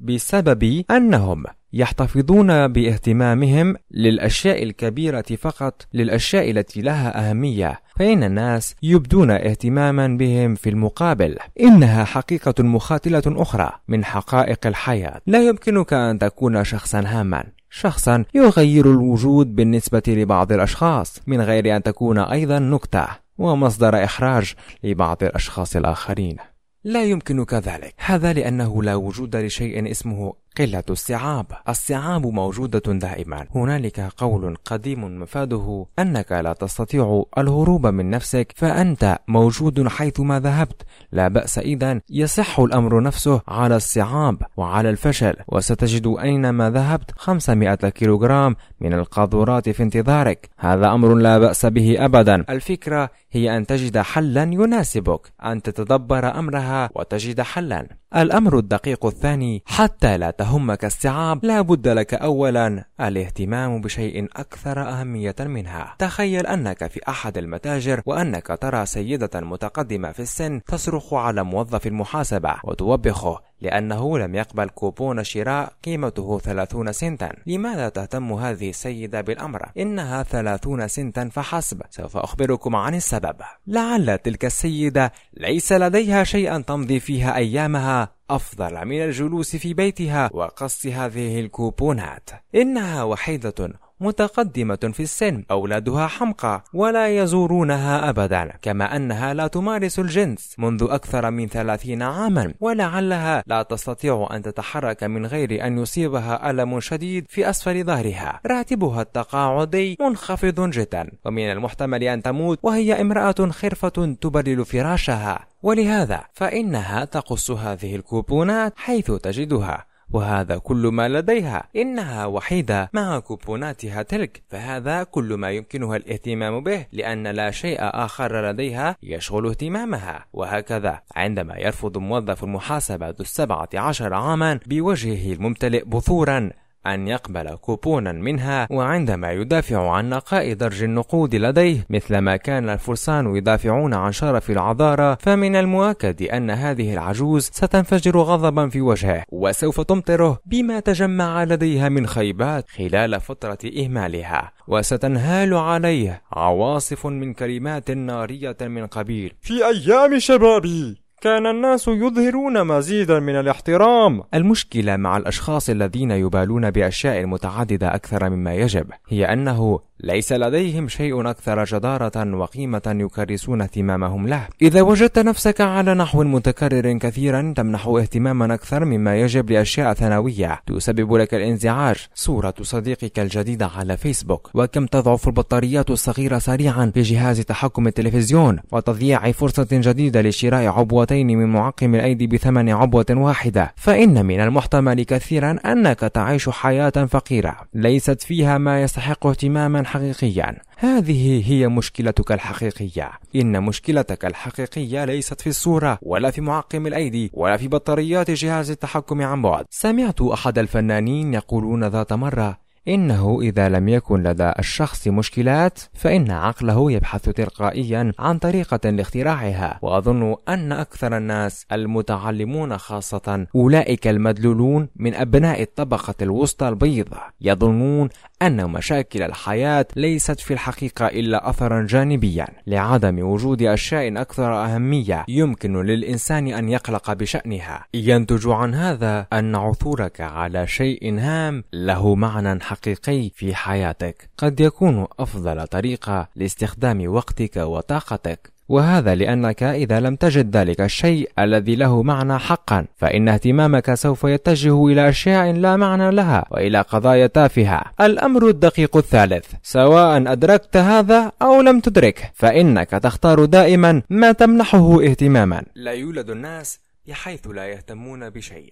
بسبب 0.00 0.84
أنهم 0.90 1.44
يحتفظون 1.72 2.68
باهتمامهم 2.68 3.76
للأشياء 3.90 4.62
الكبيرة 4.62 5.24
فقط 5.38 5.86
للأشياء 5.94 6.50
التي 6.50 6.80
لها 6.80 7.30
أهمية. 7.30 7.80
فإن 7.96 8.22
الناس 8.22 8.74
يبدون 8.82 9.30
اهتماما 9.30 10.08
بهم 10.08 10.54
في 10.54 10.70
المقابل. 10.70 11.38
إنها 11.60 12.04
حقيقة 12.04 12.62
مخاتلة 12.62 13.22
أخرى 13.26 13.70
من 13.88 14.04
حقائق 14.04 14.66
الحياة. 14.66 15.20
لا 15.26 15.42
يمكنك 15.48 15.92
أن 15.92 16.18
تكون 16.18 16.64
شخصا 16.64 17.00
هاما. 17.06 17.44
شخصا 17.70 18.24
يغير 18.34 18.90
الوجود 18.90 19.54
بالنسبة 19.54 20.02
لبعض 20.08 20.52
الأشخاص 20.52 21.20
من 21.26 21.40
غير 21.40 21.76
أن 21.76 21.82
تكون 21.82 22.18
أيضا 22.18 22.58
نكتة 22.58 23.06
ومصدر 23.38 24.04
إحراج 24.04 24.54
لبعض 24.84 25.22
الأشخاص 25.22 25.76
الآخرين. 25.76 26.36
لا 26.84 27.04
يمكنك 27.04 27.54
ذلك. 27.54 27.94
هذا 27.98 28.32
لأنه 28.32 28.82
لا 28.82 28.94
وجود 28.94 29.36
لشيء 29.36 29.90
اسمه 29.90 30.34
قلة 30.58 30.82
الصعاب. 30.90 31.46
الصعاب 31.68 32.26
موجودة 32.26 32.92
دائما. 32.92 33.46
هنالك 33.54 34.00
قول 34.00 34.56
قديم 34.64 35.20
مفاده 35.20 35.86
أنك 35.98 36.32
لا 36.32 36.52
تستطيع 36.52 37.24
الهروب 37.38 37.86
من 37.86 38.10
نفسك 38.10 38.52
فأنت 38.56 39.18
موجود 39.28 39.88
حيثما 39.88 40.40
ذهبت. 40.40 40.82
لا 41.12 41.28
بأس 41.28 41.58
إذا. 41.58 42.00
يصح 42.10 42.60
الأمر 42.60 43.02
نفسه 43.02 43.40
على 43.48 43.76
الصعاب 43.76 44.42
وعلى 44.56 44.90
الفشل. 44.90 45.34
وستجد 45.48 46.14
أينما 46.22 46.70
ذهبت 46.70 47.10
500 47.16 47.74
كيلوغرام 47.74 48.56
من 48.80 48.92
القاذورات 48.92 49.68
في 49.68 49.82
انتظارك. 49.82 50.50
هذا 50.58 50.92
أمر 50.92 51.14
لا 51.14 51.38
بأس 51.38 51.66
به 51.66 52.04
أبدا. 52.04 52.44
الفكرة 52.50 53.10
هي 53.30 53.56
أن 53.56 53.66
تجد 53.66 53.98
حلا 53.98 54.42
يناسبك. 54.42 55.32
أن 55.44 55.62
تتدبر 55.62 56.38
أمرها 56.38 56.90
وتجد 56.94 57.40
حلا. 57.40 57.99
الأمر 58.16 58.58
الدقيق 58.58 59.06
الثاني 59.06 59.62
حتى 59.66 60.18
لا 60.18 60.30
تهمك 60.30 60.84
الصعاب 60.84 61.44
لا 61.44 61.60
بد 61.60 61.88
لك 61.88 62.14
أولا 62.14 62.84
الاهتمام 63.00 63.80
بشيء 63.80 64.28
أكثر 64.36 64.88
أهمية 64.88 65.34
منها. 65.40 65.94
تخيل 65.98 66.46
أنك 66.46 66.86
في 66.86 67.00
أحد 67.08 67.38
المتاجر 67.38 68.02
وأنك 68.06 68.58
ترى 68.60 68.86
سيدة 68.86 69.40
متقدمة 69.40 70.12
في 70.12 70.20
السن 70.20 70.60
تصرخ 70.62 71.14
على 71.14 71.44
موظف 71.44 71.86
المحاسبة 71.86 72.54
وتوبخه. 72.64 73.49
لأنه 73.60 74.18
لم 74.18 74.34
يقبل 74.34 74.68
كوبون 74.68 75.24
شراء 75.24 75.72
قيمته 75.84 76.38
30 76.38 76.92
سنتا. 76.92 77.32
لماذا 77.46 77.88
تهتم 77.88 78.32
هذه 78.32 78.70
السيدة 78.70 79.20
بالأمر؟ 79.20 79.70
إنها 79.78 80.22
30 80.22 80.88
سنتا 80.88 81.28
فحسب. 81.28 81.82
سوف 81.90 82.16
أخبركم 82.16 82.76
عن 82.76 82.94
السبب. 82.94 83.36
لعل 83.66 84.18
تلك 84.18 84.44
السيدة 84.44 85.12
ليس 85.34 85.72
لديها 85.72 86.24
شيئا 86.24 86.58
تمضي 86.58 87.00
فيها 87.00 87.36
أيامها 87.36 88.08
أفضل 88.30 88.84
من 88.84 89.02
الجلوس 89.02 89.56
في 89.56 89.74
بيتها 89.74 90.30
وقص 90.32 90.86
هذه 90.86 91.40
الكوبونات. 91.40 92.30
إنها 92.54 93.02
وحيدة 93.02 93.70
متقدمة 94.00 94.90
في 94.92 95.02
السن 95.02 95.44
أولادها 95.50 96.06
حمقى 96.06 96.64
ولا 96.74 97.08
يزورونها 97.08 98.08
أبدا 98.08 98.52
كما 98.62 98.96
أنها 98.96 99.34
لا 99.34 99.46
تمارس 99.46 99.98
الجنس 99.98 100.54
منذ 100.58 100.86
أكثر 100.90 101.30
من 101.30 101.48
ثلاثين 101.48 102.02
عاما 102.02 102.54
ولعلها 102.60 103.42
لا 103.46 103.62
تستطيع 103.62 104.28
أن 104.32 104.42
تتحرك 104.42 105.04
من 105.04 105.26
غير 105.26 105.66
أن 105.66 105.78
يصيبها 105.78 106.50
ألم 106.50 106.80
شديد 106.80 107.26
في 107.28 107.50
أسفل 107.50 107.84
ظهرها. 107.84 108.40
راتبها 108.46 109.02
التقاعدي 109.02 109.96
منخفض 110.00 110.70
جدا 110.70 111.10
ومن 111.24 111.50
المحتمل 111.52 112.02
أن 112.02 112.22
تموت 112.22 112.58
وهي 112.62 113.00
امرأة 113.00 113.50
خرفة 113.50 114.16
تبلل 114.20 114.64
فراشها. 114.64 115.46
ولهذا 115.62 116.20
فإنها 116.34 117.04
تقص 117.04 117.50
هذه 117.50 117.96
الكوبونات 117.96 118.72
حيث 118.76 119.10
تجدها. 119.10 119.89
وهذا 120.12 120.58
كل 120.58 120.86
ما 120.86 121.08
لديها. 121.08 121.68
إنها 121.76 122.26
وحيدة 122.26 122.90
مع 122.92 123.18
كوبوناتها 123.18 124.02
تلك. 124.02 124.42
فهذا 124.48 125.02
كل 125.02 125.34
ما 125.34 125.50
يمكنها 125.50 125.96
الاهتمام 125.96 126.60
به 126.60 126.86
لأن 126.92 127.26
لا 127.26 127.50
شيء 127.50 127.78
آخر 127.80 128.50
لديها 128.50 128.96
يشغل 129.02 129.46
اهتمامها. 129.46 130.26
وهكذا 130.32 131.00
عندما 131.16 131.58
يرفض 131.58 131.98
موظف 131.98 132.44
المحاسبة 132.44 133.08
ذو 133.08 133.20
السبعة 133.20 133.68
عشر 133.74 134.14
عاما 134.14 134.60
بوجهه 134.66 135.32
الممتلئ 135.32 135.84
بثورا. 135.84 136.50
أن 136.86 137.08
يقبل 137.08 137.54
كوبونا 137.54 138.12
منها 138.12 138.66
وعندما 138.70 139.32
يدافع 139.32 139.90
عن 139.90 140.08
نقاء 140.08 140.52
درج 140.52 140.82
النقود 140.82 141.34
لديه 141.34 141.86
مثلما 141.90 142.36
كان 142.36 142.68
الفرسان 142.68 143.36
يدافعون 143.36 143.94
عن 143.94 144.12
شرف 144.12 144.50
العذارى 144.50 145.16
فمن 145.20 145.56
المؤكد 145.56 146.22
أن 146.22 146.50
هذه 146.50 146.94
العجوز 146.94 147.44
ستنفجر 147.44 148.18
غضبا 148.18 148.68
في 148.68 148.80
وجهه. 148.80 149.24
وسوف 149.28 149.80
تمطره 149.80 150.38
بما 150.46 150.80
تجمع 150.80 151.44
لديها 151.44 151.88
من 151.88 152.06
خيبات 152.06 152.70
خلال 152.70 153.20
فترة 153.20 153.58
إهمالها. 153.78 154.52
وستنهال 154.68 155.54
عليه 155.54 156.22
عواصف 156.32 157.06
من 157.06 157.34
كلمات 157.34 157.90
نارية 157.90 158.56
من 158.60 158.86
قبيل. 158.86 159.32
في 159.40 159.66
أيام 159.66 160.18
شبابي 160.18 161.09
كان 161.20 161.46
الناس 161.46 161.88
يظهرون 161.88 162.64
مزيدا 162.66 163.20
من 163.20 163.40
الاحترام. 163.40 164.22
المشكلة 164.34 164.96
مع 164.96 165.16
الأشخاص 165.16 165.70
الذين 165.70 166.10
يبالون 166.10 166.70
بأشياء 166.70 167.26
متعددة 167.26 167.94
أكثر 167.94 168.30
مما 168.30 168.54
يجب 168.54 168.86
هي 169.08 169.32
أنه 169.32 169.80
ليس 170.04 170.32
لديهم 170.32 170.88
شيء 170.88 171.30
أكثر 171.30 171.64
جدارة 171.64 172.36
وقيمة 172.36 172.82
يكرسون 172.86 173.60
اهتمامهم 173.60 174.28
له. 174.28 174.46
إذا 174.62 174.82
وجدت 174.82 175.18
نفسك 175.18 175.60
على 175.60 175.94
نحو 175.94 176.22
متكرر 176.22 176.98
كثيرا 176.98 177.54
تمنح 177.56 177.86
اهتماما 177.86 178.54
أكثر 178.54 178.84
مما 178.84 179.20
يجب 179.20 179.50
لأشياء 179.50 179.94
ثانوية. 179.94 180.60
تسبب 180.66 181.14
لك 181.14 181.34
الانزعاج. 181.34 181.96
صورة 182.14 182.54
صديقك 182.62 183.18
الجديدة 183.18 183.66
على 183.66 183.96
فيسبوك. 183.96 184.50
وكم 184.54 184.86
تضعف 184.86 185.28
البطاريات 185.28 185.90
الصغيرة 185.90 186.38
سريعا 186.38 186.90
في 186.94 187.02
جهاز 187.02 187.40
تحكم 187.40 187.86
التلفزيون. 187.86 188.58
وتضييع 188.72 189.32
فرصة 189.32 189.68
جديدة 189.72 190.22
لشراء 190.22 190.66
عبوتين 190.66 191.26
من 191.26 191.46
معقم 191.46 191.94
الأيدي 191.94 192.26
بثمن 192.26 192.68
عبوة 192.68 193.06
واحدة. 193.10 193.72
فإن 193.76 194.26
من 194.26 194.40
المحتمل 194.40 195.02
كثيرا 195.02 195.56
أنك 195.66 196.00
تعيش 196.00 196.48
حياة 196.48 196.90
فقيرة. 196.90 197.56
ليست 197.74 198.22
فيها 198.22 198.58
ما 198.58 198.82
يستحق 198.82 199.26
اهتماما 199.26 199.89
حقيقيا. 199.90 200.56
هذه 200.76 201.52
هي 201.52 201.68
مشكلتك 201.68 202.32
الحقيقية. 202.32 203.10
إن 203.36 203.62
مشكلتك 203.62 204.24
الحقيقية 204.24 205.04
ليست 205.04 205.40
في 205.40 205.46
الصورة 205.46 205.98
ولا 206.02 206.30
في 206.30 206.40
معقم 206.40 206.86
الأيدي 206.86 207.30
ولا 207.34 207.56
في 207.56 207.68
بطاريات 207.68 208.30
جهاز 208.30 208.70
التحكم 208.70 209.22
عن 209.22 209.42
بعد. 209.42 209.64
سمعت 209.70 210.20
أحد 210.20 210.58
الفنانين 210.58 211.34
يقولون 211.34 211.84
ذات 211.84 212.12
مرة 212.12 212.69
إنه 212.88 213.38
إذا 213.42 213.68
لم 213.68 213.88
يكن 213.88 214.22
لدى 214.22 214.52
الشخص 214.58 215.08
مشكلات 215.08 215.78
فإن 215.94 216.30
عقله 216.30 216.92
يبحث 216.92 217.28
تلقائيا 217.28 218.12
عن 218.18 218.38
طريقة 218.38 218.90
لاختراعها. 218.90 219.78
وأظن 219.82 220.36
أن 220.48 220.72
أكثر 220.72 221.16
الناس 221.16 221.66
المتعلمون 221.72 222.78
خاصة 222.78 223.46
أولئك 223.54 224.06
المدلولون 224.08 224.88
من 224.96 225.14
أبناء 225.14 225.62
الطبقة 225.62 226.14
الوسطى 226.22 226.68
البيض 226.68 227.08
يظنون 227.40 228.08
أن 228.42 228.70
مشاكل 228.70 229.22
الحياة 229.22 229.86
ليست 229.96 230.40
في 230.40 230.52
الحقيقة 230.52 231.06
إلا 231.06 231.50
أثرا 231.50 231.86
جانبيا. 231.86 232.46
لعدم 232.66 233.18
وجود 233.18 233.62
أشياء 233.62 234.20
أكثر 234.20 234.64
أهمية 234.64 235.24
يمكن 235.28 235.82
للإنسان 235.82 236.46
أن 236.46 236.68
يقلق 236.68 237.12
بشأنها. 237.12 237.84
ينتج 237.94 238.48
عن 238.48 238.74
هذا 238.74 239.26
أن 239.32 239.56
عثورك 239.56 240.20
على 240.20 240.66
شيء 240.66 241.18
هام 241.18 241.64
له 241.72 242.14
معنى 242.14 242.60
حقيقي 242.70 243.30
في 243.34 243.54
حياتك. 243.54 244.30
قد 244.38 244.60
يكون 244.60 245.06
أفضل 245.18 245.66
طريقة 245.66 246.28
لاستخدام 246.36 247.14
وقتك 247.14 247.56
وطاقتك. 247.56 248.52
وهذا 248.68 249.14
لأنك 249.14 249.62
إذا 249.62 250.00
لم 250.00 250.16
تجد 250.16 250.56
ذلك 250.56 250.80
الشيء 250.80 251.30
الذي 251.38 251.76
له 251.76 252.02
معنى 252.02 252.38
حقا 252.38 252.86
فإن 252.96 253.28
اهتمامك 253.28 253.94
سوف 253.94 254.24
يتجه 254.24 254.86
إلى 254.86 255.08
أشياء 255.08 255.52
لا 255.52 255.76
معنى 255.76 256.10
لها 256.10 256.46
وإلى 256.50 256.80
قضايا 256.80 257.26
تافهة. 257.26 257.82
الأمر 258.00 258.48
الدقيق 258.48 258.96
الثالث 258.96 259.46
سواء 259.62 260.32
أدركت 260.32 260.76
هذا 260.76 261.32
أو 261.42 261.60
لم 261.60 261.80
تدركه 261.80 262.30
فإنك 262.34 262.90
تختار 262.90 263.44
دائما 263.44 264.02
ما 264.10 264.32
تمنحه 264.32 265.02
اهتماما. 265.02 265.62
لا 265.74 265.92
يولد 265.92 266.30
الناس 266.30 266.80
بحيث 267.06 267.46
لا 267.46 267.66
يهتمون 267.66 268.30
بشيء. 268.30 268.70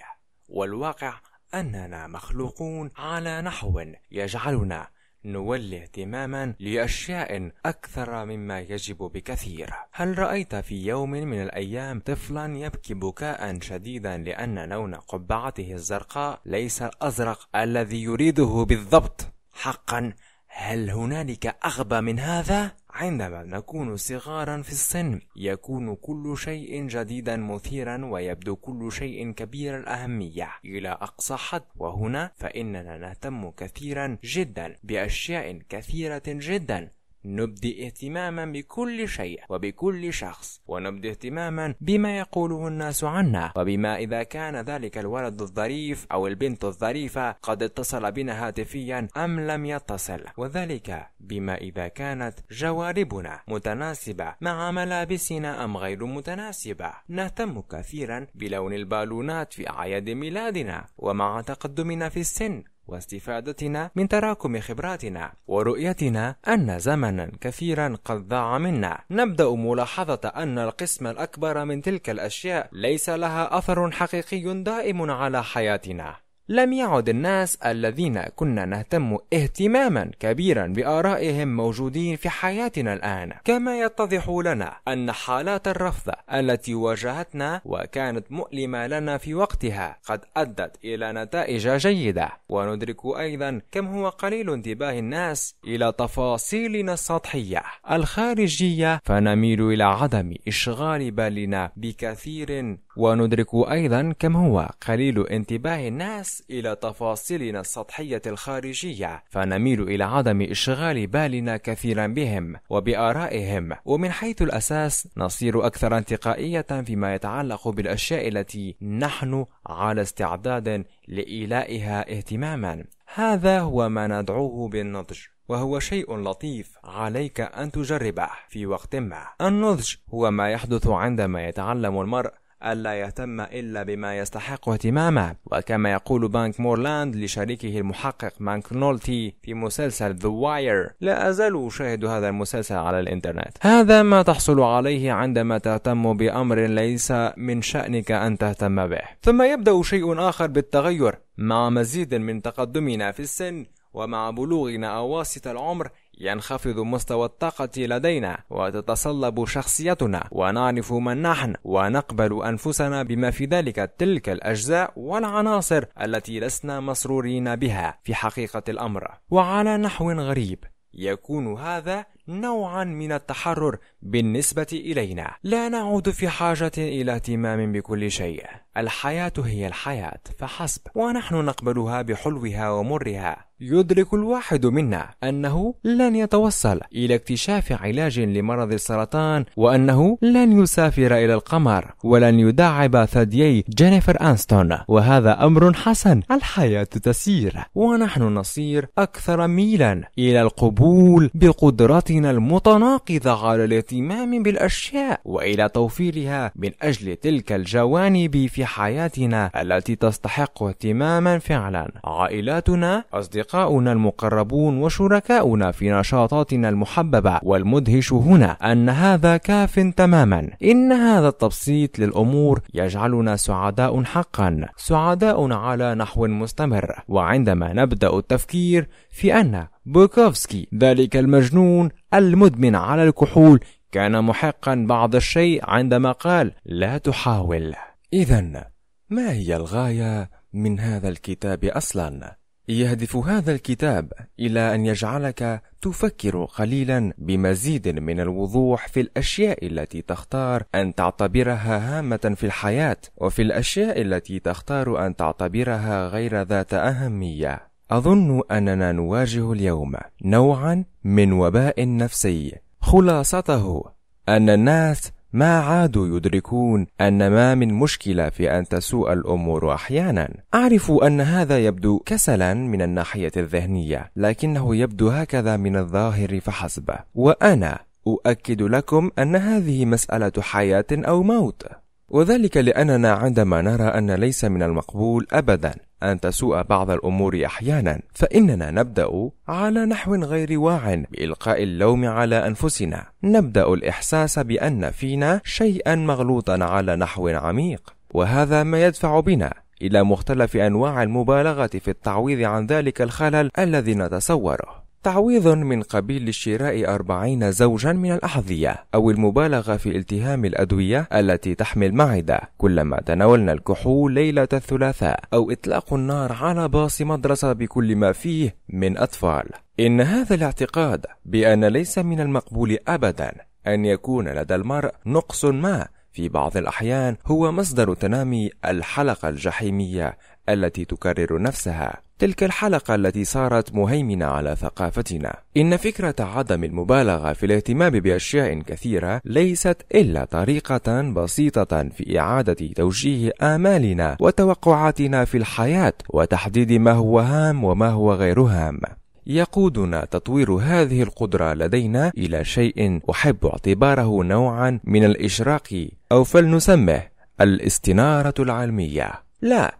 والواقع 0.49 1.15
أننا 1.55 2.07
مخلوقون 2.07 2.91
على 2.97 3.43
نحو 3.43 3.85
يجعلنا 4.11 4.89
نولي 5.25 5.83
اهتماما 5.83 6.55
لأشياء 6.61 7.51
أكثر 7.67 8.25
مما 8.25 8.61
يجب 8.61 8.97
بكثير 8.97 9.71
هل 9.93 10.19
رأيت 10.19 10.57
في 10.57 10.87
يوم 10.87 11.11
من 11.11 11.43
الأيام 11.43 12.01
طفلا 12.01 12.57
يبكي 12.59 12.95
بكاء 12.95 13.61
شديدا 13.61 14.17
لأن 14.17 14.69
لون 14.69 14.95
قبعته 14.95 15.73
الزرقاء 15.73 16.41
ليس 16.47 16.83
الأزرق 16.83 17.49
الذي 17.57 18.03
يريده 18.03 18.65
بالضبط 18.69 19.33
حقا 19.53 20.13
هل 20.49 20.91
هنالك 20.91 21.57
أغبى 21.65 22.01
من 22.01 22.19
هذا؟ 22.19 22.73
عندما 22.99 23.43
نكون 23.43 23.97
صغارا 23.97 24.63
في 24.63 24.73
السن 24.73 25.21
يكون 25.37 25.95
كل 25.95 26.35
شيء 26.39 26.87
جديدا 26.87 27.37
مثيرا 27.37 28.05
ويبدو 28.05 28.57
كل 28.57 28.93
شيء 28.93 29.33
كبير 29.33 29.79
الأهمية. 29.79 30.49
إلى 30.65 30.89
أقصى 30.89 31.37
حد 31.37 31.63
وهنا 31.77 32.33
فإننا 32.37 32.99
نهتم 32.99 33.51
كثيرا 33.51 34.19
جدا 34.25 34.77
بأشياء 34.83 35.59
كثيرة 35.69 36.23
جدا. 36.27 36.91
نبدي 37.29 37.87
اهتماما 37.87 38.45
بكل 38.45 39.09
شيء 39.09 39.41
وبكل 39.49 40.13
شخص 40.13 40.61
ونبدي 40.67 41.11
اهتماما 41.11 41.75
بما 41.81 42.19
يقوله 42.19 42.69
الناس 42.69 43.05
عنا 43.05 43.53
وبما 43.57 43.97
إذا 43.97 44.23
كان 44.23 44.57
ذلك 44.57 44.99
الولد 44.99 45.41
الظريف 45.41 46.07
أو 46.13 46.27
البنت 46.27 46.65
الظريفة 46.65 47.31
قد 47.31 47.63
اتصل 47.63 48.13
بنا 48.13 48.47
هاتفيا 48.47 49.09
أم 49.17 49.41
لم 49.41 49.67
يتصل 49.67 50.25
وذلك 50.37 51.09
بما 51.21 51.55
إذا 51.55 51.89
كانت 51.89 52.35
جواربنا 52.51 53.41
متناسبة 53.49 54.35
مع 54.41 54.71
ملابسنا 54.71 55.65
أم 55.65 55.77
غير 55.77 56.07
متناسبة. 56.07 56.93
نهتم 57.09 57.61
كثيرا 57.61 58.27
بلون 58.35 58.73
البالونات 58.73 59.53
في 59.53 59.71
أعياد 59.71 60.11
ميلادنا 60.11 60.87
ومع 60.99 61.41
تقدمنا 61.41 62.09
في 62.09 62.21
السن. 62.21 62.65
واستفادتنا 62.89 63.91
من 63.97 64.09
تراكم 64.09 64.61
خبراتنا 64.61 65.33
ورؤيتنا 65.47 66.37
أن 66.49 66.79
زمنا 66.79 67.33
كثيرا 67.41 67.99
قد 68.05 68.29
ضاع 68.29 68.59
منا. 68.59 69.01
نبدأ 69.11 69.51
ملاحظة 69.51 70.33
أن 70.37 70.59
القسم 70.59 71.07
الأكبر 71.07 71.65
من 71.65 71.83
تلك 71.83 72.11
الأشياء 72.11 72.69
ليس 72.73 73.09
لها 73.11 73.59
أثر 73.59 73.91
حقيقي 73.91 74.63
دائم 74.63 75.11
على 75.11 75.45
حياتنا. 75.45 76.28
لم 76.51 76.73
يعد 76.73 77.09
الناس 77.09 77.57
الذين 77.57 78.23
كنا 78.23 78.65
نهتم 78.65 79.17
اهتماما 79.33 80.11
كبيرا 80.21 80.67
بآرائهم 80.67 81.57
موجودين 81.57 82.17
في 82.17 82.29
حياتنا 82.29 82.93
الآن. 82.95 83.33
كما 83.45 83.81
يتضح 83.81 84.29
لنا 84.29 84.77
أن 84.89 85.13
حالات 85.13 85.69
الرفض 85.69 86.13
التي 86.33 86.75
واجهتنا 86.75 87.61
وكانت 87.65 88.33
مؤلمة 88.33 88.87
لنا 88.87 89.19
في 89.19 89.35
وقتها 89.35 89.97
قد 90.07 90.21
أدت 90.37 90.77
إلى 90.85 91.13
نتائج 91.13 91.69
جيدة. 91.69 92.31
وندرك 92.49 93.07
أيضا 93.19 93.61
كم 93.73 93.87
هو 93.87 94.09
قليل 94.09 94.51
انتباه 94.51 94.99
الناس 94.99 95.55
إلى 95.65 95.93
تفاصيلنا 95.99 96.93
السطحية. 96.93 97.63
الخارجية 97.91 99.01
فنميل 99.05 99.63
إلى 99.63 99.85
عدم 99.85 100.35
إشغال 100.49 101.11
بالنا 101.11 101.71
بكثير. 101.77 102.79
وندرك 102.97 103.55
أيضا 103.55 104.15
كم 104.19 104.37
هو 104.37 104.71
قليل 104.89 105.27
انتباه 105.27 105.89
الناس 105.89 106.38
إلى 106.51 106.77
تفاصيلنا 106.77 107.61
السطحية 107.61 108.23
الخارجية 108.27 109.25
فنميل 109.31 109.83
إلى 109.83 110.05
عدم 110.05 110.43
إشغال 110.43 111.07
بالنا 111.07 111.57
كثيرا 111.57 112.07
بهم 112.07 112.57
وبآرائهم 112.71 113.73
ومن 113.85 114.11
حيث 114.11 114.43
الأساس 114.43 115.09
نصير 115.17 115.67
أكثر 115.67 115.99
انتقائية 115.99 116.61
فيما 116.61 117.15
يتعلق 117.15 117.69
بالأشياء 117.69 118.29
التي 118.29 118.77
نحن 118.83 119.45
على 119.67 120.03
استعداد 120.03 120.85
لإيلائها 121.09 122.17
اهتماما. 122.17 122.85
هذا 123.15 123.61
هو 123.61 123.89
ما 123.89 124.07
ندعوه 124.07 124.69
بالنضج 124.69 125.19
وهو 125.49 125.79
شيء 125.79 126.17
لطيف 126.17 126.79
عليك 126.85 127.41
أن 127.41 127.71
تجربه 127.71 128.29
في 128.49 128.67
وقت 128.67 128.97
ما. 128.97 129.27
النضج 129.41 129.95
هو 130.15 130.31
ما 130.31 130.51
يحدث 130.51 130.87
عندما 130.87 131.49
يتعلم 131.49 132.01
المرء 132.01 132.33
ألا 132.65 132.95
يهتم 132.95 133.41
إلا 133.41 133.83
بما 133.83 134.19
يستحق 134.19 134.69
اهتمامه. 134.69 135.37
وكما 135.53 135.93
يقول 135.93 136.29
بانك 136.29 136.61
مورلاند 136.61 137.17
لشريكه 137.17 137.79
المحقق 137.79 138.33
ماك 138.41 138.73
نولتي 138.73 139.35
في 139.43 139.55
مسلسل 139.55 140.15
The 140.15 140.29
Wire 140.29 140.91
لا 141.01 141.29
أزال 141.29 141.67
أشاهد 141.67 142.05
هذا 142.05 142.29
المسلسل 142.29 142.77
على 142.77 143.01
الإنترنت. 143.01 143.59
هذا 143.61 144.03
ما 144.03 144.23
تحصل 144.23 144.61
عليه 144.61 145.13
عندما 145.13 145.59
تهتم 145.59 146.17
بأمر 146.17 146.67
ليس 146.67 147.13
من 147.37 147.63
شأنك 147.63 148.11
أن 148.11 148.39
تهتم 148.39 148.87
به. 148.87 149.03
ثم 149.23 149.43
يبدأ 149.43 149.83
شيء 149.83 150.19
آخر 150.19 150.47
بالتغير. 150.47 151.15
مع 151.39 151.71
مزيد 151.71 152.15
من 152.15 152.43
تقدمنا 152.43 153.13
في 153.13 153.21
السن 153.21 153.67
ومع 153.93 154.31
بلوغنا 154.31 154.97
أواسط 154.97 155.47
العمر 155.47 155.91
ينخفض 156.21 156.79
مستوى 156.79 157.25
الطاقة 157.25 157.71
لدينا 157.77 158.39
وتتصلب 158.51 159.45
شخصيتنا. 159.45 160.29
ونعرف 160.33 160.93
من 160.93 161.23
نحن 161.23 161.55
ونقبل 161.65 162.43
أنفسنا 162.45 163.03
بما 163.03 163.31
في 163.31 163.45
ذلك 163.45 163.95
تلك 163.99 164.29
الأجزاء 164.29 164.93
والعناصر 164.97 165.85
التي 166.01 166.41
لسنا 166.41 166.81
مسرورين 166.81 167.57
بها 167.57 167.99
في 168.03 168.15
حقيقة 168.15 168.63
الأمر. 168.69 169.09
وعلى 169.31 169.77
نحو 169.77 170.11
غريب 170.11 170.65
يكون 170.95 171.59
هذا 171.59 172.07
نوعا 172.29 172.85
من 172.85 173.13
التحرر 173.13 173.77
بالنسبة 174.03 174.67
إلينا. 174.73 175.31
لا 175.43 175.69
نعود 175.69 176.11
في 176.11 176.29
حاجة 176.29 176.73
إلى 176.79 177.15
اهتمام 177.15 177.73
بكل 177.73 178.11
شيء. 178.11 178.45
الحياة 178.77 179.33
هي 179.45 179.67
الحياة 179.67 180.21
فحسب. 180.39 180.81
ونحن 180.95 181.35
نقبلها 181.35 182.03
بحلوها 182.03 182.71
ومرها. 182.71 183.49
يدرك 183.61 184.15
الواحد 184.15 184.67
منا 184.67 185.11
أنه 185.25 185.75
لن 185.85 186.17
يتوصل 186.17 186.81
إلى 186.93 187.15
اكتشاف 187.15 187.73
علاج 187.73 188.21
لمرض 188.21 188.73
السرطان 188.73 189.45
وأنه 189.57 190.19
لن 190.23 190.63
يسافر 190.63 191.15
إلى 191.15 191.35
القمر 191.35 191.95
ولن 192.05 192.41
يداعب 192.41 193.05
ثديي 193.05 193.65
جينيفر 193.69 194.21
أنستون. 194.21 194.79
وهذا 194.89 195.45
أمر 195.45 195.73
حسن. 195.73 196.23
الحياة 196.31 196.85
تسير. 196.85 197.65
ونحن 197.75 198.23
نصير 198.23 198.89
أكثر 198.99 199.47
ميلا 199.47 200.03
إلى 200.19 200.43
القبول 200.43 201.31
بقدرتنا 201.35 202.18
المتناقضة 202.27 203.49
على 203.49 203.65
الاهتمام 203.65 204.43
بالأشياء 204.43 205.21
وإلى 205.25 205.69
توفيرها 205.69 206.53
من 206.57 206.71
أجل 206.83 207.17
تلك 207.17 207.53
الجوانب 207.53 208.47
في 208.47 208.65
حياتنا 208.67 209.51
التي 209.63 209.97
تستحق 209.97 210.63
اهتماما 210.63 211.39
فعلا. 211.39 211.93
عائلاتنا 212.05 213.05
أصدقاؤنا 213.13 213.93
المقربون 213.93 214.79
وشركاؤنا 214.79 215.71
في 215.73 215.91
نشاطاتنا 215.91 216.69
المحببة 216.69 217.41
والمدهش 217.43 218.13
هنا 218.13 218.51
أن 218.73 218.89
هذا 218.89 219.37
كاف 219.37 219.79
تماما. 219.97 220.51
إن 220.63 220.93
هذا 220.93 221.29
التبسيط 221.29 221.99
للأمور 221.99 222.61
يجعلنا 222.75 223.37
سعداء 223.37 224.05
حقا 224.05 224.67
سعداء 224.77 225.53
على 225.53 225.95
نحو 225.95 226.27
مستمر. 226.27 226.95
وعندما 227.09 227.73
نبدأ 227.73 228.19
التفكير 228.19 228.89
في 229.19 229.41
أن 229.41 229.67
بوكوفسكي 229.87 230.69
ذلك 230.75 231.17
المجنون 231.17 231.91
المدمن 232.15 232.75
على 232.75 233.05
الكحول 233.05 233.61
كان 233.93 234.25
محقا 234.25 234.85
بعض 234.89 235.15
الشيء 235.15 235.61
عندما 235.65 236.13
قال 236.13 236.53
لا 236.65 236.99
تحاول 236.99 237.75
إذا 238.13 238.71
ما 239.11 239.33
هي 239.33 239.57
الغاية 239.57 240.31
من 240.53 240.81
هذا 240.81 241.09
الكتاب 241.09 241.65
أصلا؟ 241.65 242.37
يهدف 242.69 243.17
هذا 243.17 243.53
الكتاب 243.53 244.13
إلى 244.41 244.75
أن 244.75 244.87
يجعلك 244.87 245.63
تفكر 245.83 246.45
قليلا 246.45 247.13
بمزيد 247.19 247.89
من 247.89 248.21
الوضوح 248.21 248.89
في 248.89 249.01
الأشياء 249.01 249.67
التي 249.67 250.03
تختار 250.03 250.63
أن 250.75 250.95
تعتبرها 250.95 251.99
هامة 251.99 252.35
في 252.37 252.47
الحياة 252.47 252.97
وفي 253.17 253.43
الأشياء 253.43 254.01
التي 254.01 254.39
تختار 254.39 255.07
أن 255.07 255.17
تعتبرها 255.17 256.09
غير 256.09 256.43
ذات 256.43 256.75
أهمية 256.75 257.68
أظن 257.91 258.43
أننا 258.51 258.93
نواجه 258.93 259.53
اليوم 259.53 259.95
نوعا 260.25 260.85
من 261.05 261.33
وباء 261.33 261.97
نفسي. 261.97 262.55
خلاصته 262.81 263.85
أن 264.29 264.51
الناس 264.51 265.13
ما 265.33 265.59
عادوا 265.59 266.17
يدركون 266.17 266.87
أن 267.01 267.29
ما 267.31 267.55
من 267.55 267.75
مشكلة 267.75 268.29
في 268.29 268.59
أن 268.59 268.69
تسوء 268.69 269.13
الأمور 269.13 269.75
أحيانا. 269.75 270.29
أعرف 270.55 270.91
أن 270.91 271.21
هذا 271.21 271.59
يبدو 271.59 271.99
كسلا 271.99 272.55
من 272.55 272.83
الناحية 272.83 273.33
الذهنية 273.37 274.11
لكنه 274.17 274.77
يبدو 274.77 275.09
هكذا 275.09 275.57
من 275.57 275.77
الظاهر 275.77 276.41
فحسب. 276.41 276.91
وأنا 277.15 277.79
أؤكد 278.07 278.63
لكم 278.63 279.11
أن 279.19 279.37
هذه 279.37 279.85
مسألة 279.85 280.33
حياة 280.41 280.87
أو 280.93 281.23
موت. 281.23 281.63
وذلك 282.09 282.57
لأننا 282.57 283.13
عندما 283.13 283.63
نرى 283.63 283.85
أن 283.85 284.11
ليس 284.11 284.45
من 284.45 284.63
المقبول 284.63 285.27
أبدا. 285.33 285.75
أن 286.03 286.21
تسوء 286.21 286.63
بعض 286.63 286.91
الأمور 286.91 287.47
أحيانا 287.47 288.01
فإننا 288.15 288.71
نبدأ 288.71 289.31
على 289.49 289.87
نحو 289.87 290.15
غير 290.15 290.59
واع 290.59 291.05
بإلقاء 291.11 291.63
اللوم 291.63 292.05
على 292.05 292.47
أنفسنا. 292.47 293.07
نبدأ 293.25 293.67
الإحساس 293.67 294.39
بأن 294.39 294.91
فينا 294.91 295.41
شيئا 295.45 295.95
مغلوطا 295.95 296.65
على 296.65 296.97
نحو 296.97 297.29
عميق 297.29 297.95
وهذا 298.11 298.63
ما 298.63 298.85
يدفع 298.85 299.21
بنا 299.21 299.55
إلى 299.83 300.03
مختلف 300.03 300.57
أنواع 300.57 301.03
المبالغة 301.03 301.67
في 301.67 301.89
التعويض 301.89 302.41
عن 302.41 302.67
ذلك 302.67 303.03
الخلل 303.03 303.51
الذي 303.59 303.95
نتصوره. 303.95 304.88
تعويض 305.03 305.49
من 305.49 305.83
قبيل 305.83 306.35
شراء 306.35 306.95
أربعين 306.95 307.53
زوجا 307.53 307.93
من 307.93 308.13
الأحذية 308.13 308.85
أو 308.95 309.11
المبالغة 309.11 309.77
في 309.77 309.97
التهام 309.97 310.45
الأدوية 310.45 311.09
التي 311.13 311.55
تحمي 311.55 311.87
المعدة 311.87 312.41
كلما 312.59 313.01
تناولنا 313.01 313.53
الكحول 313.53 314.13
ليلة 314.13 314.49
الثلاثاء 314.53 315.21
أو 315.33 315.51
إطلاق 315.51 315.95
النار 315.95 316.33
على 316.33 316.69
باص 316.69 317.03
مدرسة 317.03 317.53
بكل 317.53 317.97
ما 317.97 318.13
فيه 318.13 318.57
من 318.69 318.99
أطفال. 318.99 319.49
إن 319.81 320.01
هذا 320.01 320.35
الاعتقاد 320.35 321.07
بأن 321.25 321.65
ليس 321.65 321.99
من 321.99 322.21
المقبول 322.21 322.79
أبدا 322.89 323.33
أن 323.67 323.85
يكون 323.85 324.29
لدى 324.29 324.55
المرء 324.55 324.91
نقص 325.07 325.45
ما 325.45 325.89
في 326.13 326.29
بعض 326.29 326.57
الأحيان 326.57 327.17
هو 327.27 327.53
مصدر 327.53 327.95
تنامي 327.95 328.51
الحلقة 328.65 329.29
الجحيمية 329.29 330.19
التي 330.49 330.85
تكرر 330.85 331.43
نفسها. 331.43 332.08
تلك 332.19 332.45
الحلقة 332.45 332.95
التي 332.95 333.25
صارت 333.25 333.75
مهيمنة 333.75 334.27
على 334.27 334.57
ثقافتنا. 334.57 335.37
إن 335.57 335.77
فكرة 335.77 336.15
عدم 336.21 336.65
المبالغة 336.65 337.33
في 337.33 337.47
الاهتمام 337.47 337.91
بأشياء 337.91 338.61
كثيرة 338.61 339.21
ليست 339.25 339.77
إلا 339.95 340.25
طريقة 340.25 341.03
بسيطة 341.03 341.89
في 341.89 342.19
إعادة 342.19 342.73
توجيه 342.77 343.33
آمالنا 343.43 344.17
وتوقعاتنا 344.21 345.25
في 345.25 345.39
الحياة 345.39 345.95
وتحديد 346.11 346.73
ما 346.73 346.93
هو 346.93 347.21
هام 347.21 347.65
وما 347.65 347.89
هو 347.89 348.13
غير 348.13 348.41
هام. 348.41 348.81
يقودنا 349.27 350.05
تطوير 350.05 350.53
هذه 350.53 351.03
القدرة 351.03 351.55
لدينا 351.55 352.13
إلى 352.19 352.45
شيء 352.45 353.01
أحب 353.11 353.47
اعتباره 353.47 354.23
نوعا 354.23 354.81
من 354.85 355.05
الإشراق 355.05 355.89
أو 356.13 356.25
فلنسمه 356.25 357.03
الاستنارة 357.41 358.35
العلمية. 358.39 359.13
لا 359.43 359.78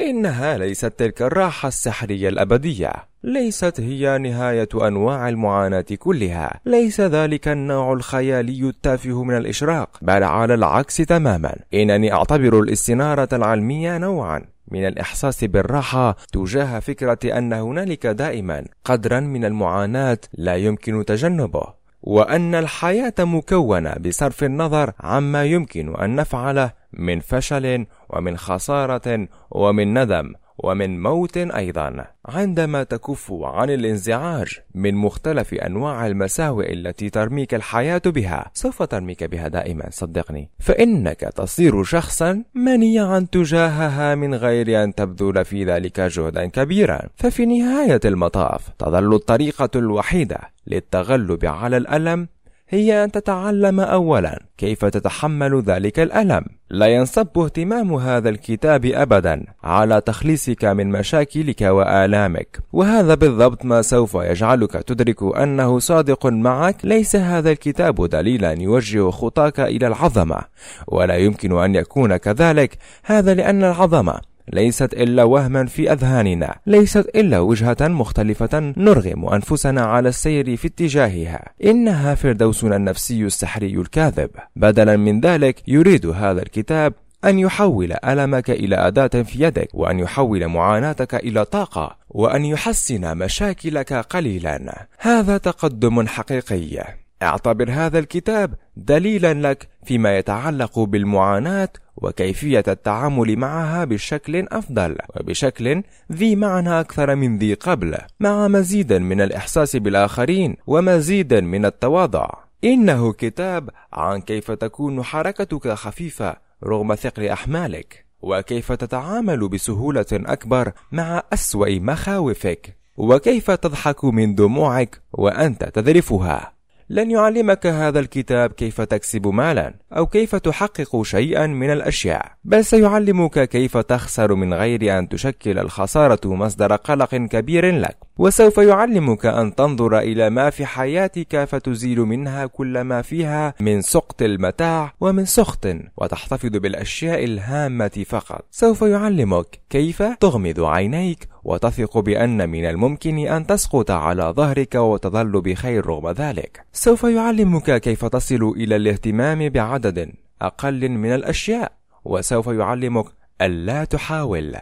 إنها 0.00 0.58
ليست 0.58 0.92
تلك 0.96 1.22
الراحة 1.22 1.68
السحرية 1.68 2.28
الأبدية. 2.28 2.92
ليست 3.24 3.80
هي 3.80 4.18
نهاية 4.18 4.68
أنواع 4.74 5.28
المعاناة 5.28 5.84
كلها. 5.98 6.60
ليس 6.66 7.00
ذلك 7.00 7.48
النوع 7.48 7.92
الخيالي 7.92 8.68
التافه 8.68 9.22
من 9.22 9.36
الإشراق. 9.36 9.98
بل 10.02 10.22
على 10.22 10.54
العكس 10.54 10.96
تماما. 10.96 11.56
إنني 11.74 12.12
أعتبر 12.12 12.60
الاستنارة 12.60 13.28
العلمية 13.32 13.98
نوعا 13.98 14.42
من 14.70 14.86
الإحساس 14.86 15.44
بالراحة 15.44 16.16
تجاه 16.32 16.78
فكرة 16.78 17.38
أن 17.38 17.52
هنالك 17.52 18.06
دائما 18.06 18.64
قدرا 18.84 19.20
من 19.20 19.44
المعاناة 19.44 20.18
لا 20.34 20.56
يمكن 20.56 21.04
تجنبه. 21.04 21.85
وأن 22.02 22.54
الحياة 22.54 23.14
مكونة 23.18 23.94
بصرف 23.94 24.44
النظر 24.44 24.92
عما 25.00 25.44
يمكن 25.44 25.96
أن 25.96 26.16
نفعله 26.16 26.72
من 26.92 27.20
فشل 27.20 27.86
ومن 28.10 28.36
خسارة 28.36 29.28
ومن 29.50 29.98
ندم. 29.98 30.32
ومن 30.66 31.02
موت 31.02 31.36
أيضا. 31.36 32.04
عندما 32.26 32.82
تكف 32.82 33.32
عن 33.32 33.70
الانزعاج 33.70 34.60
من 34.74 34.94
مختلف 34.94 35.54
أنواع 35.54 36.06
المساوئ 36.06 36.72
التي 36.72 37.10
ترميك 37.10 37.54
الحياة 37.54 38.02
بها 38.06 38.50
سوف 38.54 38.82
ترميك 38.82 39.24
بها 39.24 39.48
دائما 39.48 39.88
صدقني. 39.90 40.50
فإنك 40.58 41.20
تصير 41.20 41.82
شخصا 41.82 42.44
منيعا 42.54 43.26
تجاهها 43.32 44.14
من 44.14 44.34
غير 44.34 44.84
أن 44.84 44.94
تبذل 44.94 45.44
في 45.44 45.64
ذلك 45.64 46.00
جهدا 46.00 46.46
كبيرا. 46.46 47.00
ففي 47.16 47.46
نهاية 47.46 48.00
المطاف 48.04 48.68
تظل 48.78 49.14
الطريقة 49.14 49.70
الوحيدة 49.76 50.38
للتغلب 50.66 51.44
على 51.44 51.76
الألم 51.76 52.28
هي 52.68 53.04
أن 53.04 53.10
تتعلم 53.10 53.80
أولا 53.80 54.42
كيف 54.58 54.84
تتحمل 54.84 55.62
ذلك 55.62 56.00
الألم. 56.00 56.44
لا 56.70 56.86
ينصب 56.86 57.38
اهتمام 57.38 57.94
هذا 57.94 58.28
الكتاب 58.28 58.84
أبدا 58.84 59.44
على 59.62 60.00
تخليصك 60.00 60.64
من 60.64 60.90
مشاكلك 60.90 61.60
وآلامك. 61.62 62.58
وهذا 62.72 63.14
بالضبط 63.14 63.64
ما 63.64 63.82
سوف 63.82 64.14
يجعلك 64.14 64.72
تدرك 64.72 65.36
أنه 65.36 65.78
صادق 65.78 66.26
معك. 66.26 66.76
ليس 66.84 67.16
هذا 67.16 67.50
الكتاب 67.50 68.08
دليلا 68.08 68.52
يوجه 68.52 69.10
خطاك 69.10 69.60
إلى 69.60 69.86
العظمة 69.86 70.40
ولا 70.88 71.16
يمكن 71.16 71.58
أن 71.58 71.74
يكون 71.74 72.16
كذلك. 72.16 72.78
هذا 73.04 73.34
لأن 73.34 73.64
العظمة 73.64 74.35
ليست 74.52 74.92
إلا 74.94 75.24
وهما 75.24 75.66
في 75.66 75.92
أذهاننا. 75.92 76.54
ليست 76.66 77.10
إلا 77.14 77.38
وجهة 77.38 77.76
مختلفة 77.80 78.72
نرغم 78.76 79.28
أنفسنا 79.28 79.82
على 79.82 80.08
السير 80.08 80.56
في 80.56 80.68
اتجاهها. 80.68 81.44
إنها 81.64 82.14
فردوسنا 82.14 82.76
النفسي 82.76 83.24
السحري 83.24 83.74
الكاذب. 83.74 84.30
بدلا 84.56 84.96
من 84.96 85.20
ذلك 85.20 85.62
يريد 85.68 86.06
هذا 86.06 86.42
الكتاب 86.42 86.92
أن 87.24 87.38
يحول 87.38 87.96
ألمك 88.04 88.50
إلى 88.50 88.76
أداة 88.76 89.22
في 89.22 89.44
يدك 89.44 89.68
وأن 89.74 89.98
يحول 89.98 90.46
معاناتك 90.46 91.14
إلى 91.14 91.44
طاقة 91.44 91.96
وأن 92.08 92.44
يحسن 92.44 93.18
مشاكلك 93.18 93.92
قليلا. 93.92 94.86
هذا 94.98 95.38
تقدم 95.38 96.06
حقيقي. 96.06 97.05
اعتبر 97.22 97.70
هذا 97.70 97.98
الكتاب 97.98 98.54
دليلا 98.76 99.34
لك 99.34 99.68
فيما 99.84 100.18
يتعلق 100.18 100.78
بالمعاناة 100.78 101.68
وكيفية 101.96 102.64
التعامل 102.68 103.36
معها 103.36 103.84
بشكل 103.84 104.46
أفضل 104.48 104.96
وبشكل 105.16 105.82
ذي 106.12 106.36
معنى 106.36 106.80
أكثر 106.80 107.14
من 107.14 107.38
ذي 107.38 107.54
قبل 107.54 107.96
مع 108.20 108.48
مزيد 108.48 108.92
من 108.92 109.20
الإحساس 109.20 109.76
بالآخرين 109.76 110.56
ومزيد 110.66 111.34
من 111.34 111.64
التواضع. 111.64 112.30
إنه 112.64 113.12
كتاب 113.12 113.70
عن 113.92 114.20
كيف 114.20 114.50
تكون 114.50 115.02
حركتك 115.02 115.68
خفيفة 115.68 116.36
رغم 116.64 116.94
ثقل 116.94 117.28
أحمالك 117.28 118.06
وكيف 118.22 118.72
تتعامل 118.72 119.48
بسهولة 119.48 120.06
أكبر 120.12 120.72
مع 120.92 121.22
أسوأ 121.32 121.78
مخاوفك 121.78 122.76
وكيف 122.96 123.50
تضحك 123.50 124.04
من 124.04 124.34
دموعك 124.34 125.02
وأنت 125.12 125.64
تذرفها. 125.64 126.55
لن 126.90 127.10
يعلمك 127.10 127.66
هذا 127.66 128.00
الكتاب 128.00 128.52
كيف 128.52 128.80
تكسب 128.80 129.26
مالا 129.26 129.74
أو 129.96 130.06
كيف 130.06 130.36
تحقق 130.36 131.02
شيئا 131.02 131.46
من 131.46 131.70
الأشياء. 131.70 132.32
بل 132.44 132.64
سيعلمك 132.64 133.48
كيف 133.48 133.76
تخسر 133.76 134.34
من 134.34 134.54
غير 134.54 134.98
أن 134.98 135.08
تشكل 135.08 135.58
الخسارة 135.58 136.20
مصدر 136.24 136.76
قلق 136.76 137.14
كبير 137.14 137.78
لك. 137.78 137.96
وسوف 138.18 138.58
يعلمك 138.58 139.26
أن 139.26 139.54
تنظر 139.54 139.98
إلى 139.98 140.30
ما 140.30 140.50
في 140.50 140.66
حياتك 140.66 141.44
فتزيل 141.44 142.00
منها 142.00 142.46
كل 142.46 142.80
ما 142.80 143.02
فيها 143.02 143.54
من 143.60 143.80
سقط 143.80 144.22
المتاع 144.22 144.92
ومن 145.00 145.24
سخط 145.24 145.66
وتحتفظ 145.96 146.50
بالأشياء 146.50 147.24
الهامة 147.24 148.04
فقط. 148.08 148.44
سوف 148.50 148.82
يعلمك 148.82 149.60
كيف 149.70 150.02
تغمض 150.02 150.60
عينيك 150.60 151.28
وتثق 151.46 151.98
بأن 151.98 152.48
من 152.48 152.64
الممكن 152.64 153.18
أن 153.18 153.46
تسقط 153.46 153.90
على 153.90 154.22
ظهرك 154.22 154.74
وتظل 154.74 155.40
بخير 155.40 155.86
رغم 155.86 156.10
ذلك. 156.10 156.64
سوف 156.72 157.04
يعلمك 157.04 157.80
كيف 157.80 158.04
تصل 158.04 158.52
إلى 158.56 158.76
الاهتمام 158.76 159.48
بعدد 159.48 160.12
أقل 160.42 160.88
من 160.88 161.14
الأشياء 161.14 161.72
وسوف 162.04 162.46
يعلمك 162.46 163.06
ألا 163.42 163.84
تحاول. 163.84 164.56